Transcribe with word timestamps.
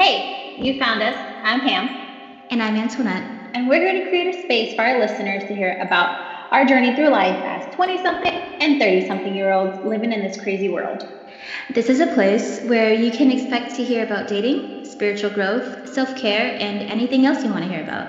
Hey, 0.00 0.24
you 0.56 0.72
found 0.72 1.02
us. 1.02 1.16
I'm 1.44 1.60
Pam. 1.60 1.90
And 2.48 2.62
I'm 2.62 2.78
Antoinette. 2.78 3.26
And 3.52 3.68
we're 3.68 3.80
going 3.80 3.96
to 3.96 4.08
create 4.08 4.26
a 4.26 4.32
space 4.32 4.72
for 4.72 4.82
our 4.82 4.98
listeners 4.98 5.44
to 5.44 5.54
hear 5.54 5.76
about 5.78 6.08
our 6.50 6.64
journey 6.64 6.90
through 6.90 7.10
life 7.10 7.36
as 7.44 7.66
20 7.66 7.98
something 7.98 8.40
and 8.60 8.78
30 8.78 9.02
something 9.02 9.34
year 9.34 9.50
olds 9.50 9.78
living 9.82 10.12
in 10.12 10.22
this 10.22 10.38
crazy 10.38 10.70
world. 10.70 11.04
This 11.74 11.90
is 11.90 12.00
a 12.00 12.06
place 12.06 12.58
where 12.62 12.90
you 12.90 13.10
can 13.10 13.30
expect 13.30 13.74
to 13.74 13.84
hear 13.84 14.00
about 14.00 14.26
dating, 14.26 14.62
spiritual 14.84 15.28
growth, 15.28 15.76
self 15.84 16.14
care, 16.14 16.54
and 16.58 16.82
anything 16.88 17.26
else 17.26 17.44
you 17.44 17.50
want 17.50 17.64
to 17.64 17.68
hear 17.68 17.80
about. 17.80 18.08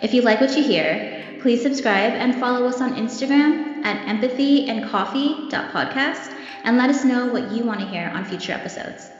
If 0.00 0.14
you 0.14 0.22
like 0.22 0.40
what 0.40 0.56
you 0.56 0.62
hear, 0.62 1.02
please 1.38 1.60
subscribe 1.60 2.16
and 2.16 2.34
follow 2.34 2.66
us 2.66 2.80
on 2.80 2.94
Instagram 2.94 3.58
at 3.82 4.00
empathyandcoffee.podcast 4.06 6.30
and 6.64 6.78
let 6.78 6.88
us 6.88 7.04
know 7.04 7.26
what 7.26 7.44
you 7.44 7.66
want 7.66 7.82
to 7.82 7.86
hear 7.86 8.10
on 8.14 8.24
future 8.24 8.52
episodes. 8.52 9.10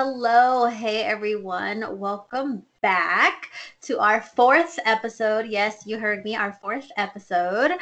Hello. 0.00 0.66
Hey, 0.66 1.02
everyone. 1.02 1.98
Welcome 1.98 2.62
back 2.82 3.50
to 3.80 3.98
our 3.98 4.20
fourth 4.20 4.78
episode. 4.84 5.46
Yes, 5.48 5.88
you 5.88 5.98
heard 5.98 6.22
me, 6.22 6.36
our 6.36 6.52
fourth 6.52 6.88
episode. 6.96 7.72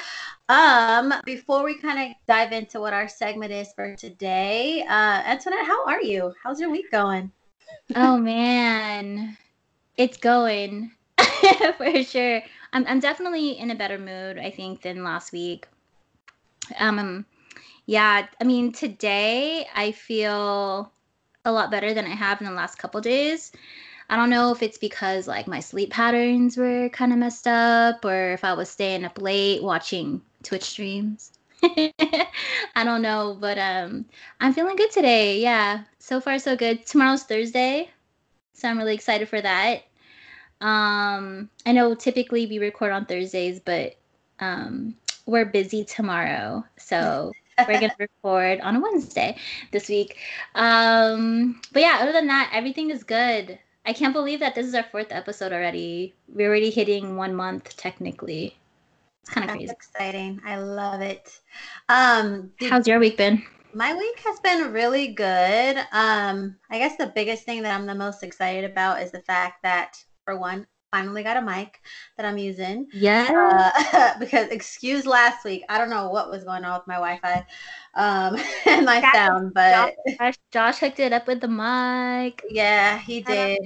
Um, 0.48 1.12
before 1.26 1.62
we 1.62 1.76
kind 1.78 2.00
of 2.00 2.16
dive 2.26 2.52
into 2.52 2.80
what 2.80 2.94
our 2.94 3.06
segment 3.06 3.52
is 3.52 3.70
for 3.74 3.94
today, 3.96 4.82
uh, 4.88 5.22
Antoinette, 5.26 5.66
how 5.66 5.84
are 5.84 6.00
you? 6.00 6.32
How's 6.42 6.58
your 6.58 6.70
week 6.70 6.90
going? 6.90 7.30
oh 7.94 8.16
man, 8.16 9.36
it's 9.98 10.16
going 10.16 10.92
for 11.76 12.02
sure. 12.02 12.40
I'm 12.73 12.86
I'm 12.86 13.01
definitely 13.01 13.58
in 13.58 13.73
a 13.73 13.76
better 13.76 13.98
mood, 13.98 14.38
I 14.38 14.51
think, 14.51 14.80
than 14.80 15.04
last 15.04 15.34
week. 15.34 15.68
Um, 16.78 17.26
yeah, 17.84 18.26
I 18.40 18.45
mean, 18.45 18.73
today 18.73 19.66
I 19.74 19.92
feel 19.92 20.90
a 21.46 21.52
lot 21.52 21.70
better 21.70 21.94
than 21.94 22.04
I 22.04 22.14
have 22.14 22.40
in 22.40 22.46
the 22.46 22.52
last 22.52 22.76
couple 22.78 23.00
days. 23.00 23.52
I 24.08 24.16
don't 24.16 24.30
know 24.30 24.52
if 24.52 24.62
it's 24.62 24.78
because 24.78 25.26
like 25.26 25.46
my 25.46 25.60
sleep 25.60 25.90
patterns 25.90 26.56
were 26.56 26.88
kind 26.90 27.12
of 27.12 27.18
messed 27.18 27.46
up 27.48 28.04
or 28.04 28.32
if 28.32 28.44
I 28.44 28.52
was 28.52 28.68
staying 28.68 29.04
up 29.04 29.20
late 29.20 29.62
watching 29.62 30.20
Twitch 30.42 30.64
streams. 30.64 31.32
I 31.62 32.84
don't 32.84 33.02
know, 33.02 33.36
but 33.40 33.58
um 33.58 34.04
I'm 34.40 34.52
feeling 34.52 34.76
good 34.76 34.92
today. 34.92 35.40
Yeah. 35.40 35.82
So 35.98 36.20
far 36.20 36.38
so 36.38 36.56
good. 36.56 36.86
Tomorrow's 36.86 37.24
Thursday. 37.24 37.90
So 38.54 38.68
I'm 38.68 38.78
really 38.78 38.94
excited 38.94 39.28
for 39.28 39.40
that. 39.40 39.84
Um 40.60 41.50
I 41.64 41.72
know 41.72 41.94
typically 41.94 42.46
we 42.46 42.58
record 42.58 42.92
on 42.92 43.06
Thursdays, 43.06 43.58
but 43.58 43.96
um 44.38 44.94
we're 45.26 45.46
busy 45.46 45.84
tomorrow. 45.84 46.64
So 46.76 47.32
we're 47.59 47.80
gonna 47.80 47.95
record 47.99 48.60
on 48.60 48.76
a 48.76 48.80
Wednesday 48.80 49.37
this 49.73 49.88
week. 49.88 50.18
Um, 50.54 51.60
but 51.73 51.82
yeah, 51.82 51.98
other 52.01 52.13
than 52.13 52.26
that, 52.26 52.51
everything 52.52 52.90
is 52.90 53.04
good. 53.04 53.59
I 53.87 53.93
can't 53.93 54.13
believe 54.13 54.40
that 54.40 54.54
this 54.54 54.66
is 54.66 54.74
our 54.74 54.82
fourth 54.82 55.09
episode 55.10 55.52
already. 55.52 56.15
We're 56.29 56.48
already 56.48 56.71
hitting 56.71 57.16
one 57.16 57.35
month 57.35 57.76
technically. 57.76 58.57
It's 59.23 59.30
kind 59.30 59.48
of 59.48 59.57
crazy. 59.57 59.73
Exciting. 59.73 60.40
I 60.45 60.59
love 60.59 61.01
it. 61.01 61.40
Um, 61.88 62.52
did, 62.59 62.71
How's 62.71 62.87
your 62.87 62.98
week 62.98 63.16
been? 63.16 63.43
My 63.74 63.95
week 63.95 64.20
has 64.20 64.41
been 64.41 64.72
really 64.72 65.09
good. 65.09 65.78
Um, 65.93 66.56
I 66.70 66.78
guess 66.78 66.97
the 66.97 67.12
biggest 67.15 67.44
thing 67.44 67.62
that 67.62 67.75
I'm 67.75 67.87
the 67.87 67.94
most 67.94 68.22
excited 68.22 68.69
about 68.69 69.03
is 69.03 69.12
the 69.12 69.20
fact 69.22 69.62
that, 69.62 69.97
for 70.25 70.38
one, 70.38 70.66
finally 70.91 71.22
got 71.22 71.37
a 71.37 71.42
mic 71.42 71.81
that 72.16 72.26
I'm 72.26 72.38
using. 72.38 72.87
Yeah. 72.92 73.72
Uh, 73.92 74.19
because 74.19 74.48
excuse 74.48 75.06
last 75.06 75.44
week, 75.44 75.65
I 75.69 75.78
don't 75.78 75.91
know 75.91 76.08
what 76.08 76.30
was 76.30 76.44
going 76.44 76.64
on 76.64 76.78
with 76.78 76.86
my 76.86 76.94
Wi-Fi 76.94 77.47
um, 77.94 78.36
and 78.66 78.86
my 78.86 79.00
sound, 79.12 79.52
but 79.54 79.94
Josh, 80.19 80.34
Josh 80.50 80.78
hooked 80.78 81.00
it 81.00 81.12
up 81.12 81.26
with 81.26 81.41
the 81.41 81.48
mic. 81.48 82.42
Yeah, 82.50 82.98
he 82.98 83.20
did. 83.20 83.58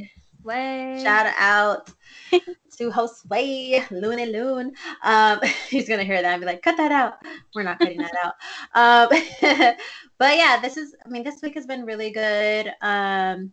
Way. 0.43 0.99
Shout 1.03 1.33
out 1.39 1.93
to 2.79 2.91
host 2.91 3.29
Way 3.29 3.85
Looney 3.91 4.25
Loon. 4.25 4.73
Um, 5.03 5.39
he's 5.69 5.87
gonna 5.87 6.03
hear 6.03 6.23
that 6.23 6.33
and 6.33 6.41
be 6.41 6.47
like, 6.47 6.63
"Cut 6.63 6.79
that 6.79 6.91
out." 6.91 7.15
We're 7.55 7.63
not 7.63 7.79
cutting 7.79 7.99
that 7.99 8.15
out. 8.25 8.35
Um, 8.75 9.79
but 10.19 10.37
yeah, 10.39 10.59
this 10.63 10.79
is. 10.79 10.97
I 11.05 11.11
mean, 11.11 11.25
this 11.25 11.43
week 11.43 11.57
has 11.57 11.67
been 11.67 11.85
really 11.85 12.11
good. 12.11 12.73
Um, 12.81 13.53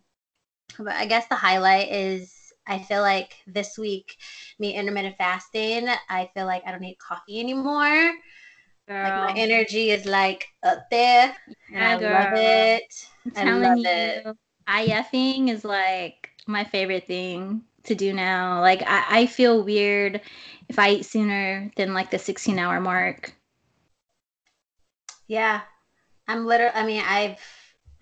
but 0.78 0.94
I 0.94 1.04
guess 1.04 1.26
the 1.26 1.34
highlight 1.34 1.92
is 1.92 2.37
I 2.68 2.78
feel 2.80 3.00
like 3.02 3.36
this 3.46 3.78
week, 3.78 4.16
me 4.58 4.74
intermittent 4.74 5.16
fasting, 5.16 5.88
I 6.08 6.30
feel 6.34 6.46
like 6.46 6.62
I 6.66 6.70
don't 6.72 6.80
need 6.82 6.98
coffee 6.98 7.40
anymore. 7.40 8.12
Girl. 8.86 9.04
Like 9.04 9.16
my 9.16 9.32
energy 9.36 9.90
is 9.90 10.04
like 10.06 10.48
up 10.62 10.90
there, 10.90 11.34
and 11.74 11.84
yeah, 11.84 11.88
I 11.88 11.96
love 11.96 12.32
it. 12.34 12.82
I'm 13.36 13.48
I 13.48 13.58
love 13.58 13.78
you, 13.78 13.84
it. 13.84 14.26
IFing 14.66 15.48
is 15.48 15.64
like 15.64 16.30
my 16.46 16.64
favorite 16.64 17.06
thing 17.06 17.62
to 17.84 17.94
do 17.94 18.12
now. 18.12 18.60
Like 18.60 18.82
I, 18.86 19.22
I 19.22 19.26
feel 19.26 19.62
weird 19.62 20.20
if 20.68 20.78
I 20.78 20.90
eat 20.90 21.06
sooner 21.06 21.70
than 21.76 21.94
like 21.94 22.10
the 22.10 22.18
16 22.18 22.58
hour 22.58 22.80
mark. 22.80 23.34
Yeah, 25.26 25.60
I'm 26.28 26.46
literally. 26.46 26.74
I 26.74 26.86
mean, 26.86 27.02
I've 27.06 27.40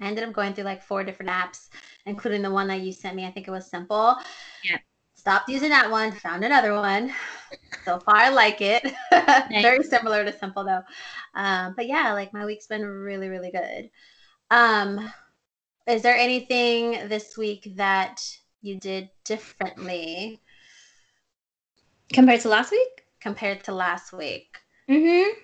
I 0.00 0.06
ended 0.06 0.24
up 0.24 0.34
going 0.34 0.54
through 0.54 0.64
like 0.64 0.82
four 0.82 1.04
different 1.04 1.30
apps 1.30 1.68
including 2.06 2.42
the 2.42 2.50
one 2.50 2.68
that 2.68 2.80
you 2.80 2.92
sent 2.92 3.16
me. 3.16 3.26
I 3.26 3.30
think 3.30 3.48
it 3.48 3.50
was 3.50 3.66
Simple. 3.68 4.16
Yeah. 4.64 4.78
Stopped 5.16 5.48
using 5.48 5.70
that 5.70 5.90
one, 5.90 6.12
found 6.12 6.44
another 6.44 6.72
one. 6.74 7.12
So 7.84 7.98
far, 8.00 8.16
I 8.16 8.28
like 8.30 8.60
it. 8.60 8.84
Nice. 9.50 9.62
Very 9.62 9.84
similar 9.84 10.24
to 10.24 10.36
Simple 10.36 10.64
though. 10.64 10.82
Um, 11.34 11.74
but 11.76 11.86
yeah, 11.86 12.12
like 12.12 12.32
my 12.32 12.44
week's 12.44 12.66
been 12.66 12.84
really, 12.84 13.28
really 13.28 13.50
good. 13.50 13.90
Um, 14.50 15.10
is 15.86 16.02
there 16.02 16.16
anything 16.16 17.08
this 17.08 17.36
week 17.36 17.72
that 17.76 18.20
you 18.60 18.78
did 18.80 19.08
differently 19.24 20.40
compared 22.12 22.40
to 22.40 22.48
last 22.48 22.70
week? 22.72 23.04
Compared 23.20 23.64
to 23.64 23.72
last 23.72 24.12
week. 24.12 24.58
Mm 24.90 25.02
hmm. 25.02 25.40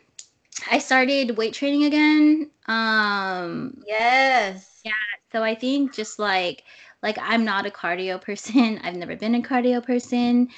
I 0.71 0.79
started 0.79 1.37
weight 1.37 1.55
training 1.55 1.85
again. 1.85 2.51
Um 2.67 3.83
Yes. 3.87 4.72
Yeah, 4.85 4.93
so 5.33 5.43
I 5.43 5.55
think 5.55 5.93
just 5.95 6.19
like 6.19 6.65
like 7.03 7.19
I'm 7.21 7.45
not 7.45 7.67
a 7.67 7.71
cardio 7.71 8.21
person. 8.21 8.79
I've 8.83 8.97
never 8.97 9.17
been 9.17 9.35
a 9.35 9.41
cardio 9.43 9.85
person. 9.85 10.49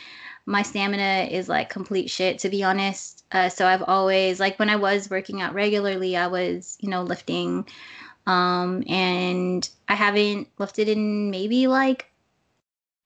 My 0.47 0.63
stamina 0.63 1.29
is 1.31 1.49
like 1.49 1.71
complete 1.71 2.11
shit 2.11 2.39
to 2.41 2.51
be 2.51 2.63
honest. 2.65 3.25
Uh, 3.33 3.49
so 3.49 3.67
I've 3.67 3.83
always 3.83 4.41
like 4.41 4.59
when 4.59 4.71
I 4.71 4.77
was 4.77 5.11
working 5.11 5.43
out 5.43 5.55
regularly, 5.55 6.17
I 6.17 6.29
was, 6.29 6.77
you 6.81 6.91
know, 6.91 7.03
lifting 7.03 7.67
um 8.27 8.85
and 8.89 9.69
I 9.89 9.95
haven't 9.97 10.49
lifted 10.59 10.89
in 10.89 11.31
maybe 11.31 11.67
like 11.69 12.07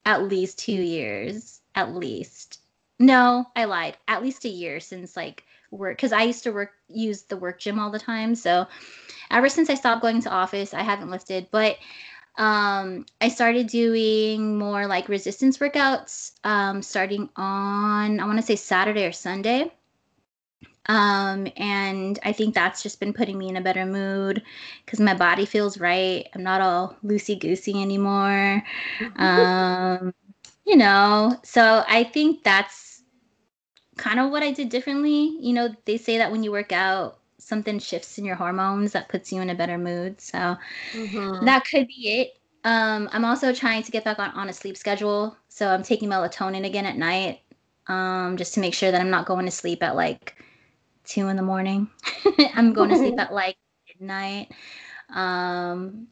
at 0.04 0.24
least 0.24 0.58
2 0.58 0.72
years 0.72 1.60
at 1.74 1.94
least. 1.94 2.60
No, 2.98 3.46
I 3.54 3.64
lied. 3.64 3.96
At 4.08 4.22
least 4.22 4.44
a 4.44 4.48
year 4.48 4.80
since 4.80 5.16
like 5.16 5.44
work 5.70 5.96
because 5.96 6.12
I 6.12 6.22
used 6.22 6.44
to 6.44 6.52
work 6.52 6.72
use 6.88 7.22
the 7.22 7.36
work 7.36 7.58
gym 7.58 7.78
all 7.78 7.90
the 7.90 7.98
time. 7.98 8.34
So 8.34 8.66
ever 9.30 9.48
since 9.48 9.70
I 9.70 9.74
stopped 9.74 10.02
going 10.02 10.22
to 10.22 10.30
office, 10.30 10.74
I 10.74 10.82
haven't 10.82 11.10
lifted, 11.10 11.48
but 11.50 11.76
um, 12.36 13.04
I 13.20 13.28
started 13.28 13.66
doing 13.66 14.58
more 14.58 14.86
like 14.86 15.08
resistance 15.08 15.58
workouts 15.58 16.32
um, 16.44 16.82
starting 16.82 17.28
on 17.36 18.20
I 18.20 18.26
want 18.26 18.38
to 18.38 18.46
say 18.46 18.56
Saturday 18.56 19.04
or 19.04 19.12
Sunday. 19.12 19.72
Um, 20.86 21.48
and 21.56 22.18
I 22.24 22.32
think 22.32 22.54
that's 22.54 22.82
just 22.82 22.98
been 22.98 23.12
putting 23.12 23.36
me 23.38 23.48
in 23.48 23.56
a 23.56 23.60
better 23.60 23.84
mood 23.84 24.42
because 24.84 25.00
my 25.00 25.14
body 25.14 25.44
feels 25.44 25.78
right. 25.78 26.26
I'm 26.34 26.42
not 26.42 26.62
all 26.62 26.96
loosey 27.04 27.38
goosey 27.38 27.80
anymore. 27.82 28.62
um, 29.16 30.14
you 30.64 30.76
know, 30.76 31.36
so 31.42 31.84
I 31.86 32.04
think 32.04 32.42
that's 32.42 32.87
kind 33.98 34.18
of 34.18 34.30
what 34.30 34.42
I 34.42 34.52
did 34.52 34.68
differently. 34.68 35.36
You 35.40 35.52
know, 35.52 35.74
they 35.84 35.98
say 35.98 36.18
that 36.18 36.30
when 36.30 36.42
you 36.42 36.50
work 36.52 36.72
out, 36.72 37.18
something 37.38 37.78
shifts 37.78 38.18
in 38.18 38.24
your 38.24 38.36
hormones 38.36 38.92
that 38.92 39.08
puts 39.08 39.32
you 39.32 39.40
in 39.40 39.50
a 39.50 39.54
better 39.54 39.78
mood. 39.78 40.20
So 40.20 40.56
mm-hmm. 40.92 41.44
that 41.44 41.64
could 41.66 41.86
be 41.86 42.20
it. 42.20 42.40
Um, 42.64 43.08
I'm 43.12 43.24
also 43.24 43.52
trying 43.52 43.82
to 43.82 43.90
get 43.90 44.04
back 44.04 44.18
on, 44.18 44.30
on 44.30 44.48
a 44.48 44.52
sleep 44.52 44.76
schedule. 44.76 45.36
So 45.48 45.68
I'm 45.68 45.82
taking 45.82 46.08
melatonin 46.08 46.66
again 46.66 46.86
at 46.86 46.96
night 46.96 47.40
um, 47.86 48.36
just 48.36 48.54
to 48.54 48.60
make 48.60 48.74
sure 48.74 48.90
that 48.90 49.00
I'm 49.00 49.10
not 49.10 49.26
going 49.26 49.46
to 49.46 49.52
sleep 49.52 49.82
at 49.82 49.96
like 49.96 50.42
two 51.04 51.28
in 51.28 51.36
the 51.36 51.42
morning. 51.42 51.88
I'm 52.54 52.72
going 52.72 52.90
to 52.90 52.96
sleep 52.96 53.14
at 53.18 53.32
like 53.32 53.56
midnight. 53.88 54.52
Um, 55.10 56.08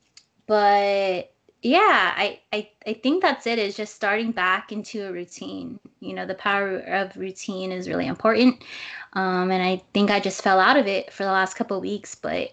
but 0.47 1.33
yeah, 1.67 2.15
I, 2.17 2.41
I 2.53 2.71
I 2.87 2.93
think 2.93 3.23
that's 3.23 3.47
it. 3.47 3.59
Is 3.59 3.77
just 3.77 3.95
starting 3.95 4.31
back 4.31 4.71
into 4.71 5.07
a 5.07 5.13
routine. 5.13 5.81
You 5.99 6.15
know, 6.15 6.25
the 6.25 6.35
power 6.35 6.79
of 6.79 7.17
routine 7.17 7.73
is 7.73 7.89
really 7.89 8.07
important. 8.07 8.63
Um, 9.15 9.51
and 9.51 9.63
I 9.63 9.83
think 9.93 10.11
I 10.11 10.21
just 10.21 10.43
fell 10.43 10.61
out 10.61 10.77
of 10.77 10.87
it 10.87 11.13
for 11.13 11.25
the 11.25 11.33
last 11.33 11.55
couple 11.55 11.81
weeks, 11.81 12.15
but 12.15 12.51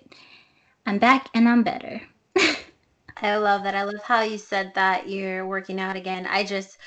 I'm 0.87 0.97
back 0.97 1.29
and 1.35 1.47
I'm 1.47 1.61
better. 1.61 2.01
I 3.21 3.35
love 3.35 3.63
that. 3.63 3.75
I 3.75 3.83
love 3.83 4.01
how 4.03 4.21
you 4.21 4.39
said 4.39 4.73
that 4.73 5.07
you're 5.07 5.45
working 5.45 5.79
out 5.79 5.95
again. 5.95 6.25
I 6.25 6.43
just 6.43 6.79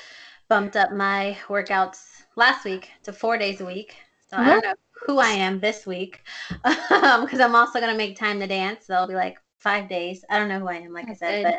bumped 0.49 0.75
up 0.75 0.93
my 0.93 1.38
workouts 1.46 2.22
last 2.34 2.64
week 2.64 2.90
to 3.05 3.12
four 3.12 3.38
days 3.38 3.61
a 3.61 3.67
week. 3.67 3.94
So 4.29 4.37
I 4.37 4.50
don't 4.50 4.64
know 4.64 4.75
who 5.06 5.19
I 5.19 5.31
am 5.31 5.61
this 5.61 5.87
week 5.87 6.22
because 6.64 7.38
I'm 7.38 7.55
also 7.55 7.79
going 7.79 7.93
to 7.93 7.96
make 7.96 8.19
time 8.19 8.40
to 8.40 8.49
dance. 8.49 8.87
So 8.87 8.94
i'll 8.94 9.06
be 9.06 9.14
like 9.14 9.38
five 9.67 9.89
days. 9.89 10.25
I 10.31 10.39
don't 10.39 10.49
know 10.49 10.61
who 10.61 10.69
I 10.69 10.77
am, 10.77 10.93
like 10.93 11.09
That's 11.09 11.21
I 11.21 11.27
said, 11.27 11.45
good. 11.45 11.55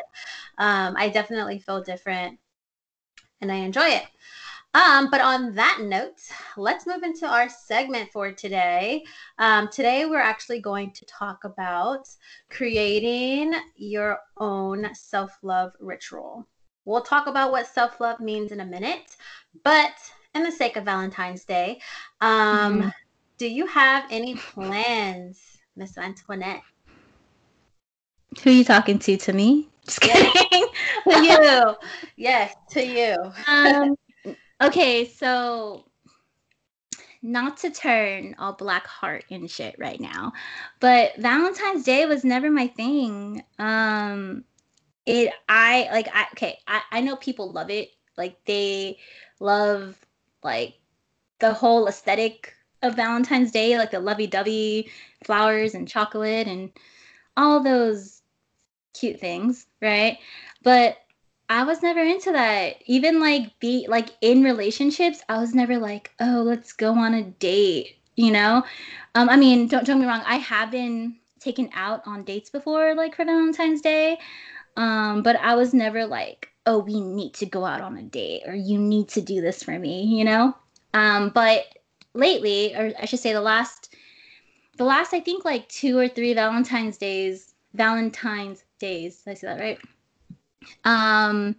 but 0.56 0.64
um, 0.64 0.94
I 0.96 1.10
definitely 1.10 1.58
feel 1.58 1.82
different 1.82 2.38
and 3.42 3.52
I 3.52 3.56
enjoy 3.56 3.86
it. 3.86 4.06
Um, 4.72 5.10
but 5.10 5.20
on 5.20 5.54
that 5.56 5.80
note, 5.82 6.18
let's 6.56 6.86
move 6.86 7.02
into 7.02 7.26
our 7.26 7.50
segment 7.50 8.10
for 8.10 8.32
today. 8.32 9.04
Um, 9.38 9.68
today, 9.68 10.06
we're 10.06 10.22
actually 10.22 10.60
going 10.60 10.90
to 10.92 11.04
talk 11.04 11.44
about 11.44 12.08
creating 12.48 13.52
your 13.76 14.18
own 14.38 14.88
self 14.94 15.36
love 15.42 15.72
ritual. 15.78 16.48
We'll 16.86 17.02
talk 17.02 17.26
about 17.26 17.50
what 17.50 17.66
self 17.66 18.00
love 18.00 18.20
means 18.20 18.52
in 18.52 18.60
a 18.60 18.66
minute, 18.66 19.16
but 19.64 19.92
in 20.34 20.44
the 20.44 20.52
sake 20.52 20.76
of 20.76 20.86
Valentine's 20.86 21.44
Day, 21.44 21.78
um, 22.22 22.80
mm-hmm. 22.80 22.88
do 23.36 23.46
you 23.46 23.66
have 23.66 24.04
any 24.10 24.34
plans, 24.34 25.42
Miss 25.76 25.98
Antoinette? 25.98 26.62
Who 28.42 28.50
are 28.50 28.52
you 28.52 28.64
talking 28.64 28.98
to? 29.00 29.16
To 29.16 29.32
me? 29.32 29.68
Just 29.84 30.00
kidding. 30.00 30.32
to 31.08 31.24
you. 31.24 31.76
Yes, 32.16 32.52
to 32.70 32.84
you. 32.84 33.16
Um, 33.46 33.96
okay, 34.60 35.06
so 35.06 35.84
not 37.22 37.56
to 37.58 37.70
turn 37.70 38.34
all 38.38 38.52
black 38.52 38.86
heart 38.86 39.24
and 39.30 39.50
shit 39.50 39.76
right 39.78 40.00
now, 40.00 40.32
but 40.80 41.12
Valentine's 41.16 41.84
Day 41.84 42.06
was 42.06 42.24
never 42.24 42.50
my 42.50 42.66
thing. 42.66 43.42
Um, 43.58 44.44
it 45.06 45.32
I 45.48 45.88
like 45.92 46.08
I 46.12 46.26
okay, 46.32 46.58
I, 46.66 46.82
I 46.90 47.00
know 47.00 47.16
people 47.16 47.52
love 47.52 47.70
it. 47.70 47.90
Like 48.16 48.36
they 48.44 48.98
love 49.40 49.96
like 50.42 50.74
the 51.40 51.52
whole 51.52 51.88
aesthetic 51.88 52.54
of 52.82 52.96
Valentine's 52.96 53.50
Day, 53.50 53.78
like 53.78 53.90
the 53.90 54.00
lovey 54.00 54.26
dovey 54.26 54.90
flowers 55.24 55.74
and 55.74 55.88
chocolate 55.88 56.46
and 56.46 56.70
all 57.36 57.60
those 57.60 58.17
cute 58.94 59.20
things, 59.20 59.66
right? 59.80 60.18
But 60.62 60.98
I 61.48 61.64
was 61.64 61.82
never 61.82 62.00
into 62.00 62.32
that. 62.32 62.76
Even 62.86 63.20
like 63.20 63.58
be 63.58 63.86
like 63.88 64.10
in 64.20 64.42
relationships, 64.42 65.22
I 65.28 65.38
was 65.38 65.54
never 65.54 65.78
like, 65.78 66.12
oh, 66.20 66.42
let's 66.44 66.72
go 66.72 66.92
on 66.92 67.14
a 67.14 67.22
date, 67.22 67.96
you 68.16 68.30
know? 68.30 68.64
Um, 69.14 69.28
I 69.28 69.36
mean, 69.36 69.68
don't 69.68 69.86
don't 69.86 70.00
me 70.00 70.06
wrong, 70.06 70.22
I 70.26 70.36
have 70.36 70.70
been 70.70 71.16
taken 71.40 71.70
out 71.74 72.02
on 72.06 72.24
dates 72.24 72.50
before, 72.50 72.94
like 72.94 73.14
for 73.14 73.24
Valentine's 73.24 73.80
Day. 73.80 74.18
Um, 74.76 75.22
but 75.22 75.36
I 75.36 75.54
was 75.56 75.72
never 75.72 76.06
like, 76.06 76.50
oh, 76.66 76.78
we 76.78 77.00
need 77.00 77.34
to 77.34 77.46
go 77.46 77.64
out 77.64 77.80
on 77.80 77.96
a 77.96 78.02
date 78.02 78.42
or 78.46 78.54
you 78.54 78.78
need 78.78 79.08
to 79.10 79.20
do 79.20 79.40
this 79.40 79.62
for 79.62 79.78
me, 79.78 80.04
you 80.04 80.24
know? 80.24 80.54
Um, 80.94 81.30
but 81.30 81.64
lately, 82.14 82.74
or 82.74 82.92
I 83.00 83.06
should 83.06 83.20
say 83.20 83.32
the 83.32 83.40
last 83.40 83.94
the 84.76 84.84
last 84.84 85.12
I 85.12 85.20
think 85.20 85.44
like 85.44 85.68
two 85.68 85.98
or 85.98 86.08
three 86.08 86.34
Valentine's 86.34 86.98
days, 86.98 87.54
Valentine's 87.74 88.64
days. 88.78 89.22
I 89.26 89.34
see 89.34 89.46
that 89.46 89.60
right? 89.60 89.78
Um, 90.84 91.56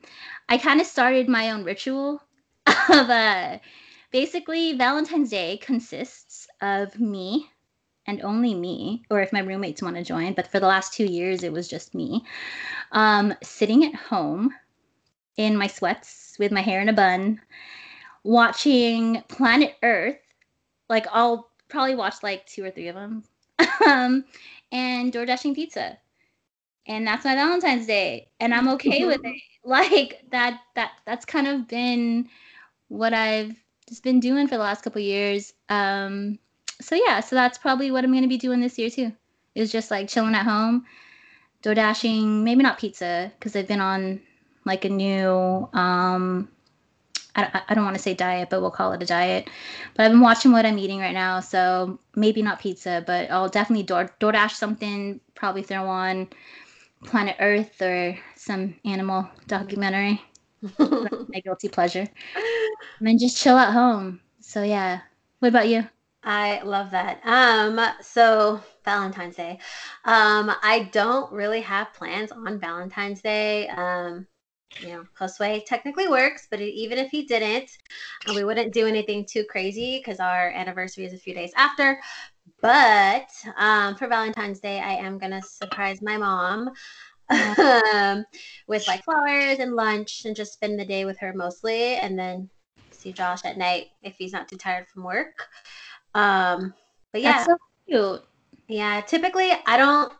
I 0.47 0.57
kind 0.57 0.81
of 0.81 0.87
started 0.87 1.29
my 1.29 1.51
own 1.51 1.63
ritual 1.63 2.21
of 2.67 3.09
uh, 3.09 3.59
basically 4.11 4.73
Valentine's 4.73 5.29
Day 5.29 5.57
consists 5.57 6.47
of 6.61 6.99
me 6.99 7.49
and 8.07 8.21
only 8.23 8.55
me, 8.55 9.03
or 9.11 9.21
if 9.21 9.31
my 9.31 9.39
roommates 9.39 9.81
want 9.81 9.95
to 9.95 10.03
join, 10.03 10.33
but 10.33 10.47
for 10.47 10.59
the 10.59 10.67
last 10.67 10.93
two 10.93 11.05
years 11.05 11.43
it 11.43 11.53
was 11.53 11.67
just 11.67 11.93
me, 11.93 12.23
um, 12.91 13.33
sitting 13.43 13.85
at 13.85 13.93
home 13.93 14.53
in 15.37 15.55
my 15.55 15.67
sweats 15.67 16.35
with 16.39 16.51
my 16.51 16.61
hair 16.61 16.81
in 16.81 16.89
a 16.89 16.93
bun, 16.93 17.39
watching 18.23 19.21
Planet 19.27 19.75
Earth. 19.83 20.17
Like 20.89 21.05
I'll 21.11 21.49
probably 21.67 21.95
watch 21.95 22.23
like 22.23 22.47
two 22.47 22.65
or 22.65 22.71
three 22.71 22.87
of 22.87 22.95
them, 22.95 23.23
um, 23.85 24.25
and 24.71 25.13
door 25.13 25.25
dashing 25.25 25.53
pizza 25.53 25.97
and 26.89 27.05
that's 27.07 27.23
my 27.23 27.35
Valentine's 27.35 27.85
Day, 27.85 28.27
and 28.39 28.53
I'm 28.53 28.67
okay 28.69 29.05
with 29.05 29.21
it. 29.23 29.41
Like 29.63 30.23
that 30.31 30.59
that 30.75 30.91
that's 31.05 31.23
kind 31.25 31.47
of 31.47 31.67
been 31.67 32.27
what 32.89 33.13
I've 33.13 33.55
just 33.87 34.03
been 34.03 34.19
doing 34.19 34.47
for 34.47 34.55
the 34.55 34.63
last 34.63 34.83
couple 34.83 34.99
years. 35.01 35.53
Um, 35.69 36.39
so 36.81 36.95
yeah, 36.95 37.19
so 37.19 37.35
that's 37.35 37.57
probably 37.57 37.91
what 37.91 38.03
I'm 38.03 38.13
gonna 38.13 38.27
be 38.27 38.37
doing 38.37 38.59
this 38.59 38.77
year 38.77 38.89
too. 38.89 39.13
Is 39.55 39.71
just 39.71 39.91
like 39.91 40.09
chilling 40.09 40.35
at 40.35 40.45
home, 40.45 40.85
door 41.61 41.75
dashing, 41.75 42.43
maybe 42.43 42.63
not 42.63 42.79
pizza 42.79 43.31
because 43.39 43.55
I've 43.55 43.67
been 43.67 43.81
on 43.81 44.19
like 44.65 44.83
a 44.85 44.89
new 44.89 45.69
um, 45.73 46.49
I, 47.35 47.61
I 47.69 47.75
don't 47.75 47.85
want 47.85 47.95
to 47.95 48.01
say 48.01 48.13
diet, 48.13 48.49
but 48.49 48.61
we'll 48.61 48.71
call 48.71 48.93
it 48.93 49.03
a 49.03 49.05
diet. 49.05 49.49
But 49.93 50.05
I've 50.05 50.11
been 50.11 50.21
watching 50.21 50.51
what 50.51 50.65
I'm 50.65 50.79
eating 50.79 50.99
right 50.99 51.13
now, 51.13 51.39
so 51.39 51.99
maybe 52.15 52.41
not 52.41 52.59
pizza, 52.59 53.03
but 53.05 53.29
I'll 53.29 53.49
definitely 53.49 53.83
door 53.83 54.11
DoorDash 54.19 54.51
something. 54.51 55.19
Probably 55.35 55.61
throw 55.61 55.87
on 55.87 56.27
Planet 57.05 57.35
Earth 57.39 57.81
or 57.81 58.17
some 58.35 58.75
animal 58.85 59.27
documentary. 59.47 60.21
my 60.79 61.39
guilty 61.43 61.69
pleasure. 61.69 62.07
And 62.99 63.07
then 63.07 63.17
just 63.17 63.37
chill 63.37 63.57
at 63.57 63.73
home. 63.73 64.19
So 64.41 64.63
yeah. 64.63 65.01
What 65.39 65.49
about 65.49 65.69
you? 65.69 65.87
I 66.23 66.61
love 66.63 66.91
that. 66.91 67.21
Um, 67.23 67.79
so 68.01 68.61
Valentine's 68.83 69.37
Day. 69.37 69.59
Um, 70.03 70.51
I 70.61 70.89
don't 70.91 71.31
really 71.31 71.61
have 71.61 71.93
plans 71.93 72.31
on 72.31 72.59
Valentine's 72.59 73.21
Day. 73.21 73.69
Um, 73.69 74.27
you 74.81 74.89
know, 74.89 75.05
Josue 75.19 75.65
technically 75.65 76.07
works, 76.07 76.47
but 76.49 76.61
even 76.61 76.97
if 76.97 77.09
he 77.09 77.23
didn't, 77.23 77.71
we 78.33 78.43
wouldn't 78.43 78.73
do 78.73 78.85
anything 78.85 79.25
too 79.25 79.43
crazy 79.49 79.97
because 79.97 80.19
our 80.19 80.49
anniversary 80.51 81.05
is 81.05 81.13
a 81.13 81.17
few 81.17 81.33
days 81.33 81.51
after. 81.55 81.99
But 82.61 83.29
um, 83.57 83.95
for 83.95 84.07
Valentine's 84.07 84.59
Day, 84.59 84.79
I 84.79 84.93
am 84.93 85.17
going 85.17 85.31
to 85.31 85.41
surprise 85.41 86.01
my 86.01 86.17
mom 86.17 86.69
um, 87.29 88.25
with 88.67 88.87
like 88.87 89.03
flowers 89.03 89.59
and 89.59 89.75
lunch 89.75 90.23
and 90.25 90.35
just 90.35 90.53
spend 90.53 90.79
the 90.79 90.85
day 90.85 91.05
with 91.05 91.19
her 91.19 91.33
mostly. 91.33 91.95
And 91.95 92.17
then 92.17 92.49
see 92.91 93.13
Josh 93.13 93.45
at 93.45 93.57
night 93.57 93.87
if 94.03 94.15
he's 94.17 94.33
not 94.33 94.47
too 94.47 94.57
tired 94.57 94.87
from 94.87 95.03
work. 95.03 95.47
Um, 96.15 96.73
but 97.11 97.21
yeah. 97.21 97.31
That's 97.33 97.45
so 97.45 97.57
cute. 97.87 98.23
Yeah, 98.67 99.01
typically 99.01 99.51
I 99.65 99.77
don't. 99.77 100.13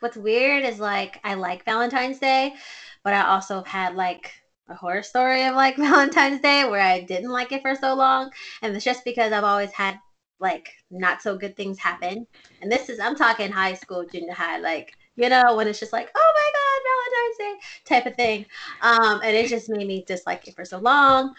What's 0.00 0.16
weird 0.16 0.64
is 0.64 0.78
like 0.78 1.20
I 1.24 1.34
like 1.34 1.64
Valentine's 1.64 2.18
Day, 2.18 2.54
but 3.02 3.14
I 3.14 3.26
also 3.26 3.62
had 3.64 3.96
like 3.96 4.32
a 4.68 4.74
horror 4.74 5.02
story 5.02 5.44
of 5.44 5.54
like 5.54 5.76
Valentine's 5.78 6.40
Day 6.40 6.64
where 6.68 6.80
I 6.80 7.00
didn't 7.00 7.30
like 7.30 7.52
it 7.52 7.62
for 7.62 7.74
so 7.74 7.94
long. 7.94 8.30
And 8.62 8.74
it's 8.76 8.84
just 8.84 9.04
because 9.04 9.32
I've 9.32 9.44
always 9.44 9.72
had 9.72 9.98
like 10.40 10.70
not 10.90 11.22
so 11.22 11.36
good 11.36 11.56
things 11.56 11.78
happen. 11.78 12.26
And 12.60 12.70
this 12.70 12.88
is 12.88 13.00
I'm 13.00 13.16
talking 13.16 13.50
high 13.50 13.74
school, 13.74 14.04
junior 14.10 14.34
high, 14.34 14.58
like 14.58 14.94
you 15.16 15.28
know, 15.28 15.56
when 15.56 15.66
it's 15.66 15.80
just 15.80 15.92
like, 15.92 16.10
oh 16.14 16.32
my 16.36 16.50
God, 16.54 16.80
Valentine's 16.86 17.38
Day 17.38 17.84
type 17.84 18.06
of 18.06 18.14
thing. 18.14 18.46
Um, 18.82 19.20
and 19.24 19.36
it 19.36 19.48
just 19.48 19.68
made 19.68 19.86
me 19.86 20.04
dislike 20.06 20.46
it 20.46 20.54
for 20.54 20.64
so 20.64 20.78
long. 20.78 21.34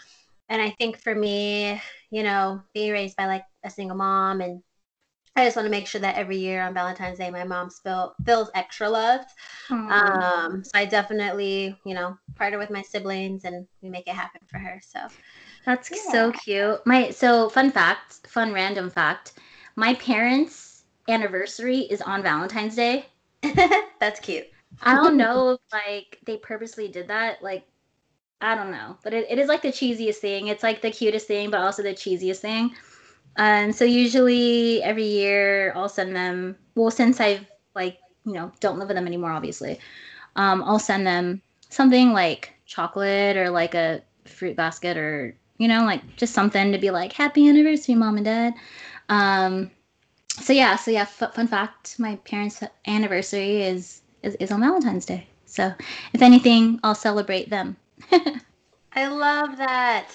And 0.49 0.61
I 0.61 0.71
think 0.71 1.01
for 1.01 1.15
me, 1.15 1.81
you 2.11 2.23
know, 2.23 2.61
being 2.73 2.91
raised 2.91 3.15
by 3.15 3.27
like 3.27 3.45
a 3.63 3.69
single 3.69 3.95
mom 3.95 4.41
and 4.41 4.61
I 5.35 5.45
just 5.45 5.55
want 5.55 5.67
to 5.67 5.71
make 5.71 5.87
sure 5.87 6.01
that 6.01 6.15
every 6.15 6.37
year 6.37 6.61
on 6.61 6.73
Valentine's 6.73 7.19
Day, 7.19 7.29
my 7.29 7.45
mom 7.45 7.69
feel, 7.69 8.13
feels 8.25 8.49
extra 8.55 8.89
loved. 8.89 9.29
Um, 9.89 10.63
so 10.63 10.71
I 10.73 10.85
definitely, 10.85 11.79
you 11.85 11.93
know, 11.93 12.17
partner 12.35 12.57
with 12.57 12.69
my 12.69 12.81
siblings 12.81 13.45
and 13.45 13.65
we 13.81 13.89
make 13.89 14.07
it 14.07 14.15
happen 14.15 14.41
for 14.47 14.57
her. 14.57 14.81
So 14.85 14.99
that's 15.65 15.91
yeah. 15.91 16.11
so 16.11 16.31
cute. 16.31 16.85
My 16.85 17.09
so 17.09 17.49
fun 17.49 17.71
fact, 17.71 18.27
fun 18.27 18.53
random 18.53 18.89
fact. 18.89 19.33
My 19.75 19.93
parents' 19.95 20.83
anniversary 21.07 21.79
is 21.79 22.01
on 22.01 22.23
Valentine's 22.23 22.75
Day. 22.75 23.05
That's 23.99 24.19
cute. 24.19 24.47
I 24.81 24.95
don't 24.95 25.17
know 25.17 25.51
if 25.51 25.59
like 25.71 26.19
they 26.25 26.37
purposely 26.37 26.87
did 26.87 27.07
that. 27.07 27.41
Like, 27.41 27.65
I 28.41 28.55
don't 28.55 28.71
know, 28.71 28.97
but 29.03 29.13
it, 29.13 29.27
it 29.29 29.39
is 29.39 29.47
like 29.47 29.61
the 29.61 29.69
cheesiest 29.69 30.15
thing. 30.15 30.47
It's 30.47 30.63
like 30.63 30.81
the 30.81 30.91
cutest 30.91 31.27
thing, 31.27 31.49
but 31.49 31.61
also 31.61 31.83
the 31.83 31.93
cheesiest 31.93 32.39
thing. 32.39 32.75
And 33.37 33.75
so 33.75 33.85
usually 33.85 34.81
every 34.83 35.05
year 35.05 35.73
I'll 35.75 35.89
send 35.89 36.15
them. 36.15 36.57
Well, 36.75 36.91
since 36.91 37.19
I've 37.19 37.45
like 37.75 37.99
you 38.25 38.33
know 38.33 38.51
don't 38.59 38.79
live 38.79 38.87
with 38.87 38.95
them 38.95 39.07
anymore, 39.07 39.31
obviously, 39.31 39.79
um, 40.35 40.63
I'll 40.63 40.79
send 40.79 41.05
them 41.05 41.41
something 41.69 42.11
like 42.11 42.53
chocolate 42.65 43.37
or 43.37 43.49
like 43.49 43.75
a 43.75 44.01
fruit 44.25 44.55
basket 44.55 44.97
or 44.97 45.35
you 45.59 45.67
know 45.69 45.85
like 45.85 46.17
just 46.17 46.33
something 46.33 46.73
to 46.73 46.79
be 46.79 46.91
like 46.91 47.13
happy 47.13 47.47
anniversary, 47.49 47.95
mom 47.95 48.17
and 48.17 48.25
dad. 48.25 48.55
Um, 49.09 49.71
so 50.41 50.53
yeah, 50.53 50.75
so 50.77 50.91
yeah, 50.91 51.01
f- 51.03 51.33
fun 51.33 51.47
fact: 51.47 51.99
my 51.99 52.17
parents' 52.17 52.63
anniversary 52.87 53.63
is, 53.63 54.01
is 54.23 54.35
is 54.35 54.51
on 54.51 54.61
Valentine's 54.61 55.05
Day. 55.05 55.27
So 55.45 55.73
if 56.13 56.21
anything, 56.21 56.79
I'll 56.83 56.95
celebrate 56.95 57.49
them. 57.49 57.77
I 58.93 59.07
love 59.07 59.57
that. 59.57 60.09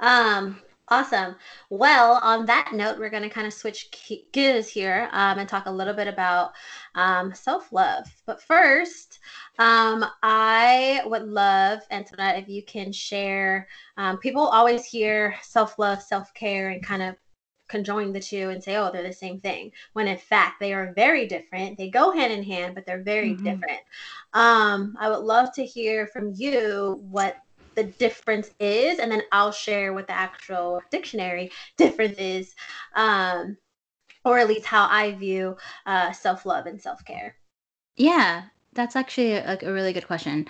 Um, 0.00 0.60
awesome. 0.88 1.36
Well, 1.70 2.20
on 2.22 2.46
that 2.46 2.70
note, 2.74 2.98
we're 2.98 3.10
going 3.10 3.22
to 3.22 3.28
kind 3.30 3.46
of 3.46 3.52
switch 3.52 3.90
gears 4.32 4.68
here 4.68 5.08
um, 5.12 5.38
and 5.38 5.48
talk 5.48 5.66
a 5.66 5.72
little 5.72 5.94
bit 5.94 6.08
about 6.08 6.52
um, 6.94 7.34
self 7.34 7.72
love. 7.72 8.06
But 8.26 8.42
first, 8.42 9.18
Um, 9.58 10.04
I 10.22 11.02
would 11.06 11.22
love, 11.22 11.80
Antoinette, 11.90 12.38
if 12.42 12.48
you 12.48 12.62
can 12.64 12.92
share. 12.92 13.68
Um, 13.96 14.18
people 14.18 14.42
always 14.42 14.84
hear 14.84 15.36
self 15.42 15.78
love, 15.78 16.02
self 16.02 16.32
care, 16.34 16.70
and 16.70 16.82
kind 16.82 17.02
of 17.02 17.16
conjoin 17.68 18.12
the 18.12 18.20
two 18.20 18.50
and 18.50 18.62
say, 18.62 18.76
oh, 18.76 18.90
they're 18.92 19.02
the 19.02 19.12
same 19.12 19.40
thing. 19.40 19.72
When 19.92 20.08
in 20.08 20.18
fact, 20.18 20.60
they 20.60 20.72
are 20.72 20.92
very 20.94 21.26
different. 21.26 21.78
They 21.78 21.88
go 21.88 22.10
hand 22.10 22.32
in 22.32 22.42
hand, 22.42 22.74
but 22.74 22.86
they're 22.86 23.02
very 23.02 23.30
mm-hmm. 23.30 23.44
different. 23.44 23.80
Um, 24.32 24.96
I 24.98 25.08
would 25.08 25.20
love 25.20 25.52
to 25.54 25.64
hear 25.64 26.06
from 26.06 26.32
you 26.34 27.00
what 27.02 27.36
the 27.74 27.84
difference 27.84 28.50
is, 28.60 28.98
and 28.98 29.10
then 29.10 29.22
I'll 29.32 29.52
share 29.52 29.92
what 29.92 30.06
the 30.06 30.12
actual 30.12 30.82
dictionary 30.90 31.50
difference 31.76 32.18
is, 32.18 32.54
um, 32.94 33.56
or 34.24 34.38
at 34.38 34.48
least 34.48 34.66
how 34.66 34.86
I 34.88 35.12
view 35.12 35.56
uh, 35.86 36.12
self 36.12 36.46
love 36.46 36.66
and 36.66 36.80
self 36.80 37.04
care. 37.04 37.36
Yeah, 37.96 38.44
that's 38.74 38.96
actually 38.96 39.32
a, 39.32 39.58
a 39.62 39.72
really 39.72 39.92
good 39.92 40.06
question. 40.06 40.48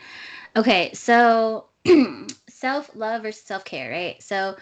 Okay, 0.57 0.93
so 0.95 1.66
self 2.49 2.90
love 2.95 3.23
versus 3.23 3.43
self 3.43 3.64
care, 3.64 3.90
right? 3.90 4.23
So 4.23 4.57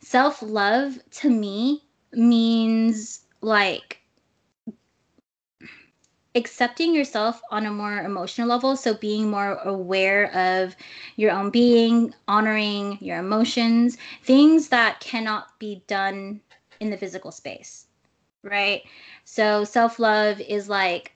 self 0.00 0.42
love 0.42 0.98
to 1.12 1.30
me 1.30 1.82
means 2.12 3.20
like 3.40 4.00
accepting 6.36 6.94
yourself 6.94 7.40
on 7.50 7.66
a 7.66 7.70
more 7.70 7.98
emotional 8.00 8.46
level. 8.46 8.76
So 8.76 8.94
being 8.94 9.30
more 9.30 9.54
aware 9.64 10.30
of 10.34 10.76
your 11.16 11.32
own 11.32 11.50
being, 11.50 12.14
honoring 12.28 12.98
your 13.00 13.18
emotions, 13.18 13.96
things 14.22 14.68
that 14.68 15.00
cannot 15.00 15.58
be 15.58 15.82
done 15.86 16.40
in 16.80 16.90
the 16.90 16.96
physical 16.96 17.32
space, 17.32 17.86
right? 18.42 18.82
So 19.24 19.64
self 19.64 19.98
love 19.98 20.40
is 20.40 20.68
like 20.68 21.15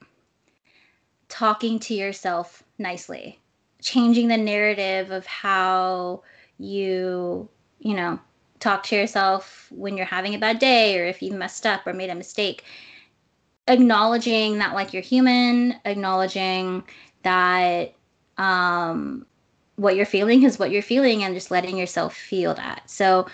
talking 1.30 1.78
to 1.78 1.94
yourself 1.94 2.62
nicely, 2.78 3.38
changing 3.80 4.28
the 4.28 4.36
narrative 4.36 5.10
of 5.10 5.24
how 5.24 6.22
you, 6.58 7.48
you 7.78 7.94
know, 7.94 8.18
talk 8.58 8.82
to 8.82 8.96
yourself 8.96 9.68
when 9.70 9.96
you're 9.96 10.04
having 10.04 10.34
a 10.34 10.38
bad 10.38 10.58
day 10.58 11.00
or 11.00 11.06
if 11.06 11.22
you 11.22 11.32
messed 11.32 11.64
up 11.64 11.86
or 11.86 11.94
made 11.94 12.10
a 12.10 12.14
mistake. 12.14 12.64
Acknowledging 13.68 14.58
that, 14.58 14.74
like, 14.74 14.92
you're 14.92 15.02
human, 15.02 15.76
acknowledging 15.84 16.82
that 17.22 17.94
um, 18.36 19.24
what 19.76 19.96
you're 19.96 20.06
feeling 20.06 20.42
is 20.42 20.58
what 20.58 20.70
you're 20.70 20.82
feeling, 20.82 21.22
and 21.22 21.34
just 21.34 21.50
letting 21.50 21.76
yourself 21.76 22.14
feel 22.14 22.54
that. 22.54 22.82
So, 22.90 23.26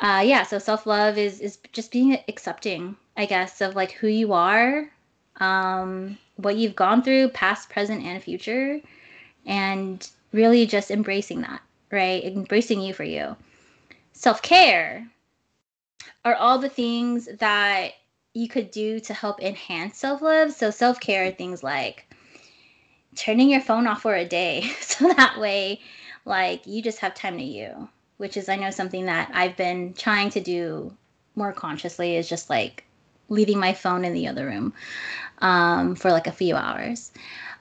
uh, 0.00 0.22
yeah, 0.24 0.42
so 0.42 0.58
self 0.58 0.86
love 0.86 1.16
is 1.16 1.40
is 1.40 1.58
just 1.72 1.90
being 1.90 2.18
accepting, 2.28 2.96
I 3.16 3.26
guess, 3.26 3.60
of 3.60 3.76
like 3.76 3.92
who 3.92 4.08
you 4.08 4.32
are, 4.32 4.90
um, 5.40 6.18
what 6.36 6.56
you've 6.56 6.76
gone 6.76 7.02
through, 7.02 7.28
past, 7.28 7.70
present, 7.70 8.04
and 8.04 8.22
future, 8.22 8.80
and 9.44 10.08
really 10.32 10.66
just 10.66 10.90
embracing 10.90 11.42
that, 11.42 11.60
right? 11.90 12.24
Embracing 12.24 12.80
you 12.80 12.92
for 12.92 13.04
you. 13.04 13.36
Self 14.12 14.42
care 14.42 15.08
are 16.24 16.34
all 16.34 16.58
the 16.58 16.68
things 16.68 17.28
that 17.38 17.92
you 18.34 18.48
could 18.48 18.70
do 18.70 19.00
to 19.00 19.14
help 19.14 19.40
enhance 19.42 19.98
self 19.98 20.22
love. 20.22 20.52
So, 20.52 20.70
self 20.70 21.00
care 21.00 21.30
things 21.30 21.62
like 21.62 22.06
turning 23.14 23.50
your 23.50 23.60
phone 23.60 23.86
off 23.86 24.02
for 24.02 24.14
a 24.14 24.24
day 24.24 24.62
so 24.80 25.08
that 25.08 25.38
way, 25.38 25.80
like, 26.24 26.66
you 26.66 26.82
just 26.82 26.98
have 26.98 27.14
time 27.14 27.38
to 27.38 27.44
you, 27.44 27.88
which 28.18 28.36
is, 28.36 28.48
I 28.48 28.56
know, 28.56 28.70
something 28.70 29.06
that 29.06 29.30
I've 29.32 29.56
been 29.56 29.94
trying 29.94 30.30
to 30.30 30.40
do 30.40 30.92
more 31.34 31.52
consciously 31.52 32.16
is 32.16 32.28
just 32.28 32.50
like 32.50 32.85
leaving 33.28 33.58
my 33.58 33.72
phone 33.72 34.04
in 34.04 34.12
the 34.12 34.26
other 34.26 34.46
room 34.46 34.72
um, 35.38 35.94
for 35.94 36.10
like 36.10 36.26
a 36.26 36.32
few 36.32 36.56
hours. 36.56 37.12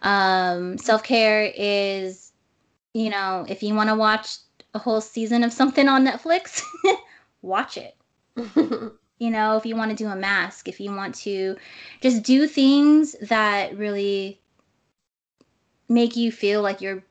Um, 0.01 0.77
Self 0.77 1.03
care 1.03 1.51
is, 1.55 2.31
you 2.93 3.09
know, 3.09 3.45
if 3.49 3.63
you 3.63 3.73
want 3.73 3.89
to 3.89 3.95
watch 3.95 4.37
a 4.73 4.79
whole 4.79 5.01
season 5.01 5.43
of 5.43 5.53
something 5.53 5.87
on 5.87 6.05
Netflix, 6.05 6.61
watch 7.41 7.77
it. 7.77 7.95
you 9.19 9.31
know, 9.31 9.57
if 9.57 9.65
you 9.65 9.75
want 9.75 9.91
to 9.91 9.97
do 9.97 10.09
a 10.09 10.15
mask, 10.15 10.67
if 10.67 10.79
you 10.79 10.91
want 10.91 11.15
to 11.15 11.55
just 12.01 12.23
do 12.23 12.47
things 12.47 13.15
that 13.21 13.75
really 13.77 14.39
make 15.87 16.15
you 16.15 16.31
feel 16.31 16.61
like 16.61 16.81
you're 16.81 17.03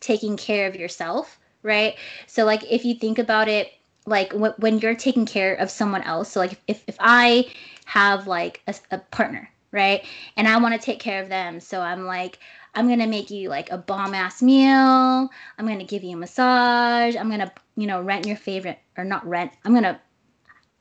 taking 0.00 0.36
care 0.36 0.66
of 0.66 0.76
yourself, 0.76 1.38
right? 1.62 1.96
So, 2.26 2.44
like, 2.44 2.64
if 2.70 2.84
you 2.84 2.94
think 2.94 3.18
about 3.18 3.48
it, 3.48 3.72
like 4.06 4.32
when 4.32 4.78
you're 4.78 4.94
taking 4.94 5.26
care 5.26 5.54
of 5.54 5.70
someone 5.70 6.02
else, 6.02 6.32
so 6.32 6.40
like 6.40 6.58
if, 6.66 6.82
if 6.88 6.96
I 6.98 7.46
have 7.92 8.26
like 8.26 8.62
a, 8.66 8.74
a 8.90 8.98
partner 8.98 9.48
right? 9.72 10.04
And 10.36 10.46
I 10.46 10.58
want 10.58 10.78
to 10.78 10.84
take 10.84 11.00
care 11.00 11.22
of 11.22 11.28
them. 11.28 11.58
So 11.58 11.80
I'm 11.80 12.04
like, 12.04 12.38
I'm 12.74 12.88
gonna 12.88 13.06
make 13.06 13.30
you 13.30 13.48
like 13.48 13.70
a 13.70 13.78
bomb 13.78 14.14
ass 14.14 14.40
meal. 14.42 14.68
I'm 15.58 15.66
gonna 15.66 15.84
give 15.84 16.04
you 16.04 16.16
a 16.16 16.20
massage. 16.20 17.16
I'm 17.16 17.30
gonna, 17.30 17.52
you 17.76 17.86
know, 17.86 18.00
rent 18.00 18.26
your 18.26 18.36
favorite 18.36 18.78
or 18.96 19.04
not 19.04 19.26
rent. 19.26 19.52
I'm 19.64 19.74
gonna 19.74 20.00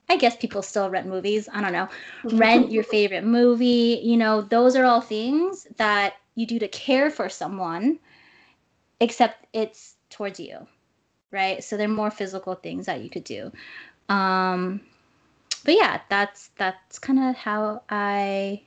I 0.09 0.17
guess 0.17 0.35
people 0.35 0.61
still 0.61 0.89
rent 0.89 1.07
movies. 1.07 1.47
I 1.51 1.61
don't 1.61 1.71
know. 1.71 1.87
Rent 2.23 2.69
your 2.71 2.83
favorite 2.95 3.23
movie. 3.23 4.01
You 4.03 4.17
know, 4.17 4.41
those 4.41 4.75
are 4.75 4.85
all 4.85 5.01
things 5.01 5.67
that 5.77 6.15
you 6.35 6.45
do 6.45 6.59
to 6.59 6.67
care 6.67 7.09
for 7.09 7.29
someone, 7.29 7.99
except 8.99 9.47
it's 9.53 9.95
towards 10.09 10.39
you, 10.39 10.67
right? 11.31 11.63
So 11.63 11.77
they're 11.77 11.87
more 11.87 12.11
physical 12.11 12.55
things 12.55 12.87
that 12.87 13.01
you 13.01 13.09
could 13.09 13.23
do. 13.23 13.51
Um, 14.09 14.81
but 15.61 15.75
yeah, 15.75 16.01
that's 16.09 16.49
that's 16.57 16.99
kind 16.99 17.19
of 17.19 17.35
how 17.35 17.83
I 17.89 18.61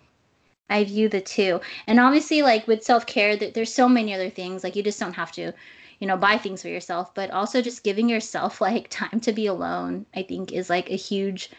I 0.70 0.84
view 0.84 1.08
the 1.08 1.20
two. 1.20 1.60
And 1.86 2.00
obviously, 2.00 2.42
like 2.42 2.66
with 2.66 2.82
self 2.84 3.06
care, 3.06 3.36
there's 3.36 3.72
so 3.72 3.88
many 3.88 4.14
other 4.14 4.30
things. 4.30 4.64
Like 4.64 4.76
you 4.76 4.82
just 4.82 5.00
don't 5.00 5.12
have 5.14 5.32
to, 5.32 5.52
you 5.98 6.06
know, 6.06 6.16
buy 6.16 6.38
things 6.38 6.62
for 6.62 6.68
yourself, 6.68 7.14
but 7.14 7.30
also 7.30 7.60
just 7.60 7.84
giving 7.84 8.08
yourself 8.08 8.60
like 8.68 8.88
time 8.88 9.20
to 9.20 9.32
be 9.32 9.46
alone, 9.46 10.06
I 10.14 10.22
think 10.22 10.52
is 10.52 10.70
like 10.70 10.90
a 10.90 10.96
huge 10.96 11.50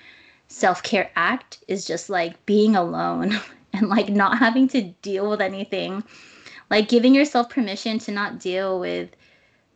self 0.47 0.83
care 0.83 1.11
act, 1.15 1.63
is 1.67 1.85
just 1.85 2.09
like 2.09 2.45
being 2.45 2.75
alone 2.75 3.39
and 3.73 3.89
like 3.89 4.09
not 4.09 4.37
having 4.39 4.67
to 4.69 4.81
deal 5.01 5.29
with 5.29 5.41
anything. 5.41 6.03
Like 6.69 6.89
giving 6.89 7.13
yourself 7.13 7.49
permission 7.49 7.99
to 7.99 8.11
not 8.11 8.39
deal 8.39 8.79
with 8.79 9.09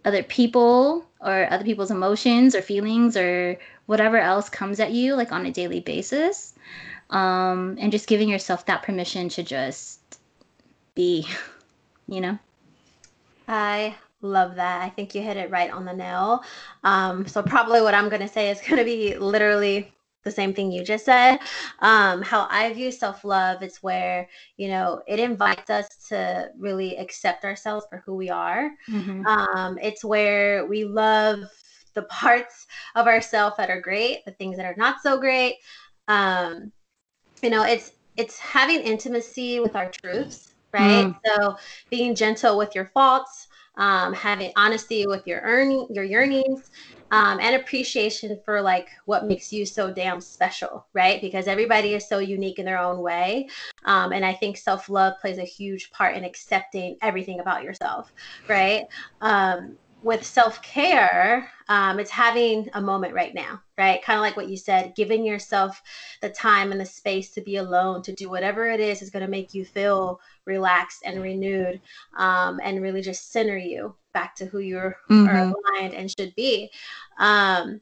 other 0.05 0.23
people 0.23 1.05
or 1.21 1.51
other 1.51 1.63
people's 1.63 1.91
emotions 1.91 2.55
or 2.55 2.61
feelings 2.61 3.17
or 3.17 3.57
whatever 3.85 4.17
else 4.17 4.49
comes 4.49 4.79
at 4.79 4.91
you 4.91 5.15
like 5.15 5.31
on 5.31 5.45
a 5.45 5.51
daily 5.51 5.79
basis 5.79 6.53
um, 7.09 7.77
and 7.79 7.91
just 7.91 8.07
giving 8.07 8.29
yourself 8.29 8.65
that 8.67 8.83
permission 8.83 9.29
to 9.29 9.43
just 9.43 10.19
be, 10.95 11.27
you 12.07 12.21
know? 12.21 12.37
I 13.47 13.95
love 14.21 14.55
that. 14.55 14.81
I 14.83 14.89
think 14.89 15.15
you 15.15 15.21
hit 15.21 15.37
it 15.37 15.49
right 15.49 15.71
on 15.71 15.85
the 15.85 15.93
nail. 15.93 16.43
Um, 16.83 17.27
so, 17.27 17.41
probably 17.41 17.81
what 17.81 17.95
I'm 17.95 18.09
going 18.09 18.21
to 18.21 18.27
say 18.27 18.51
is 18.51 18.61
going 18.61 18.77
to 18.77 18.85
be 18.85 19.17
literally 19.17 19.91
the 20.23 20.31
same 20.31 20.53
thing 20.53 20.71
you 20.71 20.83
just 20.83 21.05
said. 21.05 21.39
Um, 21.79 22.21
how 22.21 22.47
I 22.49 22.71
view 22.73 22.91
self 22.91 23.23
love 23.23 23.63
is 23.63 23.77
where, 23.77 24.27
you 24.57 24.67
know, 24.67 25.01
it 25.07 25.19
invites 25.19 25.69
us 25.69 25.87
to 26.09 26.49
really 26.57 26.97
accept 26.97 27.45
ourselves 27.45 27.85
for 27.89 28.03
who 28.05 28.15
we 28.15 28.29
are. 28.29 28.71
Mm-hmm. 28.89 29.25
Um, 29.25 29.77
it's 29.81 30.03
where 30.03 30.65
we 30.65 30.83
love 30.83 31.39
the 31.93 32.03
parts 32.03 32.67
of 32.95 33.07
ourselves 33.07 33.57
that 33.57 33.69
are 33.69 33.81
great, 33.81 34.25
the 34.25 34.31
things 34.31 34.57
that 34.57 34.65
are 34.65 34.75
not 34.77 34.97
so 35.01 35.17
great. 35.17 35.55
Um, 36.07 36.71
you 37.41 37.49
know 37.49 37.63
it's 37.63 37.91
it's 38.17 38.39
having 38.39 38.81
intimacy 38.81 39.59
with 39.59 39.75
our 39.75 39.89
truths 39.89 40.53
right 40.73 41.07
mm. 41.07 41.19
so 41.25 41.55
being 41.89 42.13
gentle 42.13 42.57
with 42.57 42.75
your 42.75 42.85
faults 42.93 43.47
um, 43.79 44.13
having 44.13 44.51
honesty 44.55 45.05
with 45.07 45.25
your 45.25 45.41
earning 45.41 45.87
your 45.89 46.03
yearnings 46.03 46.69
um, 47.11 47.39
and 47.39 47.55
appreciation 47.55 48.39
for 48.45 48.61
like 48.61 48.89
what 49.05 49.25
makes 49.25 49.51
you 49.51 49.65
so 49.65 49.91
damn 49.91 50.21
special 50.21 50.85
right? 50.93 51.21
Because 51.21 51.47
everybody 51.47 51.95
is 51.95 52.07
so 52.07 52.19
unique 52.19 52.59
in 52.59 52.65
their 52.65 52.77
own 52.77 53.01
way 53.01 53.49
um, 53.85 54.11
and 54.11 54.25
i 54.25 54.33
think 54.33 54.57
self-love 54.57 55.13
plays 55.21 55.37
a 55.37 55.43
huge 55.43 55.91
part 55.91 56.15
in 56.15 56.23
accepting 56.23 56.97
everything 57.01 57.39
about 57.39 57.63
yourself 57.63 58.13
right? 58.47 58.83
Um, 59.21 59.77
with 60.01 60.25
self 60.25 60.61
care, 60.61 61.49
um, 61.67 61.99
it's 61.99 62.09
having 62.09 62.69
a 62.73 62.81
moment 62.81 63.13
right 63.13 63.33
now, 63.33 63.61
right? 63.77 64.01
Kind 64.01 64.17
of 64.17 64.21
like 64.21 64.37
what 64.37 64.49
you 64.49 64.57
said, 64.57 64.93
giving 64.95 65.25
yourself 65.25 65.81
the 66.21 66.29
time 66.29 66.71
and 66.71 66.79
the 66.79 66.85
space 66.85 67.31
to 67.31 67.41
be 67.41 67.57
alone, 67.57 68.01
to 68.03 68.13
do 68.13 68.29
whatever 68.29 68.67
it 68.67 68.79
is 68.79 69.01
is 69.01 69.09
going 69.09 69.25
to 69.25 69.31
make 69.31 69.53
you 69.53 69.65
feel 69.65 70.21
relaxed 70.45 71.01
and 71.05 71.21
renewed, 71.21 71.81
um, 72.17 72.59
and 72.63 72.81
really 72.81 73.01
just 73.01 73.31
center 73.31 73.57
you 73.57 73.95
back 74.13 74.35
to 74.35 74.45
who 74.45 74.59
you 74.59 74.75
mm-hmm. 74.75 75.27
are 75.27 75.53
aligned 75.53 75.93
and 75.93 76.11
should 76.17 76.33
be. 76.35 76.69
Um, 77.19 77.81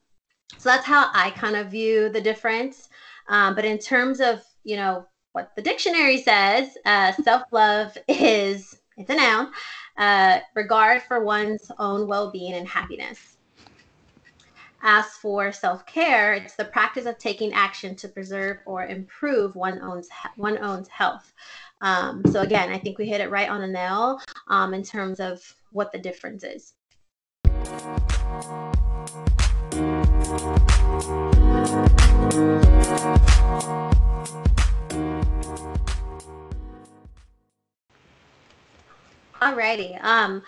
so 0.57 0.69
that's 0.69 0.85
how 0.85 1.09
I 1.13 1.31
kind 1.31 1.55
of 1.55 1.71
view 1.71 2.09
the 2.09 2.21
difference. 2.21 2.89
Um, 3.29 3.55
but 3.55 3.65
in 3.65 3.77
terms 3.77 4.21
of 4.21 4.41
you 4.63 4.75
know 4.75 5.05
what 5.33 5.51
the 5.55 5.61
dictionary 5.61 6.17
says, 6.21 6.77
uh, 6.85 7.11
self 7.11 7.43
love 7.51 7.95
is 8.07 8.75
it's 8.97 9.09
a 9.11 9.15
noun 9.15 9.51
uh, 9.97 10.39
regard 10.55 11.01
for 11.03 11.23
one's 11.23 11.71
own 11.79 12.07
well 12.07 12.31
being 12.31 12.53
and 12.53 12.67
happiness. 12.67 13.37
As 14.83 15.05
for 15.21 15.51
self 15.51 15.85
care, 15.85 16.33
it's 16.33 16.55
the 16.55 16.65
practice 16.65 17.05
of 17.05 17.17
taking 17.17 17.53
action 17.53 17.95
to 17.95 18.07
preserve 18.07 18.57
or 18.65 18.85
improve 18.85 19.55
one 19.55 19.81
own's, 19.81 20.07
one 20.35 20.57
own's 20.59 20.87
health. 20.87 21.33
Um, 21.81 22.23
so 22.31 22.41
again, 22.41 22.69
I 22.69 22.77
think 22.77 22.97
we 22.97 23.07
hit 23.07 23.21
it 23.21 23.31
right 23.31 23.49
on 23.49 23.61
the 23.61 23.67
nail 23.67 24.19
um, 24.47 24.73
in 24.73 24.83
terms 24.83 25.19
of 25.19 25.41
what 25.71 25.91
the 25.91 25.99
difference 25.99 26.43
is. 26.43 26.73
Alrighty. 39.41 40.03
Um, 40.03 40.41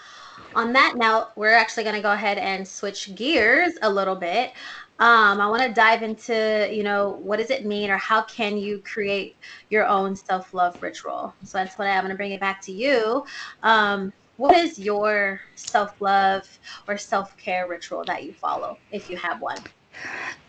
on 0.55 0.74
that 0.74 0.96
note, 0.96 1.29
we're 1.36 1.53
actually 1.53 1.84
going 1.84 1.96
to 1.96 2.01
go 2.01 2.12
ahead 2.12 2.39
and 2.39 2.67
switch 2.67 3.15
gears 3.15 3.74
a 3.84 3.89
little 3.89 4.15
bit. 4.15 4.51
Um, 5.00 5.39
I 5.39 5.48
want 5.48 5.62
to 5.63 5.72
dive 5.72 6.01
into, 6.01 6.67
you 6.72 6.84
know, 6.84 7.19
what 7.24 7.38
does 7.38 7.51
it 7.51 7.65
mean 7.65 7.89
or 7.89 7.98
how 7.98 8.24
can 8.24 8.58
you 8.58 8.79
create 8.79 9.38
your 9.69 9.86
own 9.86 10.15
self 10.15 10.53
love 10.53 10.75
ritual? 10.81 11.34
So 11.43 11.60
that's 11.60 11.77
what 11.77 11.88
I, 11.88 11.91
am 11.91 12.01
going 12.01 12.12
to 12.12 12.17
bring 12.17 12.31
it 12.31 12.39
back 12.39 12.62
to 12.63 12.72
you. 12.72 13.25
Um, 13.63 14.12
what 14.38 14.58
is 14.58 14.79
your 14.79 15.39
self 15.55 16.01
love 16.01 16.43
or 16.88 16.98
self 16.98 17.38
care 17.38 17.67
ritual 17.67 18.03
that 18.05 18.24
you 18.24 18.34
follow 18.34 18.77
if 18.91 19.10
you 19.10 19.17
have 19.17 19.41
one? 19.41 19.60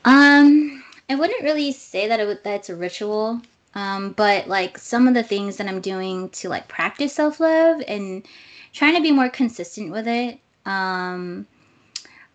Um, 0.05 0.83
I 1.09 1.15
wouldn't 1.15 1.43
really 1.43 1.73
say 1.73 2.09
that 2.09 2.21
it 2.21 2.43
that's 2.43 2.71
a 2.71 2.77
ritual. 2.77 3.43
Um, 3.75 4.13
but 4.13 4.49
like 4.49 4.79
some 4.79 5.07
of 5.07 5.15
the 5.15 5.23
things 5.23 5.57
that 5.57 5.69
I'm 5.69 5.81
doing 5.81 6.29
to 6.31 6.49
like 6.49 6.67
practice 6.69 7.15
self 7.15 7.39
love 7.39 7.83
and 7.87 8.27
trying 8.73 8.97
to 8.97 9.03
be 9.03 9.13
more 9.13 9.29
consistent 9.29 9.93
with 9.93 10.09
it 10.09 10.39
um, 10.67 11.47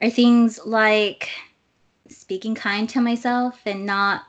are 0.02 0.10
things 0.10 0.60
like 0.66 1.30
speaking 2.10 2.56
kind 2.56 2.88
to 2.90 3.02
myself 3.02 3.60
and 3.66 3.86
not 3.86 4.24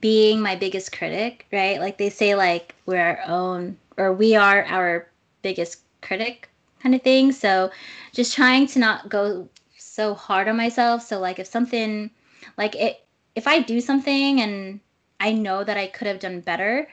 being 0.00 0.40
my 0.40 0.54
biggest 0.54 0.92
critic, 0.92 1.46
right? 1.52 1.80
Like 1.80 1.98
they 1.98 2.10
say, 2.10 2.34
like 2.34 2.74
we're 2.86 3.00
our 3.00 3.20
own 3.26 3.76
or 3.96 4.12
we 4.12 4.36
are 4.36 4.64
our 4.64 5.08
biggest 5.42 5.80
critic 6.00 6.48
kind 6.82 6.94
of 6.94 7.02
thing. 7.02 7.32
So 7.32 7.70
just 8.12 8.34
trying 8.34 8.66
to 8.68 8.78
not 8.78 9.08
go 9.08 9.48
so 9.76 10.14
hard 10.14 10.48
on 10.48 10.56
myself. 10.56 11.02
So 11.02 11.18
like 11.18 11.38
if 11.38 11.46
something 11.46 12.10
like 12.56 12.76
it, 12.76 13.04
if 13.34 13.46
I 13.46 13.60
do 13.60 13.80
something 13.80 14.40
and 14.40 14.80
I 15.20 15.32
know 15.32 15.64
that 15.64 15.76
I 15.76 15.86
could 15.88 16.06
have 16.06 16.20
done 16.20 16.40
better, 16.40 16.88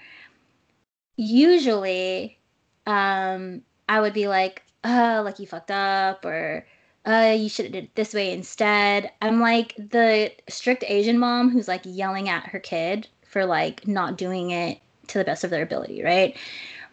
usually 1.17 2.39
um, 2.87 3.61
I 3.89 4.01
would 4.01 4.13
be 4.13 4.27
like, 4.27 4.63
oh, 4.83 5.21
like 5.23 5.39
you 5.39 5.47
fucked 5.47 5.71
up 5.71 6.25
or 6.25 6.65
uh, 7.05 7.35
you 7.37 7.49
should 7.49 7.65
have 7.65 7.73
did 7.73 7.83
it 7.85 7.95
this 7.95 8.13
way 8.13 8.31
instead. 8.31 9.11
I'm 9.21 9.39
like 9.39 9.75
the 9.77 10.31
strict 10.49 10.83
Asian 10.87 11.19
mom 11.19 11.49
who's 11.49 11.67
like 11.67 11.81
yelling 11.83 12.29
at 12.29 12.47
her 12.47 12.59
kid 12.59 13.07
for 13.27 13.45
like 13.45 13.87
not 13.87 14.17
doing 14.17 14.51
it 14.51 14.79
to 15.07 15.17
the 15.17 15.23
best 15.23 15.43
of 15.43 15.49
their 15.49 15.63
ability, 15.63 16.03
right? 16.03 16.37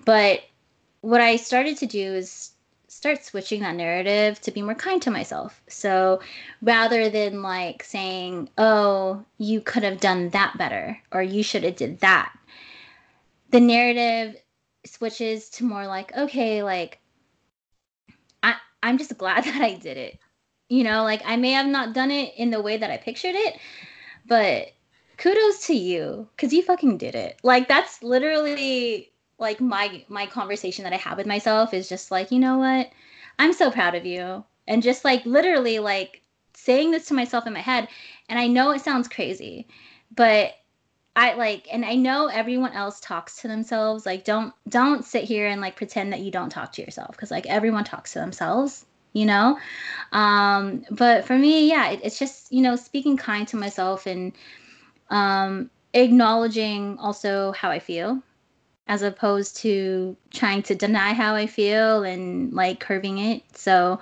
But 0.05 0.43
what 1.01 1.21
I 1.21 1.37
started 1.37 1.77
to 1.79 1.87
do 1.87 2.15
is 2.15 2.52
start 2.93 3.25
switching 3.25 3.63
that 3.63 3.75
narrative 3.75 4.39
to 4.39 4.51
be 4.51 4.61
more 4.61 4.75
kind 4.75 5.01
to 5.01 5.11
myself. 5.11 5.63
So 5.67 6.21
rather 6.61 7.09
than 7.09 7.43
like 7.43 7.83
saying, 7.83 8.51
"Oh, 8.59 9.25
you 9.39 9.63
could 9.63 9.83
have 9.83 9.99
done 9.99 10.29
that 10.31 10.59
better," 10.59 11.01
or 11.11 11.23
"You 11.23 11.43
should 11.43 11.65
have 11.65 11.77
did 11.77 12.01
that," 12.01 12.33
the 13.51 13.61
narrative 13.61 14.37
switches 14.85 15.49
to 15.51 15.65
more 15.65 15.87
like, 15.87 16.15
"Okay, 16.15 16.63
like 16.63 17.01
I, 18.43 18.57
I'm 18.83 18.99
just 18.99 19.17
glad 19.17 19.45
that 19.49 19.63
I 19.63 19.75
did 19.75 19.97
it. 19.97 20.19
You 20.69 20.85
know, 20.85 21.03
like 21.05 21.23
I 21.25 21.37
may 21.37 21.53
have 21.53 21.67
not 21.67 21.95
done 21.95 22.11
it 22.11 22.35
in 22.37 22.51
the 22.51 22.61
way 22.63 22.77
that 22.77 22.91
I 22.91 22.99
pictured 22.99 23.35
it, 23.35 23.59
but 24.27 24.69
kudos 25.17 25.67
to 25.69 25.75
you 25.75 26.29
cuz 26.37 26.53
you 26.53 26.63
fucking 26.63 26.99
did 26.99 27.15
it. 27.15 27.39
Like 27.43 27.69
that's 27.69 28.03
literally 28.03 29.12
like 29.43 29.61
my 29.61 30.03
my 30.09 30.25
conversation 30.25 30.85
that 30.85 30.95
I 30.95 30.97
have 30.97 31.19
with 31.19 31.27
myself 31.27 31.75
is 31.75 31.89
just 31.89 32.11
like, 32.11 32.31
you 32.31 32.39
know 32.39 32.57
what? 32.57 32.91
I'm 33.39 33.53
so 33.53 33.71
proud 33.71 33.95
of 33.95 34.07
you. 34.07 34.45
And 34.67 34.83
just 34.83 35.05
like 35.05 35.27
literally 35.27 35.81
like 35.81 36.23
saying 36.55 36.93
this 36.93 37.09
to 37.09 37.15
myself 37.15 37.47
in 37.47 37.53
my 37.53 37.61
head 37.61 37.89
and 38.29 38.39
I 38.39 38.47
know 38.47 38.71
it 38.71 38.81
sounds 38.81 39.09
crazy, 39.09 39.67
but 40.15 40.53
I 41.17 41.35
like 41.35 41.67
and 41.71 41.85
I 41.85 41.97
know 41.97 42.29
everyone 42.29 42.73
else 42.73 43.01
talks 43.01 43.43
to 43.43 43.49
themselves. 43.49 44.07
Like 44.07 44.25
don't 44.25 44.55
don't 44.69 45.05
sit 45.05 45.25
here 45.25 45.49
and 45.49 45.61
like 45.61 45.77
pretend 45.77 46.13
that 46.13 46.21
you 46.21 46.31
don't 46.31 46.49
talk 46.49 46.73
to 46.73 46.83
yourself 46.83 47.17
cuz 47.17 47.31
like 47.31 47.47
everyone 47.47 47.85
talks 47.85 48.13
to 48.13 48.21
themselves, 48.21 48.87
you 49.13 49.27
know? 49.27 49.59
Um 50.13 50.87
but 50.91 51.27
for 51.27 51.37
me, 51.37 51.69
yeah, 51.69 51.91
it, 51.91 52.01
it's 52.05 52.19
just, 52.19 52.53
you 52.53 52.63
know, 52.63 52.77
speaking 52.77 53.17
kind 53.17 53.49
to 53.49 53.57
myself 53.57 54.07
and 54.07 54.33
um 55.11 55.69
acknowledging 55.95 56.97
also 56.99 57.53
how 57.53 57.71
I 57.71 57.81
feel 57.81 58.23
as 58.89 59.03
opposed 59.03 59.57
to 59.59 60.17
trying 60.31 60.63
to 60.65 60.75
deny 60.75 61.13
how 61.13 61.35
I 61.35 61.47
feel 61.47 62.03
and 62.03 62.53
like 62.53 62.81
curving 62.81 63.19
it. 63.19 63.43
So 63.57 64.01